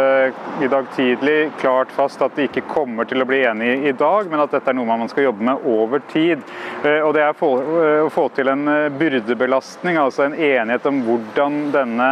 i 0.60 0.68
dag 0.68 0.90
tidlig 0.92 1.54
klart 1.62 1.94
fast 1.96 2.20
at 2.26 2.36
de 2.36 2.50
ikke 2.50 2.66
kommer 2.68 3.08
til 3.08 3.24
å 3.24 3.28
bli 3.30 3.46
enige 3.48 3.78
i 3.88 3.94
dag, 3.96 4.28
men 4.28 4.44
at 4.44 4.52
dette 4.52 4.74
er 4.74 4.76
noe 4.76 4.90
man 4.90 5.08
skal 5.08 5.30
jobbe 5.30 5.48
med 5.48 5.64
over 5.72 6.04
tid. 6.12 6.44
Eh, 6.84 7.00
og 7.00 7.14
Det 7.16 7.24
er 7.24 7.40
å 7.40 8.10
få 8.12 8.26
til 8.36 8.52
en 8.52 8.68
eh, 8.68 8.90
byrdebelastning, 9.00 9.96
altså 10.02 10.26
en 10.26 10.36
enighet 10.36 10.90
om 10.92 11.00
hvordan 11.08 11.62
denne 11.72 12.10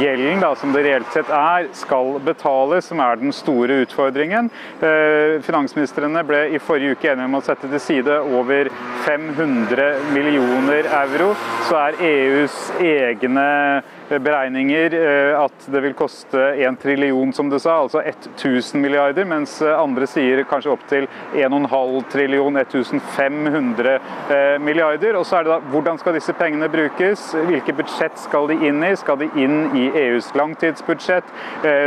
gjelden, 0.00 0.40
da, 0.40 0.54
som 0.56 0.72
det 0.72 0.86
reelt 0.86 1.12
sett 1.12 1.28
er, 1.28 1.68
skal 1.76 2.16
betales, 2.24 2.88
som 2.88 3.04
er 3.04 3.20
den 3.20 3.36
store 3.36 3.82
utfordringen. 3.84 4.48
Eh, 4.80 5.36
finansministrene 5.44 6.24
ble 6.24 6.46
i 6.56 6.62
forrige 6.64 6.96
uke 6.96 7.12
enige 7.12 7.28
om 7.28 7.38
å 7.42 7.44
sette 7.44 7.68
til 7.68 7.84
side 7.90 8.18
over 8.40 8.72
500 9.04 10.08
millioner 10.16 10.88
euro. 11.04 11.34
Så 11.68 11.76
er 11.76 12.00
EUs 12.08 12.58
egne 12.80 13.46
uh, 13.66 13.80
beregninger 14.08 14.94
eh, 14.94 15.40
at 15.40 15.66
det 15.72 15.80
vil 15.84 15.94
koste 15.96 16.40
1 16.54 16.78
trillion, 16.82 17.32
som 17.32 17.50
du 17.50 17.58
sa, 17.58 17.78
altså 17.82 18.02
1000 18.02 18.80
milliarder, 18.80 19.26
mens 19.28 19.58
eh, 19.62 19.72
andre 19.78 20.06
sier 20.10 20.42
kanskje 20.48 20.72
opptil 20.72 21.08
1,5 21.34 21.96
trillion, 22.12 22.56
1500 22.56 23.96
eh, 24.30 24.58
milliarder. 24.62 25.18
Og 25.18 25.26
så 25.26 25.40
er 25.40 25.46
det 25.46 25.54
da 25.54 25.72
hvordan 25.72 26.00
skal 26.00 26.16
disse 26.16 26.34
pengene 26.38 26.70
brukes? 26.72 27.28
Hvilke 27.48 27.74
budsjett 27.76 28.18
skal 28.20 28.50
de 28.52 28.58
inn 28.68 28.84
i? 28.86 28.94
Skal 28.98 29.20
de 29.22 29.30
inn 29.40 29.76
i 29.76 29.88
EUs 30.06 30.32
langtidsbudsjett? 30.38 31.28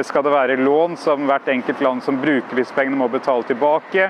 Skal 0.06 0.24
det 0.26 0.32
være 0.34 0.58
lån 0.60 0.96
som 1.00 1.26
hvert 1.30 1.48
enkelt 1.52 1.82
land 1.84 2.04
som 2.04 2.18
bruker 2.22 2.58
disse 2.58 2.76
pengene 2.76 3.00
må 3.00 3.08
betale 3.12 3.46
tilbake? 3.48 4.10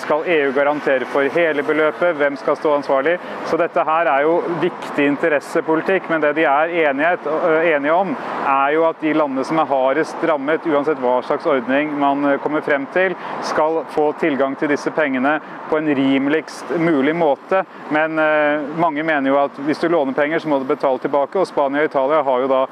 Skal 0.00 0.26
EU 0.36 0.52
garantere 0.56 1.08
for 1.10 1.28
hele 1.36 1.64
beløpet? 1.66 2.16
Hvem 2.18 2.38
skal 2.40 2.58
stå 2.58 2.74
ansvarlig? 2.78 3.16
Så 3.50 3.58
dette 3.60 3.84
her 3.86 4.10
er 4.10 4.26
jo 4.26 4.38
viktig 4.62 5.06
interessepolitikk, 5.12 6.10
men 6.10 6.24
det 6.24 6.34
de 6.38 6.46
er 6.48 6.74
enighet 6.86 7.26
enige 7.64 7.92
om, 7.92 8.14
er 8.46 8.72
jo 8.76 8.84
at 8.88 9.00
de 9.00 9.12
landene 9.14 9.44
som 9.44 9.58
er 9.60 9.68
hardest 9.70 10.22
rammet, 10.28 10.66
uansett 10.66 11.00
hva 11.02 11.18
slags 11.26 11.46
ordning 11.50 11.92
man 11.98 12.24
eh, 12.24 12.38
kommer 12.42 12.64
frem 12.64 12.86
til, 12.94 13.14
skal 13.46 13.82
få 13.94 14.10
tilgang 14.20 14.56
til 14.58 14.70
disse 14.72 14.90
pengene 14.94 15.36
på 15.70 15.78
en 15.78 15.90
rimeligst 15.96 16.74
mulig 16.78 17.14
måte. 17.16 17.64
Men 17.94 18.18
eh, 18.22 18.66
mange 18.80 19.04
mener 19.06 19.32
jo 19.32 19.40
at 19.40 19.58
hvis 19.66 19.82
du 19.82 19.88
låner 19.92 20.16
penger, 20.16 20.42
så 20.42 20.50
må 20.52 20.60
du 20.62 20.68
betale 20.68 21.02
tilbake. 21.02 21.40
Og 21.40 21.48
Spania 21.50 21.84
og 21.84 21.90
Italia 21.90 22.22
har 22.26 22.44
jo 22.44 22.50
da 22.50 22.62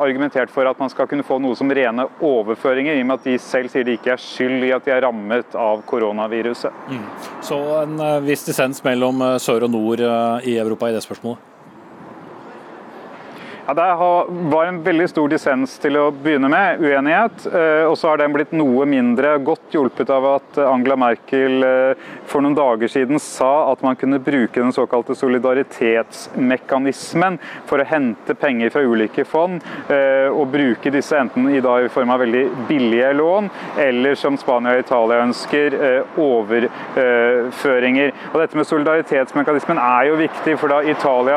argumentert 0.00 0.50
for 0.50 0.66
at 0.66 0.78
man 0.80 0.90
skal 0.90 1.06
kunne 1.10 1.24
få 1.26 1.38
noe 1.42 1.56
som 1.58 1.70
rene 1.74 2.06
overføringer, 2.24 2.96
i 2.96 3.04
og 3.04 3.10
med 3.10 3.20
at 3.20 3.28
de 3.28 3.36
selv 3.42 3.70
sier 3.72 3.86
de 3.86 3.96
ikke 3.98 4.14
er 4.14 4.22
skyld 4.22 4.66
i 4.66 4.72
at 4.74 4.86
de 4.86 4.94
er 4.94 5.04
rammet 5.04 5.54
av 5.58 5.84
koronaviruset. 5.88 6.74
Mm. 6.90 7.06
Så 7.46 7.60
en 7.82 7.96
viss 8.26 8.44
dissens 8.48 8.82
mellom 8.86 9.22
sør 9.42 9.68
og 9.68 9.74
nord 9.74 10.02
i 10.02 10.58
Europa 10.58 10.90
i 10.90 10.96
det 10.96 11.04
spørsmålet? 11.06 11.59
Ja, 13.66 13.74
Det 13.74 13.94
var 14.50 14.66
en 14.66 14.82
veldig 14.82 15.08
stor 15.08 15.28
dissens 15.28 15.78
til 15.82 15.96
å 16.00 16.10
begynne 16.10 16.48
med, 16.50 16.80
uenighet. 16.80 17.46
Eh, 17.46 17.84
og 17.86 17.98
så 17.98 18.08
har 18.10 18.16
den 18.20 18.32
blitt 18.32 18.52
noe 18.56 18.86
mindre, 18.88 19.38
godt 19.44 19.74
hjulpet 19.74 20.10
av 20.10 20.24
at 20.34 20.58
Angela 20.64 20.96
Merkel 20.98 21.62
eh, 21.66 21.94
for 22.30 22.40
noen 22.42 22.54
dager 22.56 22.88
siden 22.90 23.18
sa 23.20 23.72
at 23.72 23.82
man 23.84 23.96
kunne 24.00 24.18
bruke 24.24 24.60
den 24.60 24.72
såkalte 24.72 25.14
solidaritetsmekanismen 25.18 27.38
for 27.68 27.78
å 27.82 27.84
hente 27.86 28.34
penger 28.34 28.70
fra 28.72 28.82
ulike 28.82 29.24
fond, 29.28 29.62
eh, 29.92 30.28
og 30.32 30.52
bruke 30.54 30.90
disse 30.90 31.16
enten 31.20 31.48
i, 31.52 31.60
dag, 31.60 31.84
i 31.84 31.88
form 31.92 32.10
av 32.14 32.20
veldig 32.24 32.46
billige 32.68 33.12
lån, 33.20 33.50
eller 33.84 34.14
som 34.18 34.36
Spania 34.40 34.74
og 34.74 34.80
Italia 34.86 35.24
ønsker, 35.26 35.68
overføringer. 36.20 38.08
Og 38.32 38.40
Dette 38.40 38.56
med 38.56 38.66
solidaritetsmekanismen 38.66 39.78
er 39.82 40.04
jo 40.08 40.14
viktig, 40.20 40.58
for 40.58 40.68
da 40.72 40.78
Italia 40.88 41.36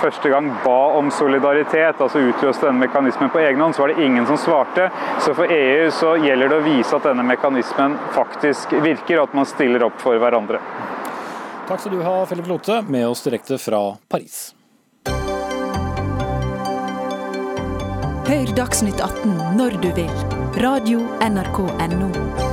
første 0.00 0.28
gang 0.30 0.46
ba 0.64 0.80
om 0.98 1.10
solidaritet 1.12 1.73
aktivitet, 1.74 2.00
altså 2.00 2.18
utløste 2.18 2.66
denne 2.66 2.78
mekanismen 2.78 3.30
på 3.30 3.38
egen 3.38 3.60
hånd, 3.60 3.74
så 3.74 3.82
var 3.82 3.88
det 3.88 4.04
ingen 4.04 4.26
som 4.26 4.36
svarte. 4.38 4.90
Så 5.20 5.34
for 5.34 5.50
EU 5.50 5.90
så 5.90 6.16
gjelder 6.16 6.48
det 6.48 6.56
å 6.56 6.64
vise 6.64 6.96
at 6.96 7.02
denne 7.02 7.24
mekanismen 7.26 7.96
faktisk 8.14 8.72
virker, 8.82 9.18
og 9.18 9.28
at 9.28 9.34
man 9.34 9.46
stiller 9.46 9.82
opp 9.82 9.98
for 9.98 10.18
hverandre. 10.18 10.60
Takk 11.68 11.80
skal 11.80 11.96
du 11.96 12.02
ha, 12.04 12.26
Philip 12.26 12.46
Lote, 12.46 12.82
med 12.88 13.08
oss 13.08 13.24
direkte 13.24 13.58
fra 13.58 13.96
Paris. 14.08 14.54
Hør 18.24 18.56
Dagsnytt 18.56 19.00
18 19.00 19.58
når 19.58 19.78
du 19.82 19.90
vil. 19.98 20.10
Radio 20.62 21.02
NRK 21.20 21.64
Radio.nrk.no. 21.74 22.43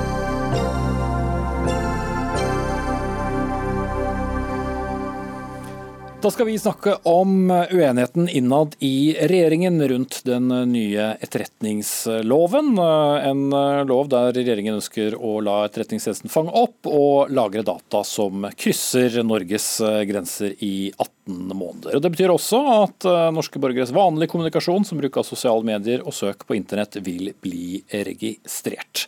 Da 6.22 6.32
skal 6.32 6.46
vi 6.46 6.60
snakke 6.60 6.96
om 7.04 7.52
uenigheten 7.52 8.30
innad 8.30 8.76
i 8.80 9.18
regjeringen 9.22 9.88
rundt 9.88 10.20
den 10.24 10.48
nye 10.72 11.06
etterretningsloven. 11.20 12.78
En 12.78 13.50
lov 13.90 14.12
der 14.12 14.30
regjeringen 14.36 14.78
ønsker 14.78 15.16
å 15.18 15.40
la 15.42 15.64
Etterretningstjenesten 15.66 16.30
fange 16.30 16.54
opp 16.54 16.86
og 16.86 17.32
lagre 17.34 17.64
data 17.66 18.04
som 18.06 18.46
krysser 18.54 19.18
Norges 19.26 19.66
grenser 19.82 20.54
i 20.62 20.92
18 20.92 21.56
måneder. 21.58 21.98
Og 21.98 22.06
det 22.06 22.12
betyr 22.14 22.36
også 22.36 22.60
at 22.76 23.08
norske 23.34 23.58
borgeres 23.64 23.94
vanlige 23.96 24.36
kommunikasjon 24.36 24.86
som 24.86 25.02
bruk 25.02 25.18
av 25.18 25.26
sosiale 25.26 25.66
medier 25.66 26.06
og 26.06 26.14
søk 26.14 26.46
på 26.46 26.60
internett 26.60 27.00
vil 27.02 27.32
bli 27.42 27.82
registrert. 27.90 29.08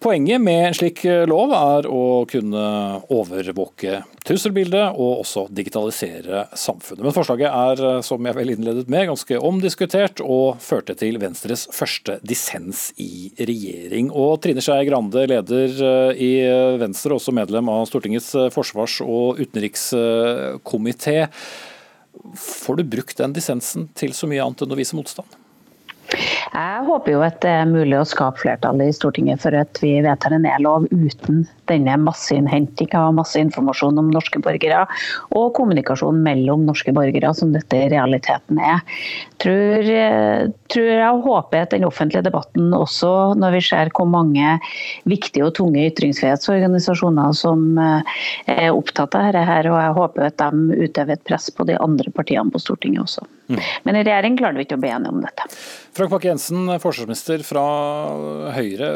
Poenget 0.00 0.40
med 0.40 0.62
en 0.64 0.74
slik 0.74 1.02
lov 1.28 1.50
er 1.52 1.84
å 1.92 2.24
kunne 2.24 2.60
overvåke 3.12 3.98
trusselbildet 4.24 4.94
og 4.96 5.18
også 5.20 5.42
digitalisere 5.52 6.46
samfunnet. 6.56 7.02
Men 7.04 7.12
forslaget 7.12 7.50
er, 7.52 7.82
som 8.06 8.24
jeg 8.24 8.38
vel 8.38 8.54
innledet 8.54 8.88
med, 8.88 9.10
ganske 9.10 9.40
omdiskutert 9.44 10.22
og 10.24 10.56
førte 10.64 10.96
til 10.96 11.20
Venstres 11.20 11.66
første 11.76 12.16
dissens 12.24 12.86
i 12.96 13.28
regjering. 13.36 14.08
Og 14.08 14.38
Trine 14.40 14.64
Skei 14.64 14.88
Grande, 14.88 15.26
leder 15.28 15.84
eh, 15.90 16.24
i 16.24 16.32
Venstre, 16.80 17.18
også 17.18 17.36
medlem 17.36 17.68
av 17.68 17.84
Stortingets 17.90 18.32
forsvars- 18.56 19.02
og 19.04 19.44
utenrikskomité. 19.44 21.18
Får 22.40 22.80
du 22.80 22.88
brukt 22.96 23.20
den 23.20 23.36
dissensen 23.36 23.90
til 23.92 24.16
så 24.16 24.32
mye 24.32 24.48
annet 24.48 24.64
enn 24.64 24.72
å 24.72 24.80
vise 24.80 24.96
motstand? 24.96 25.40
Jeg 26.10 26.84
håper 26.88 27.12
jo 27.14 27.22
at 27.22 27.38
det 27.44 27.50
er 27.54 27.68
mulig 27.70 27.94
å 28.00 28.06
skape 28.08 28.40
flertall 28.42 28.80
i 28.82 28.90
Stortinget 28.94 29.42
for 29.42 29.54
at 29.54 29.78
vi 29.82 29.92
vedtar 30.02 30.34
en 30.34 30.46
e-lov 30.48 30.88
uten 30.90 31.44
denne 31.70 31.94
masseinnhentinga 32.02 33.04
masse 33.14 33.38
informasjon 33.38 34.00
om 34.00 34.10
norske 34.10 34.40
borgere, 34.42 34.82
og 35.38 35.52
kommunikasjon 35.58 36.18
mellom 36.24 36.66
norske 36.66 36.94
borgere, 36.96 37.30
som 37.36 37.54
dette 37.54 37.78
i 37.78 37.88
realiteten 37.92 38.58
er. 38.58 38.82
Tror, 39.42 39.90
tror 40.72 40.90
jeg 40.90 41.24
håper 41.26 41.64
at 41.64 41.74
den 41.76 41.86
offentlige 41.86 42.26
debatten 42.26 42.74
også, 42.76 43.12
når 43.40 43.58
vi 43.58 43.64
ser 43.70 43.92
hvor 43.94 44.10
mange 44.10 44.56
viktige 45.08 45.46
og 45.46 45.54
tunge 45.58 45.86
ytringsfrihetsorganisasjoner 45.92 47.36
som 47.38 47.68
eh, 47.78 48.22
er 48.50 48.74
opptatt 48.74 49.14
av 49.14 49.30
dette, 49.30 49.60
og 49.70 49.78
jeg 49.78 49.98
håper 50.00 50.26
at 50.26 50.42
de 50.42 50.80
utøver 50.88 51.14
et 51.14 51.28
press 51.28 51.52
på 51.54 51.68
de 51.70 51.78
andre 51.78 52.12
partiene 52.14 52.50
på 52.50 52.62
Stortinget 52.62 53.06
også. 53.06 53.30
Men 53.86 53.98
i 53.98 54.02
regjering 54.06 54.38
klarer 54.38 54.58
vi 54.58 54.66
ikke 54.66 54.78
å 54.78 54.82
bli 54.82 54.92
enige 54.94 55.12
om 55.14 55.22
dette. 55.24 55.46
Frank 55.96 56.12
Bakke-Jensen, 56.12 56.68
forsvarsminister 56.78 57.42
fra 57.42 57.64
Høyre. 58.54 58.90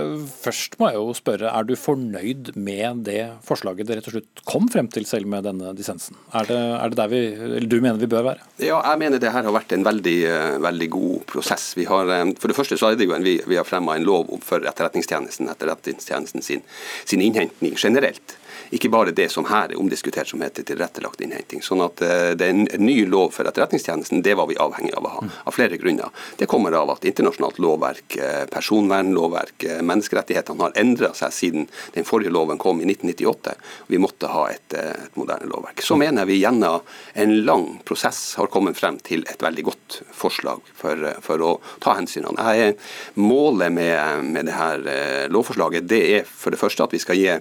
Først 0.45 0.77
må 0.79 0.91
jeg 0.93 1.01
jo 1.01 1.17
spørre, 1.19 1.51
er 1.51 1.67
du 1.67 1.75
fornøyd 1.79 2.53
med 2.55 3.03
det 3.09 3.23
forslaget 3.47 3.89
det 3.89 3.99
rett 3.99 4.11
og 4.11 4.17
slett 4.17 4.45
kom 4.47 4.69
frem 4.71 4.89
til, 4.95 5.07
selv 5.09 5.29
med 5.31 5.47
denne 5.49 5.75
dissensen? 5.77 6.19
Er 6.39 6.47
det, 6.51 6.61
er 6.79 6.93
det 6.93 7.01
der 7.01 7.11
vi, 7.11 7.23
eller 7.35 7.67
du 7.71 7.77
mener 7.81 7.99
vi 7.99 8.11
bør 8.11 8.29
være? 8.31 8.47
Ja, 8.63 8.79
jeg 8.79 9.03
mener 9.03 9.23
det 9.23 9.35
her 9.35 9.49
har 9.49 9.57
vært 9.57 9.75
en 9.75 9.87
veldig, 9.87 10.17
eh, 10.31 10.61
veldig 10.63 10.91
god 10.95 11.27
prosess. 11.35 11.67
Vi 11.79 11.89
har, 11.91 12.15
eh, 12.15 12.25
for 12.39 12.53
det 12.53 12.59
første 12.61 12.79
så 12.79 12.93
er 12.93 13.01
det 13.01 13.11
jo 13.11 13.17
en, 13.19 13.27
vi, 13.27 13.41
vi 13.51 13.59
har 13.59 13.67
fremma 13.69 13.99
en 13.99 14.07
lov 14.07 14.31
for 14.47 14.63
Etterretningstjenesten, 14.63 15.51
Etterretningstjenesten 15.51 16.47
sin, 16.47 16.65
sin 17.05 17.25
innhentning 17.25 17.75
generelt 17.81 18.39
ikke 18.71 18.89
bare 18.89 19.11
det 19.11 19.29
som 19.33 19.47
her 19.49 19.73
er 19.73 19.81
omdiskutert 19.81 20.29
som 20.29 20.43
heter 20.45 20.65
tilrettelagt 20.67 21.21
innhenting. 21.25 21.63
Sånn 21.63 21.83
at 21.85 22.01
uh, 22.05 22.33
det 22.37 22.47
er 22.47 22.55
en, 22.55 22.65
ny 22.81 22.97
lov 23.09 23.35
for 23.37 23.49
Etterretningstjenesten, 23.49 24.23
det 24.25 24.37
var 24.39 24.49
vi 24.51 24.59
avhengig 24.61 24.95
av 24.97 25.07
å 25.07 25.13
ha, 25.17 25.25
av 25.45 25.57
flere 25.57 25.79
grunner. 25.81 26.13
Det 26.39 26.49
kommer 26.51 26.77
av 26.79 26.95
at 26.95 27.05
internasjonalt 27.09 27.61
lovverk, 27.63 28.19
uh, 28.21 28.45
personvernlovverk, 28.53 29.67
uh, 29.69 29.81
menneskerettighetene 29.87 30.67
har 30.67 30.77
endra 30.81 31.13
seg 31.17 31.35
siden 31.35 31.69
den 31.97 32.09
forrige 32.09 32.35
loven 32.35 32.61
kom 32.61 32.83
i 32.83 32.89
1998. 32.89 33.57
Vi 33.93 34.01
måtte 34.03 34.33
ha 34.33 34.47
et, 34.53 34.77
et 34.79 35.19
moderne 35.21 35.49
lovverk. 35.51 35.85
Så 35.85 35.99
mener 36.01 36.29
vi 36.29 36.41
gjennom 36.41 36.85
en 37.15 37.35
lang 37.45 37.67
prosess 37.87 38.35
har 38.41 38.51
kommet 38.53 38.79
frem 38.79 38.99
til 39.05 39.25
et 39.31 39.43
veldig 39.43 39.67
godt 39.67 40.01
forslag 40.15 40.65
for, 40.75 41.09
for 41.25 41.45
å 41.45 41.53
ta 41.85 41.97
hensynene. 41.99 42.73
Målet 43.21 43.73
med, 43.73 44.25
med 44.35 44.49
det 44.49 44.57
her 44.57 44.85
lovforslaget 45.33 45.87
det 45.89 46.03
er 46.19 46.29
for 46.29 46.55
det 46.55 46.61
første 46.61 46.87
at 46.87 46.95
vi 46.95 47.03
skal 47.03 47.21
gi 47.21 47.35
Eh, 47.35 47.41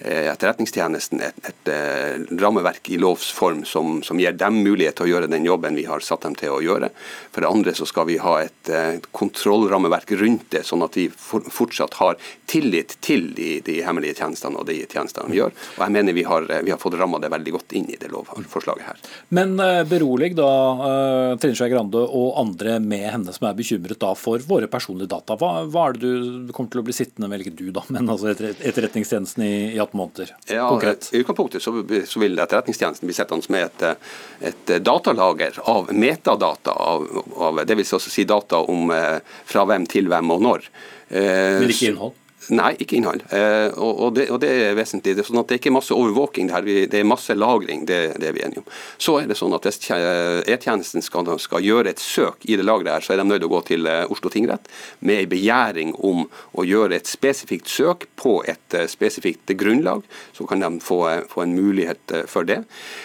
etterretningstjenesten 0.00 1.20
et, 1.20 1.36
et, 1.44 1.48
et, 1.50 1.68
eh, 1.68 2.36
rammeverk 2.40 2.88
i 2.88 2.98
lovs 3.00 3.30
form 3.36 3.64
som, 3.68 4.00
som, 4.02 4.20
gir 4.20 4.32
dem 4.32 4.62
mulighet 4.64 4.96
til 4.96 5.08
å 5.08 5.10
gjøre 5.10 5.28
den 5.30 5.44
jobben 5.44 5.76
vi 5.76 5.84
har 5.88 6.00
satt 6.04 6.24
dem 6.24 6.36
til 6.38 6.54
å 6.54 6.60
gjøre. 6.64 6.88
For 7.34 7.44
det 7.44 7.50
andre 7.50 7.74
så 7.76 7.86
skal 7.88 8.08
vi 8.08 8.16
ha 8.22 8.38
et, 8.42 8.70
eh, 8.72 8.96
et 8.96 9.08
kontrollrammeverk 9.16 10.14
rundt 10.20 10.48
det, 10.54 10.64
sånn 10.68 10.84
at 10.86 10.96
vi 10.96 11.08
for, 11.12 11.44
fortsatt 11.52 11.98
har 12.00 12.16
tillit 12.50 12.96
til 13.04 13.30
de, 13.36 13.50
de, 13.66 13.80
hemmelige 13.84 14.16
tjenestene 14.22 14.60
og 14.60 14.66
de 14.70 14.78
tjenestene 14.86 15.28
vi 15.30 15.40
gjør. 15.40 15.52
Og 15.76 15.84
jeg 15.84 15.96
mener 15.98 16.16
vi 16.16 16.24
har, 16.26 16.48
vi 16.48 16.72
har 16.72 16.80
fått 16.80 16.96
ramma 17.00 17.20
det 17.20 17.32
veldig 17.32 17.54
godt 17.58 17.76
inn 17.78 17.90
i 17.92 18.00
det 18.00 18.10
lovforslaget 18.12 18.88
her. 18.88 19.04
Men 19.36 19.54
berolig 19.88 20.32
da 20.38 20.50
Trine 21.40 21.56
Skei 21.58 21.70
Grande 21.70 22.00
og 22.02 22.34
andre 22.40 22.78
med 22.82 23.06
henne 23.06 23.34
som 23.34 23.46
er 23.48 23.58
bekymret 23.58 24.00
da 24.00 24.14
for 24.18 24.42
våre 24.48 24.68
personlige 24.70 25.12
data. 25.12 25.36
Hva, 25.38 25.66
hva 25.70 25.86
er 25.88 25.96
det 25.96 26.10
du 26.48 26.52
kommer 26.56 26.72
til 26.72 26.82
å 26.82 26.86
bli 26.88 26.96
sittende 26.96 27.28
med, 27.28 27.38
eller 27.38 27.50
ikke 27.50 27.60
du 27.60 27.70
da, 27.74 27.84
men 27.94 28.10
altså 28.10 28.32
etterretningstjenesten 28.32 29.46
i, 29.46 29.54
i 29.76 29.80
18 29.90 29.98
måneder? 29.98 30.36
Ja, 30.46 30.68
konkret. 30.68 31.10
I 31.12 31.22
utgangspunktet 31.24 31.62
så, 31.62 31.74
så, 32.06 32.22
vil 32.22 32.38
Etterretningstjenesten 32.38 33.10
bli 33.10 33.16
sittende 33.16 33.52
med 33.52 33.68
et, 33.68 34.08
et, 34.40 34.72
datalager 34.84 35.58
av 35.70 35.92
metadata, 35.92 36.70
av, 36.70 37.06
av, 37.36 37.60
det 37.66 37.78
vil 37.80 37.86
si 37.86 38.24
data 38.24 38.62
om 38.62 38.90
eh, 38.94 39.18
fra 39.44 39.66
hvem 39.68 39.86
til 39.90 40.10
hvem 40.10 40.34
og 40.36 40.42
når. 40.46 40.72
Men 41.10 41.70
ikke 41.72 41.90
innhold? 41.90 42.19
Nei, 42.50 42.72
ikke 42.82 42.96
innhold. 42.98 43.22
Eh, 43.30 43.68
og, 43.78 44.00
og, 44.06 44.14
det, 44.16 44.26
og, 44.34 44.40
det, 44.42 44.50
er 44.50 44.76
vesentlig. 44.78 45.14
Det 45.14 45.22
er 45.22 45.28
sånn 45.28 45.44
det 45.46 45.54
er 45.54 45.60
ikke 45.60 45.72
masse 45.74 45.94
overvåking, 45.94 46.48
det, 46.48 46.54
her, 46.56 46.88
det 46.90 46.98
er 46.98 47.06
masse 47.06 47.34
lagring. 47.36 47.84
Det, 47.86 47.98
det, 48.18 48.30
er 48.30 48.34
vi 48.34 48.42
enige 48.46 48.64
om. 48.64 48.66
Så 48.98 49.16
er 49.20 49.30
det 49.30 49.38
sånn 49.38 49.54
at 49.54 49.68
Hvis 49.70 49.78
E-tjenesten 49.90 51.04
skal, 51.04 51.28
skal, 51.42 51.62
gjøre 51.62 51.92
et 51.92 52.02
søk 52.02 52.42
i 52.50 52.56
det 52.58 52.66
lageret, 52.66 52.96
her, 52.96 53.06
så 53.06 53.14
er 53.14 53.22
de 53.22 53.28
nødt 53.28 53.42
til 53.44 53.50
å 53.50 53.52
gå 53.54 53.62
til 53.70 53.86
eh, 53.90 54.02
Oslo 54.10 54.32
tingrett 54.32 54.66
med 55.06 55.22
en 55.22 55.30
begjæring 55.30 55.94
om 56.06 56.24
å 56.58 56.66
gjøre 56.66 56.98
et 56.98 57.10
spesifikt 57.10 57.70
søk 57.70 58.08
på 58.18 58.40
et 58.50 58.76
uh, 58.76 58.86
spesifikt 58.90 59.54
grunnlag. 59.60 60.02
Så 60.34 60.48
kan 60.50 60.64
de 60.64 60.72
få, 60.82 61.04
få 61.30 61.44
en 61.46 61.54
mulighet 61.54 62.18
for 62.30 62.48
det. 62.48 62.64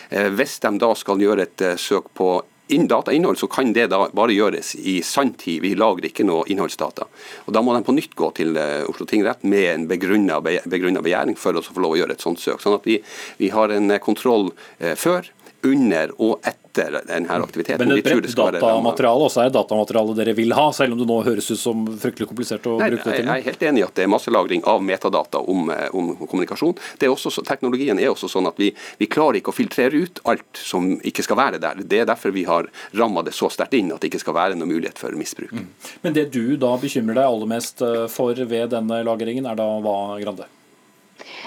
Eh, 0.09 0.31
hvis 0.33 0.57
de 0.63 0.73
da 0.81 0.91
skal 0.97 1.21
gjøre 1.21 1.45
et 1.45 1.65
søk 1.81 2.09
på 2.17 2.39
inn 2.67 2.87
datainnhold, 2.87 3.37
så 3.37 3.47
kan 3.51 3.73
det 3.73 3.87
da 3.93 4.05
bare 4.15 4.35
gjøres 4.35 4.73
i 4.75 4.97
sanntid. 5.05 5.61
Vi 5.63 5.75
lagrer 5.77 6.09
ikke 6.09 6.25
noe 6.25 6.45
innholdsdata. 6.49 7.07
Og 7.45 7.53
Da 7.53 7.61
må 7.61 7.75
de 7.75 7.83
på 7.85 7.95
nytt 7.95 8.15
gå 8.17 8.31
til 8.37 8.57
uh, 8.57 8.87
Oslo 8.89 9.05
tingrett 9.09 9.43
med 9.43 9.67
en 9.71 9.87
begrunna 9.89 10.41
begjæring 10.41 11.37
for 11.39 11.57
å 11.57 11.63
få 11.65 11.83
lov 11.83 11.95
å 11.95 12.01
gjøre 12.01 12.17
et 12.17 12.25
sånt 12.25 12.41
søk. 12.41 12.61
Sånn 12.63 12.77
at 12.79 12.87
vi, 12.87 12.99
vi 13.37 13.51
har 13.53 13.73
en 13.73 13.91
eh, 13.93 14.01
kontroll 14.01 14.51
uh, 14.51 14.95
før, 14.97 15.29
under 15.63 16.11
og 16.21 16.39
etter 16.45 16.99
denne 17.07 17.37
aktiviteten. 17.39 17.87
Men 17.87 17.97
et 17.97 18.05
bredt 18.05 18.35
datamateriale 18.35 19.27
også 19.27 19.45
er 19.45 19.53
datamateriale 19.53 20.15
dere 20.17 20.33
vil 20.37 20.53
ha, 20.57 20.67
selv 20.75 20.95
om 20.95 21.01
det 21.01 21.07
nå 21.09 21.19
høres 21.25 21.47
ut 21.51 21.59
som 21.59 21.85
fryktelig 21.87 22.27
komplisert 22.29 22.67
å 22.67 22.75
Nei, 22.79 22.89
bruke 22.93 23.07
det 23.07 23.19
til? 23.21 23.29
Jeg 23.29 23.43
er 23.43 23.47
helt 23.49 23.65
enig 23.69 23.83
i 23.83 23.85
at 23.87 23.95
det 23.97 24.05
er 24.05 24.11
masselagring 24.11 24.65
av 24.69 24.83
metadata 24.83 25.41
om, 25.41 25.69
eh, 25.71 25.87
om 25.95 26.11
kommunikasjon. 26.25 26.75
Er 26.99 27.13
også, 27.13 27.31
teknologien 27.47 27.99
er 28.01 28.11
også 28.11 28.29
sånn 28.31 28.49
at 28.49 28.59
vi, 28.61 28.71
vi, 28.99 29.09
klarer 29.11 29.39
ikke 29.39 29.53
å 29.53 29.57
filtrere 29.57 30.03
ut 30.05 30.19
alt 30.31 30.59
som 30.59 30.95
ikke 30.99 31.23
skal 31.25 31.39
være 31.39 31.61
der. 31.63 31.85
Det 31.85 32.01
er 32.03 32.09
derfor 32.09 32.35
vi 32.35 32.45
har 32.49 32.69
ramma 32.97 33.23
det 33.25 33.35
så 33.37 33.49
sterkt 33.53 33.77
inn 33.77 33.93
at 33.95 34.03
det 34.03 34.11
ikke 34.11 34.23
skal 34.25 34.37
være 34.37 34.59
noen 34.59 34.73
mulighet 34.73 34.99
for 34.99 35.15
misbruk. 35.15 35.53
Mm. 35.55 35.69
Men 36.03 36.17
det 36.17 36.29
du 36.35 36.57
da 36.59 36.75
bekymrer 36.81 37.21
deg 37.21 37.29
aller 37.29 37.55
mest 37.55 37.85
eh, 37.85 38.05
for 38.11 38.35
ved 38.35 38.75
denne 38.75 39.01
lagringen, 39.07 39.47
er 39.47 39.57
da 39.59 39.69
hva, 39.85 39.95
Grande? 40.19 40.49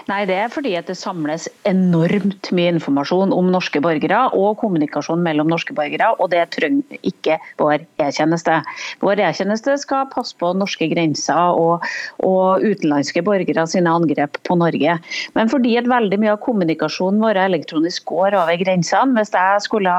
Nei, 0.09 0.25
Det 0.29 0.37
er 0.37 0.49
fordi 0.53 0.73
det 0.87 0.97
samles 0.97 1.49
enormt 1.69 2.51
mye 2.57 2.73
informasjon 2.75 3.33
om 3.35 3.51
norske 3.53 3.81
borgere 3.85 4.21
og 4.37 4.59
kommunikasjon 4.63 5.23
mellom 5.25 5.51
norske 5.51 5.75
borgere, 5.77 6.11
og 6.19 6.31
det 6.33 6.45
trenger 6.55 7.03
ikke 7.07 7.39
vår 7.61 7.85
e-tjeneste. 8.01 8.61
Vår 9.05 9.21
e-tjeneste 9.25 9.77
skal 9.81 10.09
passe 10.13 10.37
på 10.41 10.53
norske 10.57 10.89
grenser 10.93 11.59
og, 11.59 11.85
og, 12.25 12.65
utenlandske 12.65 13.23
borgere 13.27 13.67
sine 13.71 13.93
angrep 13.93 14.39
på 14.49 14.57
Norge. 14.59 14.99
Men 15.37 15.53
fordi 15.53 15.77
at 15.81 15.91
veldig 15.91 16.21
mye 16.23 16.35
av 16.35 16.41
kommunikasjonen 16.45 17.21
vår 17.23 17.41
elektronisk 17.45 18.09
går 18.09 18.37
over 18.39 18.59
grensene, 18.61 19.17
hvis 19.19 19.35
jeg 19.35 19.65
skulle 19.67 19.95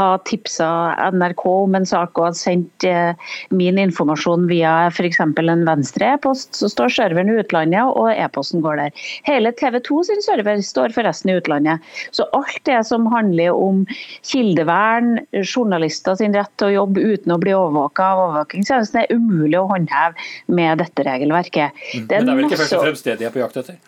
ha 0.00 0.08
tipsa 0.28 0.68
NRK 1.14 1.44
om 1.46 1.78
en 1.78 1.88
sak 1.88 2.18
og 2.18 2.30
hadde 2.30 2.40
sendt 2.40 2.86
eh, 2.88 3.32
min 3.54 3.78
informasjon 3.80 4.48
via 4.50 4.74
f.eks. 4.90 5.20
en 5.22 5.66
venstre 5.68 6.12
e-post, 6.16 6.54
så 6.58 6.70
står 6.70 6.92
serveren 6.98 7.30
i 7.32 7.38
utlandet 7.42 7.86
og 7.86 8.10
e-posten 8.12 8.62
går 8.64 8.80
der. 8.82 9.06
Hele 9.28 9.52
TV 9.58 9.78
2 9.86 10.02
sin 10.08 10.22
server 10.24 10.60
står 10.66 10.94
forresten 10.96 11.30
i 11.30 11.36
utlandet. 11.38 11.94
Så 12.10 12.26
alt 12.36 12.60
det 12.68 12.80
som 12.88 13.06
handler 13.12 13.54
om 13.54 13.84
kildevern, 14.26 15.14
journalister 15.42 16.18
sin 16.18 16.34
rett 16.36 16.52
til 16.58 16.72
å 16.72 16.76
jobbe 16.82 17.06
uten 17.14 17.34
å 17.34 17.40
bli 17.42 17.54
overvåka 17.56 18.10
av 18.12 18.26
overvåkingstjenesten, 18.26 19.04
er 19.04 19.16
umulig 19.16 19.60
å 19.60 19.68
håndheve 19.70 20.30
med 20.52 20.82
dette 20.82 21.06
regelverket. 21.08 21.82
Mm. 21.94 22.06
Det 22.06 22.20
Men 22.20 22.26
det 22.26 22.32
er 22.32 22.40
vel 22.40 22.50
ikke 22.50 22.62
først 22.64 22.78
og 22.78 22.86
fremst 22.88 23.10
det 23.10 23.18
de 23.20 23.28
er 23.30 23.34
på 23.34 23.44
jakt 23.44 23.60
etter? 23.62 23.82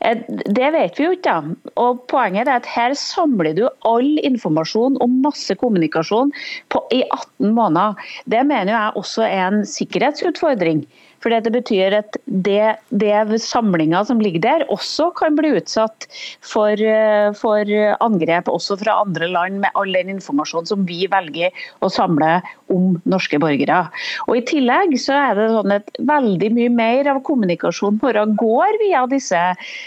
Eh, 0.00 0.18
det 0.28 0.70
vet 0.74 0.98
vi 0.98 1.06
jo 1.06 1.14
ikke. 1.16 1.36
Og 1.80 2.02
Poenget 2.10 2.48
er 2.48 2.60
at 2.60 2.68
her 2.70 2.96
samler 2.98 3.54
du 3.56 3.64
all 3.88 4.10
informasjon 4.24 4.98
om 5.04 5.20
masse 5.24 5.54
kommunikasjon 5.60 6.32
på, 6.72 6.82
i 6.94 7.02
18 7.04 7.54
måneder. 7.56 8.12
Det 8.26 8.42
mener 8.48 8.74
jeg 8.74 9.02
også 9.02 9.26
er 9.28 9.46
en 9.46 9.64
sikkerhetsutfordring. 9.68 10.84
For 11.22 11.32
det 11.32 11.52
betyr 11.54 11.96
at 12.00 12.18
det, 12.26 12.76
det 12.90 13.40
samlinga 13.42 14.02
som 14.08 14.20
ligger 14.22 14.42
der, 14.42 14.66
også 14.72 15.10
kan 15.18 15.36
bli 15.38 15.54
utsatt 15.58 16.08
for, 16.44 16.74
eh, 16.74 17.30
for, 17.38 17.72
angrep 18.02 18.50
også 18.50 18.78
fra 18.80 18.98
andre 19.04 19.28
land, 19.30 19.60
med 19.62 19.70
all 19.78 19.92
den 19.94 20.10
informasjonen 20.16 20.68
som 20.68 20.86
vi 20.88 21.06
velger 21.10 21.54
å 21.82 21.90
samle 21.92 22.40
om 22.72 22.96
norske 23.08 23.38
borgere. 23.42 23.84
Og 24.26 24.38
I 24.40 24.44
tillegg 24.48 24.96
så 25.00 25.16
er 25.18 25.38
det 25.38 25.48
sånn 25.52 25.76
at 25.76 25.90
veldig 26.08 26.50
mye 26.56 26.72
mer 26.72 27.10
av 27.12 27.22
kommunikasjonen 27.26 28.00
vår 28.02 28.20
går 28.40 28.78
via 28.82 29.04
disse 29.10 29.40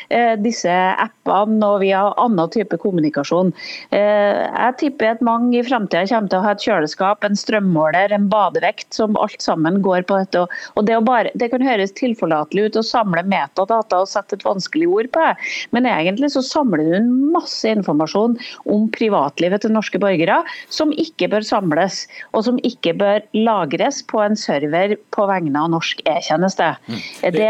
eh, 0.10 0.36
disse 0.40 0.72
appene 0.72 1.66
og 1.66 1.82
via 1.84 2.06
annen 2.22 2.52
type 2.54 2.78
kommunikasjon. 2.82 3.52
Jeg 3.96 4.76
tipper 4.80 5.14
at 5.14 5.24
mange 5.26 5.58
i 5.60 5.64
framtida 5.66 6.06
kommer 6.10 6.32
til 6.32 6.40
å 6.40 6.46
ha 6.46 6.54
et 6.56 6.66
kjøleskap, 6.66 7.26
en 7.26 7.38
strømmåler, 7.40 8.14
en 8.14 8.28
badevekt, 8.32 8.88
som 8.96 9.18
alt 9.22 9.42
sammen 9.44 9.82
går 9.86 10.06
på 10.10 10.20
dette. 10.22 10.46
Og 10.76 10.88
det, 10.88 10.98
å 10.98 11.06
bare, 11.06 11.25
det 11.34 11.50
kan 11.54 11.64
høres 11.66 11.94
tilforlatelig 11.98 12.70
ut 12.70 12.80
å 12.80 12.86
samle 12.86 13.24
metadata 13.28 14.02
og 14.04 14.10
sette 14.12 14.38
et 14.38 14.46
vanskelig 14.46 14.90
ord 14.92 15.12
på 15.16 15.24
det, 15.24 15.34
men 15.76 15.90
egentlig 15.90 16.32
så 16.36 16.44
samler 16.46 16.86
du 16.86 16.96
en 17.00 17.12
masse 17.34 17.70
informasjon 17.70 18.38
om 18.72 18.88
privatlivet 18.96 19.66
til 19.66 19.76
norske 19.76 20.02
borgere 20.02 20.42
som 20.74 20.94
ikke 20.94 21.30
bør 21.34 21.46
samles, 21.48 22.04
og 22.34 22.46
som 22.48 22.60
ikke 22.68 22.96
bør 23.00 23.24
lagres 23.38 24.02
på 24.12 24.22
en 24.24 24.38
server 24.40 24.98
på 25.16 25.30
vegne 25.30 25.62
av 25.62 25.72
norsk 25.76 26.04
e-tjeneste. 26.10 26.74
Mm. 26.90 27.00
Det, 27.22 27.48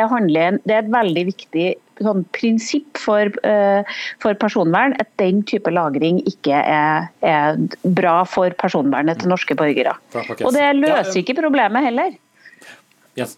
det 0.65 0.78
er 0.78 0.84
et 0.84 0.93
veldig 0.93 1.26
viktig 1.32 1.67
sånn 2.03 2.26
prinsipp 2.36 2.99
for, 2.99 3.32
uh, 3.47 3.95
for, 4.23 4.36
personvern 4.39 4.95
at 4.99 5.09
den 5.21 5.41
type 5.47 5.71
lagring 5.71 6.21
ikke 6.28 6.57
er, 6.59 7.07
er 7.26 7.59
bra 7.84 8.17
for 8.28 8.55
personvernet 8.59 9.21
til 9.21 9.32
norske 9.32 9.57
borgere. 9.57 9.95
Og 10.15 10.51
det 10.55 10.67
løser 10.82 11.21
ikke 11.21 11.38
problemet 11.39 11.88
heller. 11.88 12.15
Yes. 13.15 13.38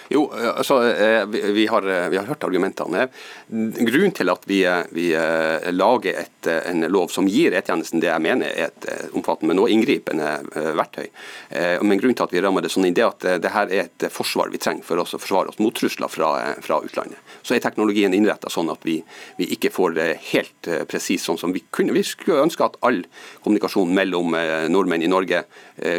Jo, 0.11 0.31
eh, 0.37 0.57
altså, 0.57 0.83
eh, 0.83 1.25
vi 1.25 1.67
har, 1.67 1.89
eh, 1.89 2.09
vi 2.09 2.17
har 2.17 2.25
hørt 2.25 2.43
argumentene. 2.43 3.07
Grunnen 3.49 4.11
til 4.11 4.29
at 4.29 4.43
vi, 4.45 4.59
vi 4.91 5.07
lager 5.71 6.19
et, 6.19 6.47
en 6.47 6.83
lov 6.91 7.07
som 7.13 7.27
gir 7.27 7.55
E-tjenesten 7.55 8.01
det 8.03 8.09
jeg 8.09 8.23
mener 8.23 8.51
er 8.51 8.71
et 8.71 8.87
omfattende, 9.15 9.51
men 9.51 9.61
også 9.61 9.71
inngripende 9.75 10.29
verktøy. 10.75 11.07
Men 11.83 11.99
grunnen 11.99 12.15
til 12.15 12.25
at 12.25 12.33
vi 12.33 12.41
rammer 12.43 12.63
det 12.63 12.71
sånn 12.71 12.87
inn, 12.87 12.95
det 12.95 13.03
er 13.03 13.11
at 13.11 13.43
det 13.43 13.51
her 13.53 13.71
er 13.71 13.89
et 13.89 14.05
forsvar 14.11 14.51
vi 14.51 14.59
trenger 14.61 14.83
for 14.87 14.99
oss 15.03 15.15
å 15.15 15.19
forsvare 15.19 15.51
oss 15.51 15.59
mot 15.59 15.75
trusler 15.75 16.11
fra, 16.11 16.31
fra 16.63 16.79
utlandet. 16.83 17.19
Så 17.43 17.55
er 17.55 17.63
teknologien 17.63 18.15
innretta 18.15 18.51
sånn 18.51 18.71
at 18.71 18.83
vi, 18.87 18.97
vi, 19.37 19.49
ikke 19.55 19.71
får 19.75 19.95
det 19.99 20.07
helt 20.31 20.71
presis 20.91 21.27
sånn 21.27 21.39
som 21.39 21.55
vi 21.55 21.63
kunne. 21.71 21.95
Vi 21.95 22.03
skulle 22.07 22.43
ønske 22.47 22.67
at 22.67 22.79
all 22.87 23.03
kommunikasjon 23.43 23.91
mellom 23.95 24.35
nordmenn 24.71 25.03
i 25.03 25.11
Norge 25.11 25.43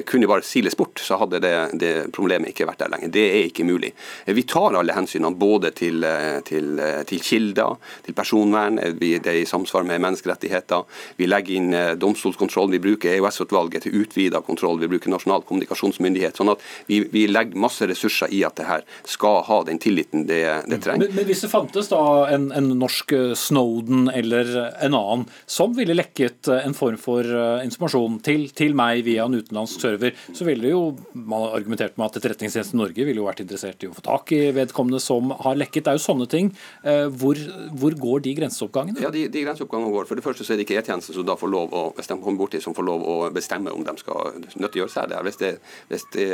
kunne 0.09 0.31
bare 0.31 0.47
siles 0.47 0.77
bort, 0.79 1.01
så 1.01 1.21
hadde 1.21 1.43
det, 1.45 1.57
det 1.81 1.93
problemet 2.17 2.53
ikke 2.53 2.69
vært 2.69 2.85
der 2.85 2.97
lenger. 2.97 3.13
Det 3.13 3.29
er 3.29 3.51
ikke 3.51 3.69
mulig. 3.69 3.93
Vi 4.27 4.43
tar 4.43 4.77
alle 4.79 4.95
hensynene 4.97 5.37
både 5.39 5.73
til, 5.77 6.05
eh, 6.05 6.41
til, 6.47 6.79
eh, 6.81 7.03
til 7.09 7.21
kilder, 7.23 7.77
til 8.05 8.15
personvern, 8.15 8.79
vi, 8.99 9.19
det 9.19 9.31
er 9.33 9.41
i 9.43 9.49
samsvar 9.49 9.85
med 9.87 10.01
menneskerettigheter. 10.03 10.85
Vi 11.17 11.27
legger 11.27 11.57
inn 11.57 11.99
domstolskontroll, 11.99 12.71
vi 12.71 12.83
bruker 12.83 13.17
EOS-utvalget 13.17 13.87
til 13.87 14.03
utvida 14.03 14.43
kontroll, 14.45 14.81
vi 14.81 14.91
bruker 14.91 15.13
Nasjonal 15.13 15.45
kommunikasjonsmyndighet. 15.49 16.37
sånn 16.37 16.53
at 16.53 16.63
vi, 16.87 17.01
vi, 17.13 17.27
legger 17.27 17.59
masse 17.59 17.87
ressurser 17.89 18.33
i 18.33 18.43
at 18.45 18.57
det 18.57 18.67
her 18.69 18.85
skal 19.05 19.43
ha 19.49 19.63
den 19.65 19.79
tilliten 19.83 20.27
det, 20.27 20.43
det 20.69 20.81
trenger. 20.85 21.07
Men, 21.07 21.17
men, 21.17 21.27
hvis 21.29 21.45
det 21.45 21.51
fantes 21.53 21.91
da 21.93 22.03
en, 22.33 22.51
en, 22.53 22.73
norsk 22.83 23.13
Snowden 23.37 24.09
eller 24.13 24.49
en 24.83 24.95
annen 24.97 25.27
som 25.47 25.75
ville 25.77 25.95
lekket 25.95 26.49
en 26.49 26.75
form 26.75 26.99
for 27.01 27.27
informasjon 27.63 28.19
til, 28.25 28.49
til 28.57 28.75
meg 28.79 29.05
via 29.07 29.27
en 29.27 29.37
utenlandsk 29.37 29.83
server, 29.85 30.17
så 30.33 30.47
ville 30.49 30.73
jo 30.73 30.83
man 31.13 31.51
argumentert 31.53 31.99
med 31.99 32.09
at 32.09 32.21
Etterretningstjenesten 32.21 32.81
Norge 32.81 33.07
ville 33.07 33.21
jo 33.21 33.29
vært 33.29 33.43
interessert 33.45 33.85
i 33.85 33.92
å 33.93 33.99
få 33.99 34.05
tak 34.07 34.33
i 34.35 34.41
vedkommende 34.57 35.01
som 35.03 35.33
har 35.45 35.59
lekket. 35.61 35.85
Det 35.85 35.93
er 35.93 35.99
jo 35.99 36.05
sånne 36.05 36.29
ting. 36.31 36.51
Eh, 36.83 37.07
hvor, 37.21 37.39
hvor 37.79 37.97
går 37.99 38.25
de 38.27 38.35
grenseoppgangene? 38.39 39.03
Ja, 39.05 39.13
de, 39.15 39.27
de, 39.33 39.45
grenseoppgangene 39.45 39.93
går. 39.95 40.09
For 40.09 40.19
det 40.19 40.25
første 40.25 40.47
så 40.47 40.55
er 40.55 40.61
det 40.61 40.67
ikke 40.67 40.79
E-tjenesten 40.81 41.17
som 41.17 41.27
da 41.29 41.37
får 41.39 41.53
lov 41.53 41.77
å, 41.77 41.85
hvis 41.97 42.11
de 42.11 42.19
kommer 42.23 42.41
borti, 42.41 42.61
som 42.65 42.77
får 42.77 42.89
lov 42.89 43.05
å 43.07 43.17
bestemme 43.35 43.73
om 43.75 43.85
de 43.87 43.95
skal 44.01 44.39
nyttiggjøre 44.57 44.93
seg 44.93 45.13
det. 45.13 45.21
Hvis 45.29 45.41
det, 45.43 45.53
hvis 45.93 46.07
det 46.17 46.29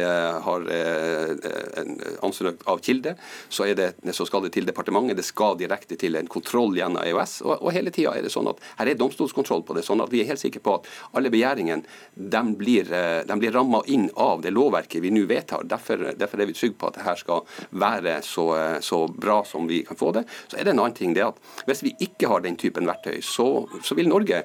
har 0.46 0.68
eh, 0.74 1.34
en 1.82 1.94
ansøkt 2.28 2.64
av 2.70 2.82
kilde, 2.84 3.16
så, 3.48 3.66
det, 3.78 3.90
så, 4.12 4.26
skal 4.28 4.46
det 4.46 4.54
til 4.56 4.68
departementet. 4.68 5.18
Det 5.18 5.26
skal 5.26 5.58
direkte 5.60 5.98
til 6.00 6.18
en 6.20 6.30
kontroll 6.30 6.76
gjennom 6.78 7.02
EOS. 7.04 7.40
Og, 7.46 7.56
og 7.58 7.74
hele 7.74 7.92
tida 7.94 8.14
er 8.16 8.26
det 8.26 8.32
sånn 8.34 8.50
at 8.50 8.62
her 8.80 8.92
er 8.92 9.00
domstolskontroll 9.00 9.64
på 9.66 9.78
det. 9.78 9.86
sånn 9.86 10.04
at 10.04 10.12
Vi 10.12 10.22
er 10.22 10.30
helt 10.30 10.42
sikre 10.42 10.62
på 10.64 10.78
at 10.78 10.88
alle 11.18 11.32
begjæringene 11.32 11.82
de 12.14 12.44
blir, 12.58 12.92
eh, 12.94 13.24
de 13.28 13.40
blir 13.40 13.54
ramma 13.54 13.82
inn 13.90 14.08
av 14.16 14.42
det 14.44 14.54
lovverket 14.54 15.02
vi 15.04 15.12
nå 15.14 15.26
vedtar. 15.28 15.66
Derfor, 15.68 16.12
derfor 16.18 16.42
er 16.42 16.50
vi 16.50 16.56
trygge 16.56 16.78
på 16.78 16.90
at 16.90 16.98
det 16.98 17.06
her 17.06 17.18
skal 17.18 17.44
være 17.70 18.18
så, 18.26 18.46
så, 18.84 19.04
bra 19.08 19.40
som 19.46 19.68
vi 19.68 19.82
kan 19.86 19.98
få 19.98 20.12
det. 20.16 20.24
Så 20.48 20.58
er 20.58 20.66
det 20.66 20.74
en 20.74 20.82
annen 20.82 20.96
ting 20.96 21.14
det 21.16 21.26
at 21.26 21.38
hvis 21.68 21.84
vi 21.86 21.94
ikke 22.08 22.30
har 22.32 22.44
den 22.44 22.58
typen 22.60 22.88
verktøy, 22.88 23.20
så, 23.24 23.66
så 23.82 23.96
vil 23.98 24.10
Norge 24.10 24.44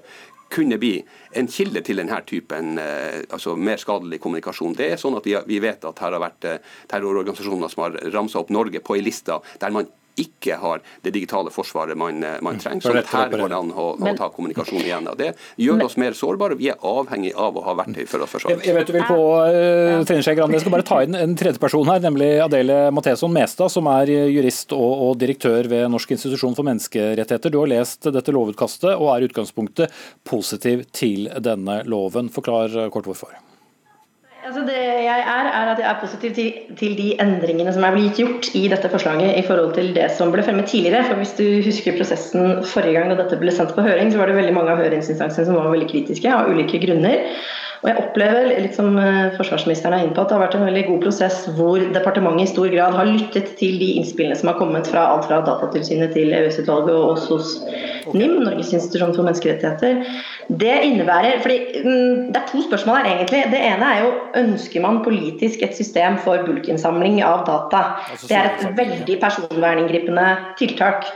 kunne 0.54 0.78
bli 0.78 0.97
en 1.39 1.47
kilde 1.49 1.82
til 1.86 1.97
denne 2.01 2.20
typen 2.30 2.78
eh, 2.82 3.24
altså 3.34 3.56
mer 3.58 3.82
skadelig 3.82 4.20
kommunikasjon. 4.22 4.76
Det 4.78 4.91
er 4.91 5.01
sånn 5.01 5.18
at 5.18 5.26
Vi, 5.26 5.36
vi 5.49 5.60
vet 5.64 5.86
at 5.88 6.01
her 6.04 6.14
har 6.14 6.22
vært 6.22 6.47
eh, 6.49 6.74
terrororganisasjoner 6.91 7.72
som 7.72 7.86
har 7.88 7.97
ramsa 8.14 8.43
opp 8.43 8.54
Norge 8.54 8.84
på 8.84 8.97
ei 8.97 9.06
liste 9.06 9.39
der 9.62 9.74
man 9.74 9.89
ikke 10.20 10.57
har 10.61 10.82
det 11.01 11.14
digitale 11.16 11.51
forsvaret 11.53 11.97
man, 11.97 12.24
eh, 12.24 12.39
man 12.41 12.59
trenger. 12.61 12.82
Så 12.82 12.93
her 12.93 13.30
går 13.32 13.49
det 13.49 13.57
an 13.57 13.72
å, 13.72 13.88
å, 13.97 14.14
ta 14.18 14.30
kommunikasjon 14.34 14.84
igjen. 14.84 15.07
Og 15.09 15.18
det 15.20 15.32
gjør 15.61 15.86
oss 15.88 15.97
mer 16.01 16.18
sårbare. 16.18 16.57
Vi 16.59 16.70
er 16.74 16.82
avhengig 16.86 17.34
av 17.39 17.57
å 17.57 17.64
ha 17.66 17.76
verktøy 17.82 18.05
for 18.09 18.26
å 18.26 18.30
forsvare 18.30 18.59
oss. 18.59 18.68
Jeg 18.68 18.78
vet 18.78 18.89
du 18.89 18.95
vil 18.95 19.07
på 19.07 19.20
uh, 19.20 20.03
Trine 20.07 20.26
Skei 20.26 20.38
Grande. 20.38 20.57
Jeg 20.57 20.66
skal 20.66 20.76
bare 20.76 20.88
ta 20.88 20.99
inn 21.05 21.18
en 21.18 21.38
tredje 21.39 21.61
person 21.61 21.89
her, 21.89 22.03
nemlig 22.03 22.30
Adele 22.45 22.80
Matheson 22.95 23.34
Mestad, 23.34 23.74
som 23.74 23.89
er 23.93 24.11
jurist 24.34 24.76
og, 24.76 24.91
og 25.07 25.16
direktør 25.22 25.70
ved 25.72 25.88
Norsk 25.93 26.14
institusjon 26.18 26.57
for 26.57 26.68
menneskerettigheter. 26.68 27.53
Du 27.53 27.61
har 27.64 27.72
lest 27.74 28.11
dette 28.14 28.36
lovutkastet 28.36 28.93
og 28.93 29.09
er 29.16 29.24
i 29.24 29.32
utgangspunktet 29.32 30.03
positiv 30.28 30.86
til 30.93 31.32
denne 31.43 31.82
loven. 31.89 32.30
Forklar 32.34 32.78
kort 32.93 33.09
hvorfor. 33.09 33.34
Altså 34.44 34.62
det 34.68 34.76
jeg 34.76 35.20
er, 35.24 35.46
er 35.48 35.70
at 35.72 35.80
jeg 35.80 35.88
er 35.88 36.00
positiv 36.02 36.34
til, 36.36 36.54
til, 36.80 36.98
de 36.98 37.14
endringene 37.24 37.72
som 37.72 37.86
er 37.88 37.94
blitt 37.96 38.18
gjort 38.20 38.50
i 38.60 38.66
dette 38.72 38.89
forslaget 38.91 39.38
i 39.39 39.44
forhold 39.48 39.72
til 39.78 39.94
det 39.96 40.10
som 40.18 40.34
ble 40.34 40.44
fremmet 40.44 40.68
tidligere. 40.68 41.06
For 41.08 41.16
Hvis 41.22 41.32
du 41.38 41.46
husker 41.64 41.96
prosessen 41.96 42.60
forrige 42.68 42.98
gang 42.98 43.14
da 43.14 43.22
dette 43.22 43.39
ble 43.39 43.54
sendt 43.56 43.72
på 43.78 43.86
høring, 43.86 44.12
så 44.12 44.20
var 44.20 44.28
det 44.28 44.36
veldig 44.41 44.56
mange 44.58 44.74
av 44.76 44.84
høringsinstansene 44.84 45.48
som 45.48 45.56
var 45.56 45.72
veldig 45.72 45.88
kritiske 45.94 46.34
av 46.36 46.52
ulike 46.52 46.82
grunner. 46.84 47.24
Og 47.84 47.89
jeg 47.89 47.99
opplever, 47.99 48.45
litt 48.63 48.77
som 48.77 48.95
eh, 48.95 49.34
forsvarsministeren 49.36 49.97
er 49.97 50.05
inne 50.05 50.15
på, 50.15 50.23
at 50.23 50.29
det 50.31 50.38
har 50.38 50.43
vært 50.45 50.53
en 50.55 50.63
veldig 50.69 50.84
god 50.88 51.01
prosess 51.03 51.41
hvor 51.57 51.84
departementet 51.91 52.45
i 52.45 52.51
stor 52.53 52.69
grad 52.71 52.95
har 52.95 53.09
lyttet 53.09 53.49
til 53.59 53.75
de 53.81 53.89
innspillene 53.99 54.38
som 54.39 54.53
har 54.53 54.55
kommet 54.55 54.88
fra 54.88 55.03
alt 55.11 55.27
fra 55.27 55.41
Datatilsynet 55.43 56.15
til 56.15 56.31
EØS-utvalget 56.31 56.93
og 56.95 57.09
også 57.17 57.36
hos 57.36 57.51
NIM, 58.15 58.38
Norges 58.45 58.71
institusjon 58.71 59.11
for 59.17 59.27
menneskerettigheter. 59.27 59.99
Det 60.63 60.71
innebærer 60.88 61.43
fordi 61.43 61.84
mm, 61.84 62.31
Det 62.31 62.39
er 62.39 62.47
to 62.53 62.63
spørsmål 62.69 63.01
her, 63.01 63.11
egentlig. 63.17 63.43
Det 63.51 63.61
ene 63.67 63.91
er 63.91 64.01
jo 64.05 64.15
ønsker 64.45 64.88
man 64.88 65.03
politisk 65.03 65.67
et 65.67 65.75
system 65.75 66.15
for 66.23 66.39
bulkinnsamling 66.47 67.19
av 67.23 67.43
data. 67.51 67.84
Altså, 68.15 68.31
det 68.31 68.39
er 68.39 68.51
et 68.53 68.77
veldig 68.79 69.19
personverninngripende 69.27 70.27
tiltak. 70.59 71.11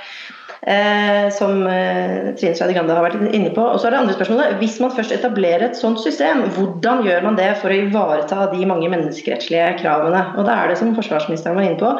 Eh, 0.67 1.29
som 1.31 1.67
eh, 1.67 2.33
Trine 2.35 2.55
Skei 2.57 2.73
Grande 2.75 2.95
har 2.95 3.05
vært 3.05 3.21
inne 3.31 3.53
på. 3.55 3.63
Og 3.63 3.79
så 3.79 3.87
er 3.87 3.93
det 3.93 4.01
andre 4.01 4.15
spørsmålet. 4.17 4.57
Hvis 4.59 4.81
man 4.83 4.91
først 4.91 5.13
etablerer 5.15 5.69
et 5.69 5.77
sånt 5.79 6.01
system, 6.03 6.43
hvordan 6.57 7.05
gjør 7.07 7.23
man 7.23 7.37
det 7.39 7.53
for 7.61 7.71
å 7.71 7.77
ivareta 7.85 8.49
de 8.51 8.67
mange 8.67 8.89
menneskerettslige 8.91 9.77
kravene? 9.79 10.25
Og 10.35 10.43
da 10.49 10.57
er 10.57 10.67
det, 10.67 10.75
som 10.81 10.91
forsvarsministeren 10.97 11.55
var 11.55 11.69
inne 11.69 11.79
på, 11.79 11.93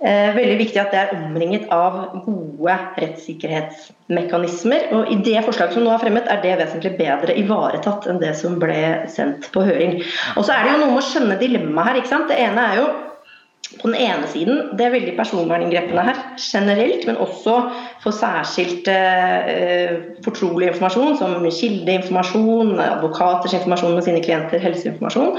eh, 0.00 0.30
veldig 0.32 0.56
viktig 0.62 0.80
at 0.80 0.94
det 0.94 1.02
er 1.02 1.12
omringet 1.18 1.68
av 1.76 2.24
gode 2.24 2.78
rettssikkerhetsmekanismer. 3.04 4.88
Og 4.96 5.12
i 5.12 5.20
det 5.20 5.44
forslaget 5.44 5.76
som 5.76 5.84
nå 5.84 5.92
er 5.92 6.00
fremmet, 6.00 6.32
er 6.32 6.40
det 6.40 6.56
vesentlig 6.62 6.96
bedre 6.96 7.36
ivaretatt 7.36 8.08
enn 8.08 8.22
det 8.24 8.32
som 8.40 8.56
ble 8.62 8.80
sendt 9.12 9.52
på 9.52 9.60
høring. 9.68 10.00
Og 10.40 10.48
så 10.48 10.56
er 10.56 10.64
det 10.64 10.72
jo 10.72 10.80
noe 10.86 10.96
med 10.96 11.04
å 11.04 11.08
skjønne 11.10 11.40
dilemmaet 11.44 11.92
her. 11.92 12.00
ikke 12.00 12.14
sant? 12.16 12.32
Det 12.32 12.40
ene 12.48 12.64
er 12.64 12.80
jo 12.80 12.88
på 13.78 13.88
den 13.88 13.96
ene 14.02 14.28
siden 14.30 14.62
det 14.78 14.86
er 14.86 14.94
veldig 14.94 15.12
personverninngrepene 15.18 16.04
her 16.08 16.22
generelt, 16.42 17.04
men 17.06 17.20
også 17.22 17.56
for 18.02 18.14
særskilt 18.16 18.88
eh, 18.90 20.00
fortrolig 20.24 20.72
informasjon, 20.72 21.18
som 21.20 21.36
kildeinformasjon, 21.44 22.74
advokaters 22.82 23.54
informasjon 23.54 23.94
med 23.94 24.08
sine 24.08 24.24
klienter, 24.24 24.58
helseinformasjon. 24.62 25.38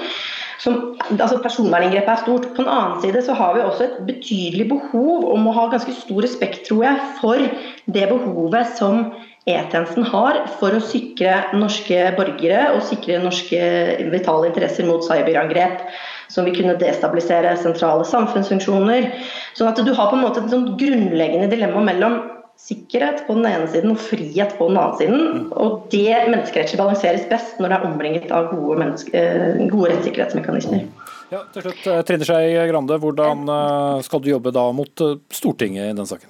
Som, 0.62 0.78
altså 1.10 1.40
Personverninngrepet 1.42 2.12
er 2.14 2.22
stort. 2.22 2.48
På 2.56 2.62
den 2.62 2.70
annen 2.70 3.00
side 3.02 3.24
så 3.26 3.34
har 3.34 3.56
vi 3.56 3.64
også 3.66 3.88
et 3.88 3.96
betydelig 4.06 4.68
behov 4.70 5.26
om 5.34 5.50
å 5.50 5.56
ha 5.58 5.66
ganske 5.72 5.96
stor 5.98 6.22
respekt, 6.22 6.68
tror 6.68 6.86
jeg, 6.86 7.08
for 7.18 7.42
det 7.92 8.08
behovet 8.12 8.76
som 8.78 9.08
E-tjenesten 9.50 10.06
har 10.06 10.38
for 10.60 10.78
å 10.78 10.84
sikre 10.86 11.39
norske 11.58 11.98
borgere 12.14 12.76
og 12.76 12.84
sikre 12.86 13.18
norske 13.24 13.62
vitale 14.14 14.52
interesser 14.52 14.86
mot 14.86 15.02
cyberangrep 15.02 15.88
som 16.32 16.46
vil 16.46 16.54
kunne 16.60 16.78
destabilisere 16.80 17.56
sentrale 17.60 18.06
samfunnsfunksjoner. 18.08 19.08
Sånn 19.58 19.72
at 19.72 19.82
du 19.82 19.89
har 19.98 20.12
på 20.12 20.20
en 20.20 20.24
måte 20.28 20.44
et 20.44 20.54
sånn 20.54 20.76
grunnleggende 20.80 21.50
dilemma 21.52 21.82
mellom 21.89 22.20
sikkerhet 22.62 23.24
på 23.26 23.34
den 23.39 23.48
ene 23.50 23.70
siden 23.72 23.96
og 23.96 24.04
frihet 24.04 24.54
på 24.60 24.68
den 24.70 24.78
andre 24.78 25.00
siden. 25.00 25.48
Og 25.58 25.88
det 25.94 26.20
menneskerettslig 26.30 26.78
balanseres 26.78 27.26
best 27.32 27.58
når 27.58 27.74
det 27.74 27.80
er 27.80 27.88
omringet 27.89 28.36
av 28.36 28.52
gode, 28.54 28.92
eh, 29.18 29.64
gode 29.72 29.96
rettssikkerhetsmekanismer. 29.96 30.86
Ja, 31.32 31.42
til 31.56 31.66
slutt, 31.66 31.82
eh, 31.88 32.04
Trine 32.06 32.28
Skei 32.28 32.54
Grande, 32.70 33.00
hvordan 33.02 33.50
eh, 33.50 34.04
skal 34.06 34.22
du 34.22 34.30
jobbe 34.30 34.54
da 34.54 34.70
mot 34.72 35.06
Stortinget 35.34 35.89
i 35.89 35.98
den 35.98 36.06
saken? 36.06 36.30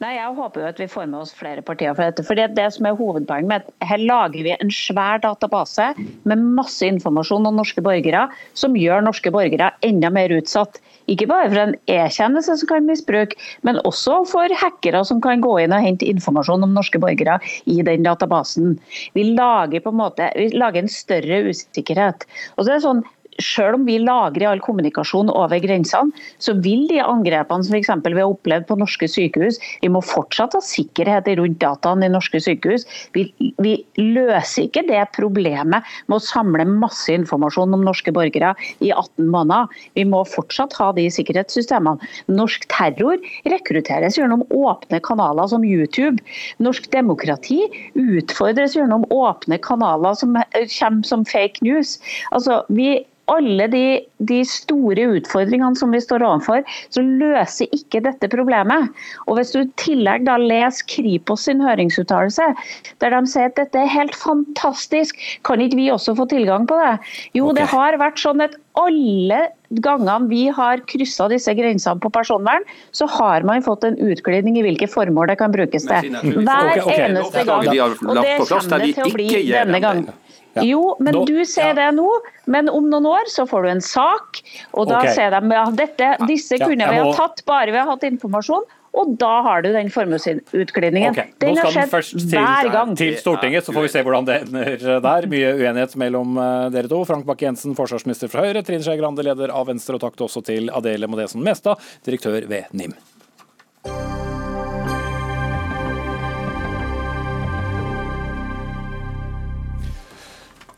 Nei, 0.00 0.14
Jeg 0.16 0.32
håper 0.32 0.62
jo 0.62 0.68
at 0.70 0.78
vi 0.80 0.86
får 0.88 1.08
med 1.12 1.20
oss 1.20 1.32
flere 1.36 1.60
partier 1.60 1.92
for 1.92 2.08
dette. 2.08 2.24
fordi 2.24 2.46
det 2.56 2.68
som 2.72 2.86
er 2.88 2.96
hovedpoenget 2.96 3.48
med 3.50 3.60
at 3.60 3.88
Her 3.90 4.00
lager 4.00 4.46
vi 4.46 4.54
en 4.54 4.72
svær 4.72 5.20
database 5.20 5.90
med 6.24 6.40
masse 6.56 6.86
informasjon 6.88 7.44
om 7.46 7.58
norske 7.60 7.84
borgere, 7.84 8.22
som 8.54 8.78
gjør 8.80 9.04
norske 9.04 9.30
borgere 9.30 9.68
enda 9.84 10.08
mer 10.08 10.32
utsatt 10.32 10.80
Ikke 11.10 11.28
bare 11.28 11.50
for 11.50 11.60
en 11.60 11.76
e-tjeneste 11.90 12.56
som 12.56 12.68
kan 12.70 12.88
misbruke, 12.88 13.36
men 13.62 13.76
også 13.84 14.22
for 14.30 14.48
hackere 14.62 15.04
som 15.04 15.20
kan 15.20 15.44
gå 15.44 15.58
inn 15.60 15.74
og 15.76 15.84
hente 15.84 16.08
informasjon 16.08 16.64
om 16.64 16.72
norske 16.72 17.00
borgere 17.02 17.36
i 17.66 17.82
den 17.82 18.06
databasen. 18.06 18.78
Vi 19.12 19.24
lager 19.34 19.84
på 19.84 19.92
en 19.92 20.00
måte, 20.00 20.32
vi 20.36 20.48
lager 20.54 20.80
en 20.84 20.88
større 20.88 21.42
usikkerhet. 21.50 22.24
Og 22.56 22.64
så 22.64 22.70
er 22.70 22.78
det 22.78 22.86
sånn, 22.86 23.02
selv 23.44 23.78
om 23.78 23.86
vi 23.88 23.98
lagrer 24.02 24.48
all 24.50 24.62
kommunikasjon 24.64 25.30
over 25.32 25.60
grensene, 25.62 26.14
så 26.42 26.54
vil 26.62 26.86
de 26.90 27.00
angrepene 27.02 27.66
som 27.66 27.76
f.eks. 27.76 27.92
vi 28.06 28.18
har 28.18 28.30
opplevd 28.30 28.68
på 28.68 28.78
norske 28.80 29.08
sykehus, 29.10 29.60
vi 29.82 29.90
må 29.92 30.02
fortsatt 30.04 30.56
ha 30.56 30.62
sikkerhet 30.64 31.28
rundt 31.38 31.60
dataene 31.62 32.08
i 32.08 32.12
norske 32.12 32.40
sykehus. 32.42 32.86
Vi, 33.16 33.26
vi, 33.62 33.76
løser 34.00 34.66
ikke 34.66 34.84
det 34.88 35.02
problemet 35.16 35.86
med 36.08 36.16
å 36.16 36.22
samle 36.22 36.64
masse 36.68 37.12
informasjon 37.14 37.76
om 37.76 37.84
norske 37.86 38.12
borgere 38.14 38.52
i 38.84 38.90
18 38.92 39.28
måneder. 39.30 39.70
Vi 39.98 40.06
må 40.08 40.22
fortsatt 40.28 40.74
ha 40.80 40.90
de 40.96 41.06
sikkerhetssystemene. 41.12 42.10
Norsk 42.32 42.66
terror 42.72 43.20
rekrutteres 43.48 44.18
gjennom 44.18 44.44
åpne 44.54 45.00
kanaler 45.06 45.50
som 45.52 45.66
YouTube. 45.66 46.22
Norsk 46.62 46.90
demokrati 46.94 47.62
utfordres 47.98 48.76
gjennom 48.78 49.06
åpne 49.14 49.60
kanaler 49.64 50.16
som 50.18 50.36
kommer 50.78 51.06
som 51.06 51.24
fake 51.28 51.64
news. 51.64 51.98
Altså, 52.34 52.62
vi 52.68 53.00
alle 53.30 53.66
de, 53.72 53.84
de, 54.30 54.40
store 54.48 55.06
utfordringene 55.16 55.78
som 55.78 55.94
vi 55.94 56.00
står 56.02 56.24
overfor, 56.26 56.64
så 56.94 57.04
løser 57.04 57.70
ikke 57.76 58.02
dette 58.04 58.30
problemet. 58.32 58.90
Og 59.26 59.38
Hvis 59.38 59.54
du 59.54 59.62
i 59.62 59.70
tillegg 59.80 60.26
da 60.28 60.36
leser 60.40 60.86
Kripos 60.90 61.46
sin 61.48 61.62
høringsuttalelse, 61.64 62.50
der 63.02 63.14
de 63.14 63.22
sier 63.30 63.50
at 63.50 63.58
dette 63.60 63.80
er 63.80 63.90
helt 63.90 64.16
fantastisk, 64.18 65.18
kan 65.46 65.62
ikke 65.62 65.78
vi 65.80 65.90
også 65.94 66.16
få 66.18 66.26
tilgang 66.30 66.66
på 66.70 66.78
det? 66.80 66.96
Jo, 67.38 67.50
okay. 67.50 67.60
det 67.60 67.70
har 67.74 68.00
vært 68.00 68.20
sånn 68.22 68.44
at 68.44 68.58
alle 68.78 69.40
gangene 69.84 70.28
vi 70.30 70.46
har 70.54 70.82
kryssa 70.90 71.28
disse 71.30 71.52
grensene 71.54 72.02
på 72.02 72.10
personvern, 72.14 72.64
så 72.96 73.06
har 73.18 73.46
man 73.46 73.62
fått 73.66 73.86
en 73.86 73.98
utglidning 74.02 74.58
i 74.58 74.64
hvilke 74.66 74.88
formål 74.90 75.30
det 75.30 75.38
kan 75.42 75.54
brukes 75.54 75.86
til. 75.86 76.10
Hver 76.40 76.82
eneste 76.96 77.46
gang. 77.46 77.70
Og 78.06 78.18
det 78.18 78.40
kommer 78.42 78.84
det 78.84 78.92
til 78.98 79.06
å 79.06 79.14
bli 79.14 79.30
denne 79.50 79.82
gangen. 79.82 80.10
Ja. 80.56 80.64
Jo, 80.66 80.96
men 80.98 81.14
Nå, 81.14 81.24
du 81.28 81.44
ser 81.46 81.72
ja. 81.72 81.78
det 81.78 81.88
nå. 81.98 82.08
Men 82.50 82.70
om 82.72 82.88
noen 82.90 83.06
år 83.06 83.30
så 83.30 83.46
får 83.46 83.66
du 83.66 83.70
en 83.76 83.84
sak, 83.84 84.42
og 84.74 84.90
da 84.90 84.98
okay. 85.04 85.14
ser 85.14 85.36
de 85.36 85.56
at 85.60 85.78
dette, 85.78 86.10
disse 86.26 86.58
kunne 86.58 86.88
vi 86.90 87.00
ha 87.00 87.14
tatt 87.14 87.44
bare 87.46 87.70
vi 87.70 87.78
har 87.78 87.90
hatt 87.90 88.06
informasjon. 88.08 88.66
Og 88.90 89.12
da 89.20 89.36
har 89.46 89.62
du 89.62 89.68
den 89.70 89.86
formuesutglidningen. 89.94 91.12
Okay. 91.14 91.30
Den 91.38 91.60
har 91.60 91.70
skjedd 91.70 91.92
til, 91.94 92.24
hver 92.34 92.70
gang. 92.74 92.96
Til 92.98 93.14
Stortinget, 93.20 93.68
så 93.68 93.74
får 93.76 93.86
vi 93.86 93.92
se 93.92 94.02
hvordan 94.02 94.26
det 94.26 94.40
ender 94.48 94.98
der. 95.04 95.28
Mye 95.30 95.52
uenighet 95.60 95.94
mellom 96.00 96.34
eh, 96.42 96.66
dere 96.74 96.90
to. 96.90 96.98
Frank 97.06 97.28
Bakke-Jensen, 97.28 97.76
forsvarsminister 97.78 98.32
fra 98.32 98.48
Høyre. 98.48 98.64
Trine 98.66 98.82
Skei 98.82 98.98
Grande, 98.98 99.22
leder 99.26 99.54
av 99.54 99.70
Venstre. 99.70 99.94
Og 99.94 100.02
takk 100.02 100.18
også 100.26 100.42
til 100.50 100.74
Adele 100.74 101.06
Modesen 101.10 101.46
Mestad, 101.46 101.78
direktør 102.06 102.42
ved 102.50 102.74
NIM. 102.74 102.98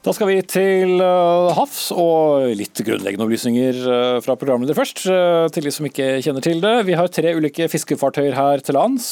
Da 0.02 0.10
skal 0.10 0.26
vi 0.26 0.40
til 0.42 0.98
uh, 0.98 1.52
havs 1.54 1.92
og 1.94 2.48
litt 2.58 2.74
grunnleggende 2.82 3.22
opplysninger 3.22 3.76
uh, 3.86 4.16
fra 4.24 4.34
programleder 4.34 4.74
først, 4.74 5.04
uh, 5.06 5.46
til 5.54 5.68
de 5.68 5.70
som 5.70 5.86
ikke 5.86 6.16
kjenner 6.26 6.42
til 6.42 6.58
det. 6.58 6.72
Vi 6.88 6.96
har 6.98 7.06
tre 7.06 7.30
ulike 7.38 7.68
fiskefartøyer 7.70 8.34
her 8.34 8.64
til 8.66 8.74
lands. 8.74 9.06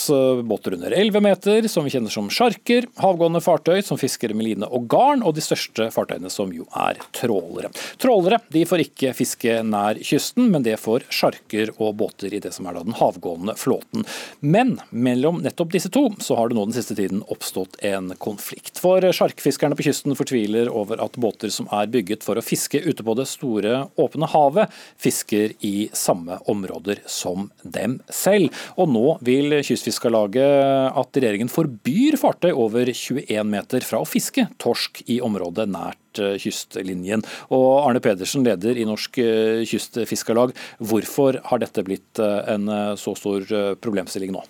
Båter 0.51 0.75
under 0.75 0.91
11 0.91 1.23
meter, 1.23 1.69
som 1.71 1.87
vi 1.87 1.93
kjenner 1.95 2.11
som 2.11 2.27
sjarker. 2.35 2.89
Havgående 2.99 3.39
fartøy 3.45 3.85
som 3.87 4.01
fisker 4.03 4.35
med 4.35 4.49
line 4.49 4.67
og 4.67 4.89
garn, 4.91 5.23
og 5.23 5.37
de 5.37 5.45
største 5.47 5.87
fartøyene 5.95 6.33
som 6.35 6.51
jo 6.51 6.67
er 6.75 6.99
trålere. 7.15 7.71
Trålere 8.03 8.41
de 8.51 8.65
får 8.67 8.83
ikke 8.89 9.15
fiske 9.15 9.61
nær 9.71 10.03
kysten, 10.03 10.51
men 10.51 10.67
det 10.67 10.75
får 10.83 11.07
sjarker 11.07 11.71
og 11.77 12.01
båter 12.03 12.35
i 12.35 12.43
det 12.43 12.51
som 12.57 12.67
er 12.67 12.81
da 12.81 12.85
den 12.89 12.99
havgående 12.99 13.55
flåten. 13.55 14.03
Men 14.43 14.81
mellom 14.91 15.39
nettopp 15.47 15.71
disse 15.79 15.95
to, 15.95 16.09
så 16.19 16.35
har 16.41 16.51
det 16.51 16.59
nå 16.59 16.67
den 16.67 16.75
siste 16.81 16.99
tiden 16.99 17.23
oppstått 17.31 17.79
en 17.95 18.11
konflikt. 18.19 18.83
For 18.83 19.07
sjarkfiskerne 19.15 19.79
på 19.79 19.87
kysten 19.87 20.19
fortviler 20.19 20.67
over 20.67 20.80
over 20.81 21.03
at 21.05 21.19
båter 21.21 21.53
som 21.53 21.69
er 21.75 21.91
bygget 21.93 22.25
for 22.27 22.39
å 22.39 22.45
fiske 22.45 22.81
ute 22.83 23.05
på 23.07 23.17
det 23.19 23.29
store, 23.31 23.85
åpne 24.01 24.29
havet, 24.33 24.73
fisker 25.01 25.55
i 25.67 25.91
samme 25.97 26.41
områder 26.51 27.03
som 27.11 27.49
dem 27.63 27.99
selv. 28.13 28.55
Og 28.81 28.91
nå 28.93 29.07
vil 29.27 29.61
Kystfiskarlaget 29.67 30.97
at 31.01 31.21
regjeringen 31.21 31.53
forbyr 31.53 32.19
fartøy 32.21 32.51
over 32.53 32.91
21 32.91 33.51
meter 33.51 33.87
fra 33.87 34.03
å 34.03 34.09
fiske 34.09 34.47
torsk 34.63 35.03
i 35.11 35.21
området 35.25 35.69
nært 35.71 36.23
eh, 36.23 36.37
kystlinjen. 36.41 37.25
Og 37.55 37.69
Arne 37.85 38.03
Pedersen, 38.05 38.45
leder 38.47 38.79
i 38.79 38.87
Norsk 38.89 39.21
eh, 39.23 39.65
Kystfiskarlag, 39.69 40.55
hvorfor 40.79 41.41
har 41.51 41.63
dette 41.63 41.85
blitt 41.87 42.23
eh, 42.23 42.41
en 42.55 42.71
så 43.01 43.15
stor 43.19 43.47
problemstilling 43.83 44.35
nå? 44.35 44.45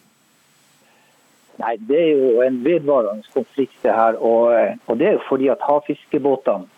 Nei, 1.60 1.76
Det 1.88 2.00
er 2.00 2.10
jo 2.16 2.42
en 2.42 2.60
vedvarende 2.64 3.26
konflikt 3.34 3.76
det 3.82 3.94
her. 3.94 4.16
Og, 4.16 4.54
og 4.86 4.98
det 4.98 5.08
er 5.08 5.18
jo 5.18 5.26
fordi 5.28 5.50
at 5.52 5.64
havfiskebåtene 5.64 6.68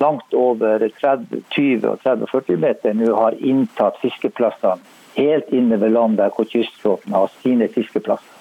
langt 0.00 0.34
over 0.34 0.88
30, 1.00 1.42
20 1.50 1.88
og 1.88 2.00
30 2.02 2.26
40 2.32 2.56
meter 2.58 2.96
nå 2.96 3.12
har 3.14 3.36
inntatt 3.38 4.00
fiskeplassene 4.02 4.80
helt 5.14 5.52
inne 5.52 5.76
ved 5.80 5.92
land 5.92 6.16
der 6.18 6.32
hvor 6.34 6.48
kystflåten 6.48 7.12
har 7.12 7.30
sine 7.42 7.68
fiskeplasser. 7.68 8.38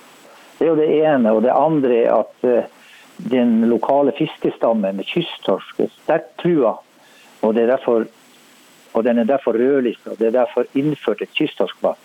Det 0.60 0.68
er 0.68 0.70
jo 0.70 0.80
det 0.80 0.90
ene. 1.02 1.32
Og 1.32 1.42
det 1.44 1.52
andre 1.56 1.96
er 2.04 2.14
at 2.22 2.48
uh, 2.48 2.64
den 3.32 3.66
lokale 3.70 4.14
fiskestammen 4.18 4.96
med 4.96 5.10
kysttorsk 5.10 5.80
er 5.80 5.92
sterkt 6.04 6.36
trua. 6.42 6.78
Og, 7.42 7.56
det 7.56 7.64
er 7.64 7.74
derfor, 7.74 8.06
og 8.94 9.04
den 9.04 9.20
er 9.20 9.24
derfor 9.24 9.58
rødlista. 9.58 10.16
Det 10.20 10.28
er 10.28 10.38
derfor 10.40 10.70
innført 10.78 11.22
et 11.22 11.34
kysttorskvann. 11.34 11.98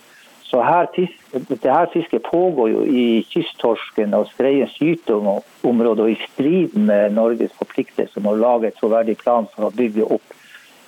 Så 0.47 0.61
her, 0.63 0.87
det 1.33 1.65
her 1.65 1.89
fisket 1.93 2.23
pågår 2.23 2.69
jo 2.71 2.83
i 2.87 3.25
kysttorsken 3.27 4.15
og 4.15 4.29
skreiens 4.31 4.77
gyteområde 4.79 6.05
og 6.05 6.11
i 6.13 6.19
strid 6.29 6.77
med 6.79 7.17
Norges 7.17 7.55
forpliktelser 7.59 8.23
om 8.23 8.31
å 8.31 8.37
lage 8.39 8.71
et 8.71 8.79
troverdig 8.79 9.17
plan 9.19 9.49
for 9.55 9.67
å 9.67 9.75
bygge 9.75 10.07
opp 10.07 10.37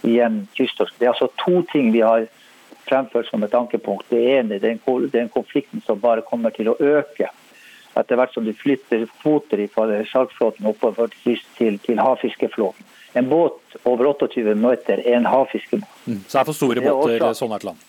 igjen 0.06 0.44
kysttorsk. 0.54 0.94
Det 0.98 1.08
er 1.08 1.14
altså 1.16 1.30
to 1.42 1.64
ting 1.72 1.90
vi 1.90 2.04
har 2.06 2.28
fremført 2.86 3.26
som 3.32 3.42
et 3.42 3.54
ankepunkt. 3.54 4.06
Det 4.14 4.22
ene 4.38 4.60
er 4.60 4.78
den 5.10 5.28
konflikten 5.34 5.82
som 5.86 5.98
bare 6.00 6.22
kommer 6.22 6.54
til 6.54 6.70
å 6.70 6.78
øke 6.78 7.32
etter 7.98 8.14
hvert 8.14 8.34
som 8.34 8.46
du 8.46 8.52
flytter 8.54 9.08
kvoter 9.18 9.64
fra 9.74 9.88
sjarkflåten 10.06 10.70
oppover 10.70 11.10
til, 11.24 11.78
til 11.82 11.98
havfiskeflåten. 11.98 12.86
En 13.18 13.26
båt 13.26 13.78
over 13.88 14.12
28 14.12 14.54
meter 14.54 15.02
er 15.02 15.18
en 15.18 15.26
havfiskebåt. 15.26 16.02
Mm. 16.06 16.20
Så 16.28 16.38
er 16.38 16.46
for 16.46 16.54
store 16.54 16.84
båter 16.84 17.24
sånn 17.34 17.56
et 17.56 17.66
land? 17.66 17.87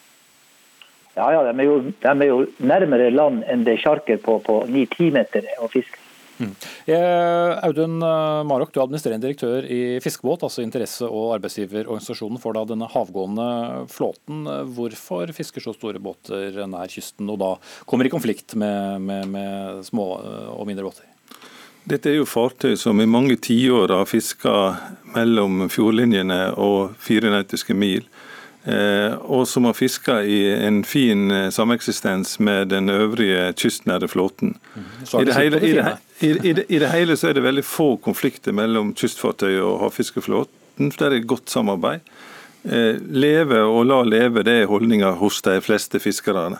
Ja, 1.19 1.31
ja, 1.35 1.41
de 1.49 1.55
er, 1.55 1.67
jo, 1.67 1.79
de 1.91 2.11
er 2.11 2.29
jo 2.29 2.43
nærmere 2.63 3.09
land 3.11 3.43
enn 3.51 3.65
det 3.67 3.79
sjarker 3.83 4.21
på, 4.23 4.39
på 4.45 4.61
9-10 4.71 5.09
meter 5.17 5.49
å 5.59 5.67
fiske. 5.71 5.99
Mm. 6.39 6.53
Eh, 6.85 7.65
Audun 7.67 7.97
eh, 8.01 8.43
Marok, 8.47 8.71
du 8.71 8.79
er 8.79 8.85
administrerende 8.85 9.27
direktør 9.27 9.65
i 9.67 9.99
Fiskebåt, 9.99 10.45
altså 10.47 10.63
interesse- 10.63 11.09
og 11.09 11.33
arbeidsgiverorganisasjonen 11.35 12.39
for 12.39 12.55
da 12.55 12.63
denne 12.69 12.87
havgående 12.93 13.49
flåten. 13.91 14.47
Hvorfor 14.77 15.33
fisker 15.35 15.65
så 15.65 15.75
store 15.75 15.99
båter 15.99 16.61
nær 16.71 16.87
kysten, 16.91 17.27
og 17.27 17.41
da 17.43 17.51
kommer 17.89 18.07
i 18.07 18.13
konflikt 18.13 18.55
med, 18.55 19.03
med, 19.03 19.27
med 19.35 19.83
små 19.89 20.13
og 20.55 20.63
mindre 20.69 20.87
båter? 20.87 21.09
Dette 21.89 22.11
er 22.11 22.19
jo 22.19 22.29
fartøy 22.29 22.77
som 22.79 22.99
i 23.01 23.09
mange 23.09 23.35
tiår 23.41 23.91
har 23.95 24.07
fiska 24.07 24.55
mellom 25.15 25.65
fjordlinjene 25.73 26.53
og 26.59 26.95
fire 27.01 27.31
nautiske 27.33 27.75
mil. 27.75 28.07
Eh, 28.63 29.13
og 29.13 29.47
som 29.47 29.65
har 29.69 29.73
fiska 29.73 30.17
i 30.23 30.39
en 30.51 30.83
fin 30.83 31.31
eh, 31.31 31.49
sameksistens 31.49 32.39
med 32.39 32.67
den 32.73 32.89
øvrige 32.89 33.53
kystnære 33.53 34.07
flåten. 34.07 34.57
I 35.19 35.23
det, 35.23 35.33
hele, 35.33 35.61
i, 35.63 35.71
det, 35.73 35.97
i, 36.19 36.53
det, 36.53 36.65
I 36.69 36.79
det, 36.79 36.89
hele, 36.91 37.17
så 37.17 37.29
er 37.29 37.37
det 37.37 37.43
veldig 37.43 37.63
få 37.63 37.93
konflikter 38.03 38.51
mellom 38.51 38.91
kystfartøy 38.93 39.61
og 39.61 39.79
havfiskeflåten. 39.85 40.91
for 40.91 40.97
Det 40.99 41.07
er 41.07 41.17
et 41.21 41.27
godt 41.27 41.49
samarbeid. 41.49 41.99
Eh, 42.63 42.99
leve 42.99 43.63
og 43.63 43.85
la 43.85 44.03
leve, 44.03 44.43
det 44.43 44.61
er 44.61 44.67
holdninga 44.67 45.13
hos 45.21 45.41
de 45.41 45.61
fleste 45.61 45.99
fiskerne. 45.99 46.59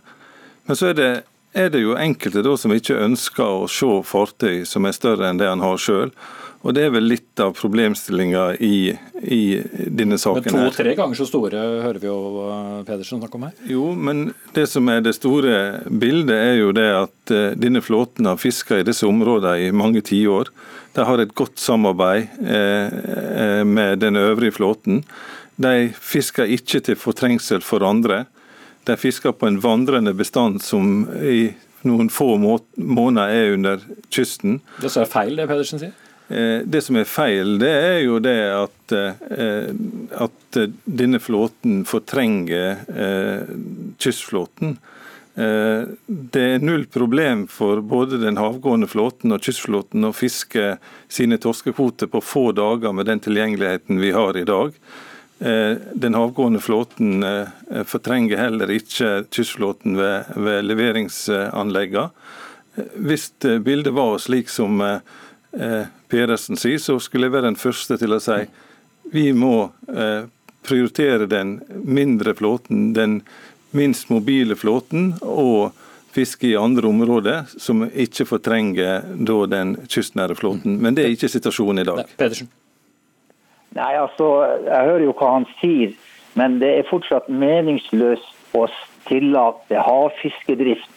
Men 0.65 0.75
så 0.75 0.93
er 0.93 0.93
det, 0.93 1.13
er 1.53 1.69
det 1.69 1.81
jo 1.83 1.97
enkelte 1.99 2.45
da 2.45 2.55
som 2.57 2.71
ikke 2.71 2.95
ønsker 2.95 3.43
å 3.43 3.67
se 3.67 3.89
fartøy 4.07 4.63
som 4.65 4.85
er 4.85 4.95
større 4.95 5.27
enn 5.27 5.41
det 5.41 5.49
han 5.51 5.59
har 5.59 5.77
sjøl. 5.77 6.13
Og 6.59 6.73
Det 6.75 6.81
er 6.83 6.89
vel 6.91 7.05
litt 7.07 7.39
av 7.39 7.53
problemstillinga 7.55 8.43
i, 8.59 8.91
i, 9.23 9.43
denne 9.87 10.17
saken. 10.19 10.51
Men 10.51 10.67
To-tre 10.67 10.91
ganger 10.97 11.15
så 11.15 11.27
store 11.29 11.61
hører 11.85 11.99
vi 12.01 12.09
jo 12.09 12.17
uh, 12.43 12.81
Pedersen 12.87 13.21
snakke 13.21 13.39
om 13.39 13.45
her. 13.47 13.53
Jo, 13.69 13.85
men 13.95 14.33
det 14.57 14.65
som 14.67 14.89
er 14.91 14.99
det 15.05 15.15
store 15.15 15.53
bildet, 15.87 16.35
er 16.35 16.57
jo 16.59 16.73
det 16.75 16.89
at 16.97 17.31
uh, 17.31 17.45
denne 17.55 17.79
flåten 17.83 18.27
har 18.27 18.41
fiska 18.41 18.81
i 18.81 18.87
disse 18.87 19.07
områdene 19.07 19.69
i 19.69 19.71
mange 19.71 20.03
tiår. 20.03 20.51
De 20.97 21.05
har 21.07 21.23
et 21.23 21.31
godt 21.37 21.63
samarbeid 21.63 22.27
uh, 22.43 23.63
med 23.63 24.03
den 24.03 24.19
øvrige 24.19 24.57
flåten. 24.59 25.05
De 25.55 25.93
fisker 25.95 26.51
ikke 26.59 26.83
til 26.83 26.99
fortrengsel 26.99 27.63
for 27.63 27.87
andre. 27.87 28.25
De 28.83 28.99
fisker 28.99 29.31
på 29.31 29.47
en 29.47 29.61
vandrende 29.63 30.11
bestand 30.17 30.59
som 30.65 31.07
i 31.23 31.53
noen 31.87 32.11
få 32.11 32.33
måneder 32.35 33.31
er 33.31 33.55
under 33.55 33.83
kysten. 34.11 34.59
Det 34.83 34.91
er 34.91 35.07
feil 35.07 35.39
det 35.39 35.47
Pedersen 35.47 35.79
sier? 35.79 35.95
Eh, 36.29 36.61
det 36.65 36.81
som 36.85 36.97
er 36.99 37.09
feil, 37.09 37.57
det 37.61 37.71
er 37.73 37.99
jo 38.03 38.19
det 38.21 38.37
at, 38.53 38.93
eh, 38.93 39.71
at 40.21 40.59
denne 40.85 41.19
flåten 41.21 41.83
fortrenger 41.89 42.85
kystflåten. 44.01 44.77
Det 45.39 46.41
er 46.41 46.63
null 46.65 46.87
problem 46.91 47.45
for 47.47 47.83
både 47.85 48.17
den 48.19 48.39
havgående 48.41 48.89
flåten 48.89 49.31
og 49.31 49.45
kystflåten 49.45 50.03
å 50.03 50.09
fiske 50.11 50.73
sine 51.07 51.37
torskekvoter 51.39 52.09
på 52.11 52.19
få 52.25 52.49
dager 52.57 52.91
med 52.97 53.07
den 53.07 53.21
tilgjengeligheten 53.23 54.01
vi 54.01 54.09
har 54.11 54.35
i 54.35 54.43
dag. 54.49 54.73
Den 55.39 56.17
havgående 56.17 56.59
flåten 56.59 57.23
fortrenger 57.87 58.41
heller 58.41 58.73
ikke 58.73 59.29
kystflåten 59.29 59.95
ved, 60.01 60.33
ved 60.35 60.65
leveringsanleggene. 60.65 62.09
Hvis 62.97 63.29
bildet 63.39 63.95
var 63.95 64.17
slik 64.19 64.51
som 64.51 64.81
Eh, 64.81 64.97
Pedersen 66.09 66.59
sier, 66.59 66.77
så 66.77 66.99
skulle 67.01 67.25
jeg 67.25 67.33
være 67.33 67.49
den 67.49 67.59
første 67.59 67.97
til 67.97 68.13
å 68.13 68.19
si 68.21 68.43
vi 69.09 69.31
må 69.33 69.69
eh, 69.89 70.27
prioritere 70.61 71.25
den 71.25 71.59
mindre 71.83 72.35
flåten, 72.37 72.93
den 72.93 73.21
minst 73.71 74.09
mobile 74.09 74.55
flåten, 74.55 75.13
og 75.21 75.71
fiske 76.13 76.47
i 76.49 76.57
andre 76.57 76.89
områder 76.89 77.49
som 77.61 77.85
ikke 77.85 78.25
fortrenger 78.29 79.05
den 79.49 79.75
kystnære 79.89 80.35
flåten. 80.35 80.79
Men 80.81 80.97
det 80.97 81.05
er 81.05 81.13
ikke 81.13 81.29
situasjonen 81.29 81.83
i 81.83 81.87
dag. 81.89 82.03
Pedersen. 82.17 82.49
Nei, 83.77 83.93
altså, 84.01 84.27
Jeg 84.65 84.85
hører 84.89 85.03
jo 85.05 85.13
hva 85.13 85.33
han 85.37 85.45
sier, 85.59 85.93
men 86.33 86.57
det 86.61 86.71
er 86.79 86.89
fortsatt 86.89 87.29
meningsløst 87.29 88.57
å 88.57 88.65
tillate 89.05 89.77
havfiskedrift 89.85 90.89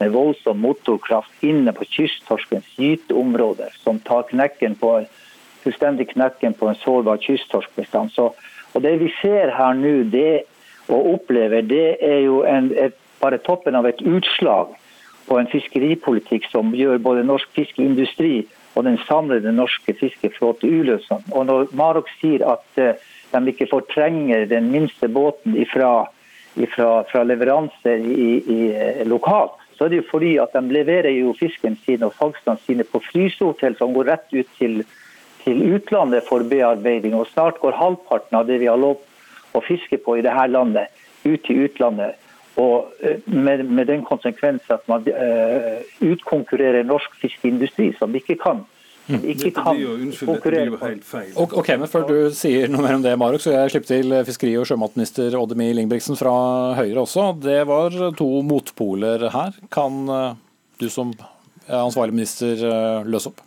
med 0.00 0.14
voldsom 0.14 0.60
motorkraft 0.64 1.44
inne 1.44 1.72
på 1.76 1.84
kysttorskens 1.84 2.68
gyteområder, 2.80 3.74
som 3.84 4.00
tar 4.04 4.28
knekken 4.30 4.76
på, 4.80 4.94
fullstendig 5.64 6.08
knekken 6.14 6.56
på 6.56 6.70
en 6.70 6.78
sårbar 6.80 7.20
kysttorskbestand. 7.20 8.12
Så, 8.16 8.30
og 8.72 8.82
Det 8.82 8.96
vi 9.00 9.12
ser 9.20 9.52
her 9.56 9.76
nå 9.76 10.10
det, 10.12 10.42
og 10.90 11.14
opplever, 11.14 11.62
det 11.62 11.96
er 12.02 12.24
jo 12.24 12.42
en, 12.48 12.72
et, 12.74 12.96
bare 13.20 13.38
toppen 13.44 13.76
av 13.78 13.86
et 13.86 14.00
utslag 14.02 14.72
på 15.28 15.38
en 15.38 15.50
fiskeripolitikk 15.52 16.48
som 16.50 16.72
gjør 16.74 16.98
både 17.04 17.26
norsk 17.28 17.52
fiskeindustri 17.54 18.48
og 18.74 18.86
den 18.86 18.98
samlede 19.06 19.52
norske 19.54 19.94
fiskeflåte 19.98 20.66
ulønnsom. 20.66 21.22
Og 21.30 21.46
når 21.46 21.70
Marok 21.76 22.10
sier 22.18 22.42
at 22.48 22.64
uh, 22.80 22.94
de 23.30 23.52
ikke 23.52 23.68
fortrenger 23.70 24.48
den 24.50 24.70
minste 24.72 25.08
båten 25.08 25.54
ifra, 25.58 26.08
ifra, 26.58 27.04
fra 27.10 27.22
leveranser 27.26 28.02
i, 28.02 28.30
i, 28.40 28.60
eh, 28.74 29.02
lokalt, 29.06 29.59
så 29.80 29.86
er 29.86 29.94
det 29.94 30.02
jo 30.02 30.10
fordi 30.10 30.34
at 30.36 30.52
de 30.52 30.60
leverer 30.76 31.14
jo 31.14 31.30
fisken 31.32 31.78
sin 31.86 32.02
og 32.04 32.12
fangstene 32.12 32.60
sine 32.66 32.84
på 32.84 32.98
frysehotell 33.00 33.78
som 33.78 33.94
går 33.94 34.10
rett 34.10 34.34
ut 34.34 34.50
til, 34.58 34.82
til, 35.40 35.62
utlandet 35.72 36.26
for 36.26 36.44
bearbeiding. 36.44 37.14
Og 37.16 37.30
snart 37.30 37.62
går 37.62 37.78
halvparten 37.78 38.36
av 38.36 38.44
det 38.50 38.58
vi 38.60 38.68
har 38.68 38.76
lov 38.76 39.00
å 39.56 39.62
fiske 39.64 39.96
på 40.04 40.18
i 40.18 40.24
dette 40.26 40.44
landet, 40.52 40.92
ut 41.24 41.40
til 41.48 41.62
utlandet. 41.64 42.20
Og 42.60 42.92
eh, 43.00 43.24
med, 43.24 43.64
med 43.72 43.88
den 43.88 44.04
konsekvens 44.04 44.68
at 44.68 44.84
man 44.90 45.08
uh, 45.08 45.80
utkonkurrerer 46.04 46.84
norsk 46.84 47.16
fiskeindustri, 47.22 47.94
som 47.96 48.12
ikke 48.12 48.36
kan. 48.44 48.60
Mm. 49.10 49.26
ikke 49.34 49.50
kan 49.56 49.80
konkurrere 50.22 50.70
på. 50.76 51.50
Ok, 51.60 51.68
men 51.80 51.90
Før 51.90 52.06
du 52.08 52.16
sier 52.36 52.70
noe 52.70 52.84
mer 52.84 52.98
om 52.98 53.04
det, 53.04 53.16
Marok, 53.18 53.42
så 53.42 53.54
jeg 53.54 53.74
slipper 53.74 53.90
til 53.90 54.16
fiskeri- 54.28 54.56
og 54.60 54.68
sjømatminister 54.70 55.36
Oddemy 55.40 55.70
Lingbrigtsen 55.76 56.18
fra 56.20 56.32
Høyre 56.78 57.04
også. 57.04 57.30
Det 57.42 57.60
var 57.68 57.94
to 58.18 58.30
motpoler 58.46 59.28
her. 59.34 59.60
Kan 59.74 60.02
eh, 60.08 60.34
du 60.80 60.88
som 60.92 61.14
ansvarlig 61.70 62.16
minister 62.16 62.60
eh, 62.66 63.08
løse 63.08 63.32
opp? 63.32 63.42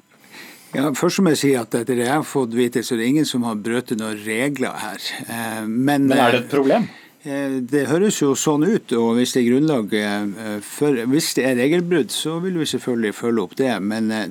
Ja, 0.73 0.87
først 0.97 1.21
må 1.21 1.33
jeg 1.35 1.41
si 1.43 1.51
at 1.57 1.75
Etter 1.77 1.99
det 1.99 2.07
jeg 2.07 2.15
har 2.15 2.25
fått 2.25 2.55
vite, 2.57 2.81
så 2.81 2.95
er 2.95 3.03
det 3.03 3.09
ingen 3.11 3.27
som 3.29 3.43
har 3.45 3.59
brutt 3.61 3.93
noen 3.93 4.17
regler 4.25 4.73
her. 4.81 5.09
Eh, 5.27 5.63
men, 5.67 6.07
men 6.09 6.17
er 6.17 6.33
det 6.33 6.45
et 6.45 6.53
problem? 6.53 6.87
Eh, 7.23 7.61
det 7.63 7.85
høres 7.87 8.17
jo 8.19 8.33
sånn 8.35 8.65
ut, 8.67 8.91
og 8.99 9.13
hvis 9.15 9.31
det 9.31 9.43
er 9.43 9.45
grunnlag 9.47 9.93
eh, 9.95 10.57
for 10.67 10.97
Hvis 11.07 11.29
det 11.37 11.45
er 11.47 11.55
regelbrudd, 11.55 12.11
så 12.11 12.35
vil 12.43 12.57
vi 12.59 12.67
selvfølgelig 12.67 13.15
følge 13.15 13.45
opp 13.45 13.55
det. 13.59 13.71
Men 13.79 14.11
eh, 14.11 14.27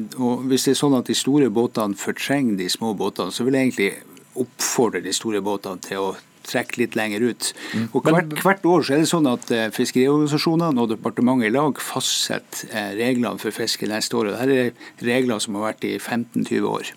hvis 0.50 0.68
det 0.68 0.74
er 0.74 0.80
sånn 0.82 0.98
at 0.98 1.08
de 1.08 1.16
store 1.16 1.48
båtene 1.48 1.96
fortrenger 1.96 2.60
de 2.60 2.68
små 2.72 2.92
båtene, 2.98 3.32
så 3.32 3.46
vil 3.48 3.56
jeg 3.56 3.70
egentlig 3.70 3.92
oppfordre 4.44 5.00
de 5.04 5.14
store 5.16 5.40
båtene 5.44 5.80
til 5.84 6.04
å 6.04 6.12
trekke 6.46 6.82
litt 6.82 6.96
lenger 6.98 7.24
ut. 7.30 7.50
Mm. 7.72 7.86
Og 7.92 8.08
hvert, 8.08 8.34
hvert, 8.42 8.66
år 8.68 8.84
så 8.86 8.96
er 8.96 9.02
det 9.02 9.10
sånn 9.10 9.28
at 9.30 9.50
eh, 9.54 9.68
fiskeriorganisasjonene 9.74 10.82
og 10.82 10.90
departementet 10.92 11.50
i 11.50 11.54
lag 11.54 11.78
fastsetter 11.82 12.70
eh, 12.70 12.90
reglene 12.98 13.40
for 13.42 13.54
fiske 13.54 13.88
neste 13.90 14.18
år. 14.18 14.30
og 14.30 14.38
Dette 14.38 14.58
er 14.58 15.12
regler 15.12 15.42
som 15.42 15.58
har 15.58 15.70
vært 15.70 15.86
i 15.88 15.94
15-20 15.98 16.68
år. 16.68 16.92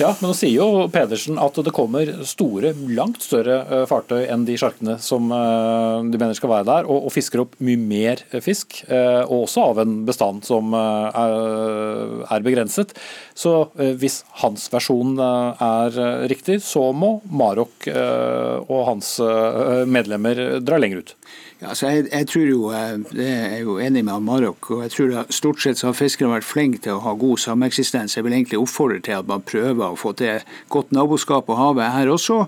Ja, 0.00 0.12
men 0.20 0.30
nå 0.30 0.34
sier 0.36 0.60
jo 0.60 0.86
Pedersen 0.92 1.40
at 1.42 1.58
det 1.66 1.74
kommer 1.74 2.10
store, 2.28 2.72
langt 2.96 3.24
større 3.24 3.60
eh, 3.64 3.84
fartøy 3.90 4.26
enn 4.26 4.46
de 4.48 4.58
sjarkene 4.60 4.98
som 5.02 5.28
de 5.28 6.18
mener 6.18 6.36
skal 6.36 6.50
være 6.50 6.66
der, 6.68 6.88
og, 6.90 7.06
og 7.08 7.12
fisker 7.14 7.42
opp 7.42 7.56
mye 7.64 7.78
mer 7.80 8.22
fisk. 8.44 8.78
Og 8.86 9.46
også 9.46 9.64
av 9.70 9.80
en 9.82 9.94
bestand 10.06 10.44
som 10.46 10.74
er 10.76 12.44
begrenset. 12.44 12.94
Så 13.36 13.52
hvis 14.00 14.20
hans 14.42 14.66
versjon 14.72 15.16
er 15.20 15.98
riktig, 16.30 16.58
så 16.64 16.88
må 16.96 17.16
Marok 17.30 17.88
og 17.90 18.85
hans 18.86 19.16
eh, 19.20 19.84
medlemmer 19.86 20.60
drar 20.60 20.78
lenger 20.82 21.02
ut? 21.02 21.16
Ja, 21.56 21.70
altså 21.72 21.88
jeg, 21.88 22.04
jeg, 22.12 22.26
tror 22.28 22.42
jo, 22.44 22.64
eh, 22.76 22.98
det 23.16 23.26
er 23.32 23.60
jo 23.64 23.78
enig 23.80 24.02
med 24.04 24.20
Marok. 24.20 24.70
og 24.70 24.82
jeg 24.84 24.90
tror 24.92 25.12
at 25.22 25.32
Stort 25.32 25.62
sett 25.62 25.78
så 25.80 25.88
har 25.88 25.96
fiskere 25.96 26.28
vært 26.28 26.44
flinke 26.44 26.82
til 26.84 26.98
å 26.98 27.00
ha 27.00 27.14
god 27.16 27.40
sameksistens. 27.40 28.16
Jeg 28.18 28.26
vil 28.26 28.36
egentlig 28.36 28.60
oppfordre 28.60 29.00
til 29.00 29.16
at 29.16 29.30
man 29.30 29.40
prøver 29.40 29.86
å 29.86 29.96
få 29.96 30.12
til 30.20 30.44
godt 30.68 30.92
naboskap 30.92 31.46
på 31.48 31.56
havet 31.56 31.94
her 31.94 32.12
også. 32.12 32.42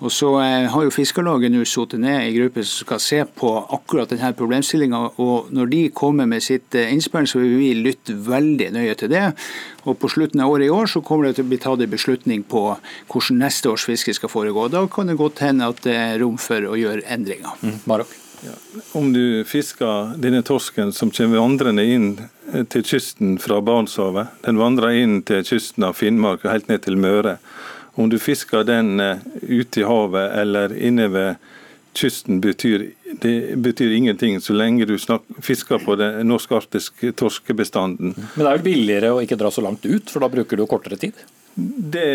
Og 0.00 0.14
så 0.16 0.30
eh, 0.40 0.70
har 0.72 0.86
jo 0.86 0.94
Fiskarlaget 0.96 1.52
nå 1.52 1.66
sittet 1.68 2.00
ned 2.00 2.30
i 2.30 2.32
gruppe 2.38 2.64
som 2.64 2.86
skal 2.86 3.04
se 3.04 3.20
på 3.36 3.52
akkurat 3.76 4.16
denne 4.16 4.32
problemstillinga. 4.32 5.02
Og 5.20 5.52
når 5.52 5.72
de 5.76 5.84
kommer 5.92 6.24
med 6.24 6.40
sitt 6.48 6.72
innspill, 6.72 7.28
så 7.28 7.44
vil 7.44 7.58
vi 7.60 7.70
lytte 7.76 8.16
veldig 8.16 8.72
nøye 8.78 8.96
til 8.96 9.12
det. 9.12 9.26
Og 9.84 10.00
På 10.00 10.08
slutten 10.08 10.40
av 10.40 10.48
året 10.48 10.70
i 10.70 10.72
år 10.72 10.88
så 10.88 11.04
kommer 11.04 11.28
det 11.28 11.36
til 11.36 11.44
å 11.44 11.52
bli 11.52 11.60
tatt 11.60 11.84
en 11.84 11.92
beslutning 11.92 12.48
på 12.48 12.66
hvordan 13.12 13.44
neste 13.44 13.68
års 13.68 13.84
fiske 13.84 14.16
skal 14.16 14.32
foregå. 14.32 14.70
Da 14.72 14.86
kan 14.88 15.12
det 15.12 15.20
godt 15.20 15.44
hende 15.44 15.68
at 15.68 15.84
det 15.84 16.00
er 16.00 16.20
rom 16.24 16.40
for 16.40 16.72
å 16.72 16.78
gjøre 16.80 17.04
endringer. 17.12 17.60
Mm, 17.60 17.82
Marok. 17.84 18.23
Om 18.92 19.12
du 19.14 19.44
fisker 19.48 20.14
denne 20.20 20.42
torsken 20.46 20.92
som 20.92 21.10
kommer 21.14 21.42
vandrende 21.42 21.84
inn 21.84 22.08
til 22.70 22.84
kysten 22.86 23.38
fra 23.42 23.60
Barentshavet, 23.64 24.40
den 24.44 24.60
vandrer 24.60 25.00
inn 25.00 25.20
til 25.26 25.44
kysten 25.46 25.86
av 25.88 25.96
Finnmark 25.98 26.44
og 26.44 26.52
helt 26.52 26.70
ned 26.70 26.84
til 26.84 26.98
Møre. 27.00 27.38
Om 27.94 28.10
du 28.10 28.18
fisker 28.18 28.66
den 28.66 28.98
eh, 29.00 29.22
ute 29.42 29.82
i 29.82 29.86
havet 29.86 30.32
eller 30.40 30.74
inne 30.74 31.06
ved 31.12 31.52
kysten, 31.94 32.40
betyr, 32.42 32.88
det 33.22 33.34
betyr 33.62 33.94
ingenting 33.94 34.40
så 34.42 34.56
lenge 34.56 34.86
du 34.90 34.96
snak, 34.98 35.22
fisker 35.42 35.78
på 35.78 35.94
den 36.00 36.24
norsk-arktiske 36.26 37.12
torskebestanden. 37.20 38.16
Men 38.18 38.42
det 38.42 38.48
er 38.48 38.56
vel 38.56 38.66
billigere 38.66 39.12
å 39.14 39.22
ikke 39.22 39.38
dra 39.38 39.52
så 39.54 39.62
langt 39.62 39.86
ut, 39.86 40.10
for 40.10 40.24
da 40.24 40.30
bruker 40.32 40.58
du 40.58 40.66
kortere 40.66 40.98
tid? 40.98 41.22
Det 41.56 42.06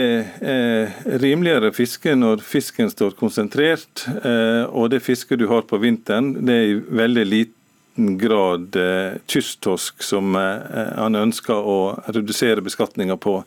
er 0.44 0.90
rimeligere 1.22 1.72
fiske 1.72 2.12
når 2.18 2.42
fisken 2.44 2.92
står 2.92 3.16
konsentrert, 3.20 4.04
eh, 4.20 4.66
og 4.68 4.92
det 4.92 5.00
fisket 5.06 5.40
du 5.40 5.48
har 5.48 5.64
på 5.68 5.80
vinteren, 5.80 6.34
det 6.44 6.56
er 6.56 6.72
i 6.74 6.80
veldig 7.00 7.26
liten 7.26 8.18
grad 8.20 8.76
eh, 8.76 9.16
kysttorsk 9.32 10.04
som 10.04 10.36
eh, 10.36 10.76
han 11.00 11.16
ønsker 11.16 11.56
å 11.56 11.80
redusere 12.12 12.66
beskatninga 12.66 13.16
på. 13.16 13.40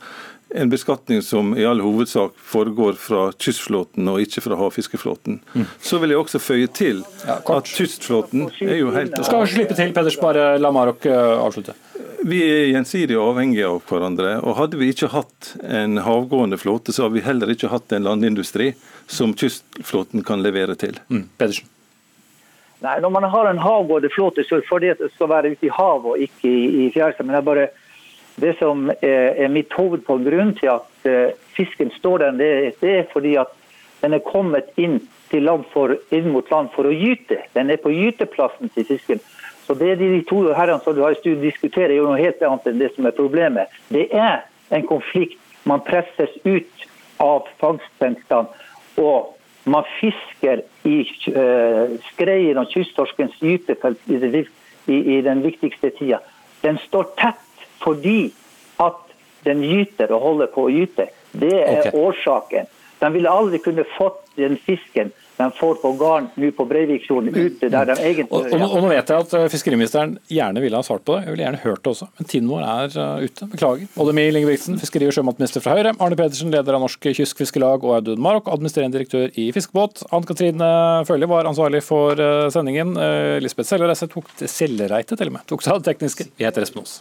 En 0.57 0.73
beskatning 0.73 1.21
som 1.25 1.53
i 1.57 1.65
all 1.69 1.81
hovedsak 1.85 2.41
foregår 2.41 2.97
fra 3.01 3.29
kystflåten 3.37 4.09
og 4.09 4.21
ikke 4.25 4.45
fra 4.45 4.57
havfiskeflåten. 4.61 5.41
Mm. 5.53 5.69
Så 5.81 6.01
vil 6.01 6.13
jeg 6.13 6.25
også 6.25 6.41
føye 6.41 6.73
til 6.73 7.05
ja, 7.25 7.39
at 7.41 7.69
kystflåten 7.69 8.49
er 8.65 8.79
jo 8.81 8.93
helt 8.97 9.17
skal 9.29 9.49
slippe 9.49 9.77
til, 9.77 9.93
Peders, 9.97 10.21
bare 10.21 10.55
la 10.61 10.73
Marok 10.73 11.09
avslutte. 11.13 11.77
Vi 12.23 12.39
er 12.47 12.71
gjensidig 12.71 13.17
avhengige 13.19 13.67
av 13.67 13.83
hverandre. 13.89 14.37
og 14.47 14.57
Hadde 14.61 14.79
vi 14.81 14.93
ikke 14.93 15.11
hatt 15.13 15.53
en 15.63 15.99
havgående 16.03 16.59
flåte, 16.59 16.95
så 16.95 17.07
har 17.07 17.15
vi 17.15 17.25
heller 17.25 17.51
ikke 17.51 17.71
hatt 17.73 17.93
en 17.93 18.07
landindustri 18.07 18.73
som 19.11 19.35
kystflåten 19.35 20.23
kan 20.27 20.43
levere 20.45 20.77
til. 20.79 21.01
Mm. 21.11 21.29
Pedersen. 21.39 21.69
Nei, 22.83 22.99
Når 23.01 23.11
man 23.11 23.25
har 23.31 23.47
en 23.47 23.63
havgående 23.63 24.11
flåte, 24.11 24.45
så 24.45 24.57
er 24.57 24.61
det 24.61 24.69
fordi 24.69 24.93
det 24.99 25.13
skal 25.15 25.31
være 25.31 25.55
ute 25.55 25.67
i 25.67 25.75
havet 25.75 26.11
og 26.15 26.23
ikke 26.27 26.51
i, 26.51 26.87
i 26.87 26.91
fjærestad. 26.95 27.27
Men 27.27 27.37
det 27.37 27.43
er 27.43 27.51
bare 27.51 27.69
det 28.43 28.55
som 28.59 28.91
er, 28.91 29.35
er 29.45 29.53
mitt 29.53 29.73
hovedpoeng. 29.77 30.25
Grunnen 30.27 30.55
til 30.59 30.73
at 30.73 31.07
uh, 31.07 31.35
fisken 31.55 31.93
står 31.99 32.25
der, 32.25 32.39
det, 32.41 32.53
det, 32.81 32.95
er 32.99 33.11
fordi 33.13 33.37
at 33.39 33.53
den 34.03 34.17
er 34.17 34.25
kommet 34.27 34.73
inn, 34.77 34.99
til 35.31 35.47
land 35.47 35.63
for, 35.73 35.95
inn 36.13 36.33
mot 36.35 36.51
land 36.53 36.73
for 36.75 36.89
å 36.89 36.93
gyte. 36.93 37.39
Den 37.55 37.71
er 37.73 37.79
på 37.81 37.93
gyteplassen 37.95 38.73
til 38.75 38.85
fisken. 38.91 39.23
Så 39.73 39.79
det 39.79 39.95
de 39.97 40.21
to 40.29 40.43
herrene 40.53 40.83
som 40.85 40.93
du 40.93 41.01
har 41.01 41.15
i 41.15 41.17
studio 41.17 41.41
diskuterer, 41.41 41.95
er 41.95 42.03
jo 42.03 42.09
noe 42.11 42.19
helt 42.21 42.43
annet 42.45 42.67
enn 42.69 42.81
det 42.83 42.91
som 42.93 43.07
er 43.09 43.15
problemet. 43.17 43.71
Det 43.89 44.03
er 44.13 44.43
en 44.69 44.83
konflikt. 44.85 45.39
Man 45.65 45.81
presses 45.87 46.35
ut 46.45 46.85
av 47.25 47.47
fangstfengslene. 47.63 48.51
Og 49.01 49.31
man 49.65 49.89
fisker 49.97 50.61
i 50.85 50.99
uh, 51.33 51.97
skreien 52.11 52.61
og 52.61 52.69
kysttorskens 52.69 53.39
gytefelt 53.41 54.13
i, 54.13 54.21
i, 54.21 54.99
i, 54.99 55.17
den 55.25 55.41
viktigste 55.41 55.89
tida. 55.97 56.21
Den 56.61 56.77
står 56.85 57.09
tett 57.17 57.65
fordi 57.81 58.29
at 58.77 59.01
den 59.49 59.65
gyter 59.65 60.13
og 60.13 60.27
holder 60.27 60.53
på 60.53 60.67
å 60.67 60.75
gyte. 60.75 61.09
Det 61.33 61.55
er 61.63 61.87
okay. 61.87 61.97
årsaken. 61.97 62.69
De 63.01 63.13
ville 63.17 63.33
aldri 63.41 63.65
kunne 63.65 63.89
fått 63.97 64.21
den 64.37 64.61
fisken 64.69 65.17
de 65.43 65.57
får 65.59 65.79
på 65.83 65.91
garn 66.01 66.29
nå 66.41 66.49
på 66.57 66.65
Breivikfjorden, 66.71 67.35
ute 67.35 67.69
der 67.73 67.89
de 67.91 67.97
egentlig 67.99 68.27
og, 68.33 68.47
nå- 68.61 68.69
og 68.71 68.85
nå 68.85 68.91
vet 68.93 69.13
jeg 69.13 69.25
at 69.27 69.35
eh, 69.39 69.47
fiskeriministeren 69.53 70.17
gjerne 70.33 70.63
ville 70.65 70.79
ha 70.79 70.87
svart 70.87 71.05
på 71.07 71.17
det. 71.17 71.25
Jeg 71.27 71.35
ville 71.35 71.45
gjerne 71.47 71.61
hørt 71.65 71.83
det 71.85 71.93
også. 71.93 72.09
Men 72.19 72.29
tiden 72.33 72.51
vår 72.53 72.65
er 72.67 72.97
eh, 73.05 73.27
ute. 73.29 73.49
Beklager. 73.57 73.89
Odd 74.03 74.13
Emil 74.15 74.41
Ingebrigtsen, 74.41 74.79
fiskeri- 74.83 75.09
og 75.11 75.17
sjømatminister 75.17 75.65
fra 75.65 75.77
Høyre. 75.79 75.95
Arne 75.99 76.19
Pedersen, 76.21 76.53
leder 76.55 76.79
av 76.79 76.85
Norsk 76.87 77.11
Kystfiskelag 77.17 77.85
og 77.89 77.97
Audun 77.99 78.23
Marok, 78.23 78.49
administrerende 78.53 78.99
direktør 79.01 79.29
i 79.39 79.49
Fiskebåt. 79.57 80.05
Ann 80.13 80.27
Katrine 80.29 80.71
Følli 81.09 81.29
var 81.31 81.51
ansvarlig 81.51 81.83
for 81.87 82.19
eh, 82.21 82.47
sendingen. 82.55 82.95
Lisbeth 83.43 83.69
Sellereite 83.73 84.09
tok, 84.13 84.31
Sellereite 84.47 85.19
til 85.19 85.33
og 85.33 85.39
med, 85.39 85.47
tok 85.51 85.65
seg 85.65 85.75
av 85.77 85.83
det 85.83 85.93
tekniske. 85.95 86.29
Vi 86.39 86.47
heter 86.49 86.65
Espen 86.67 86.85
Aas. 86.87 87.01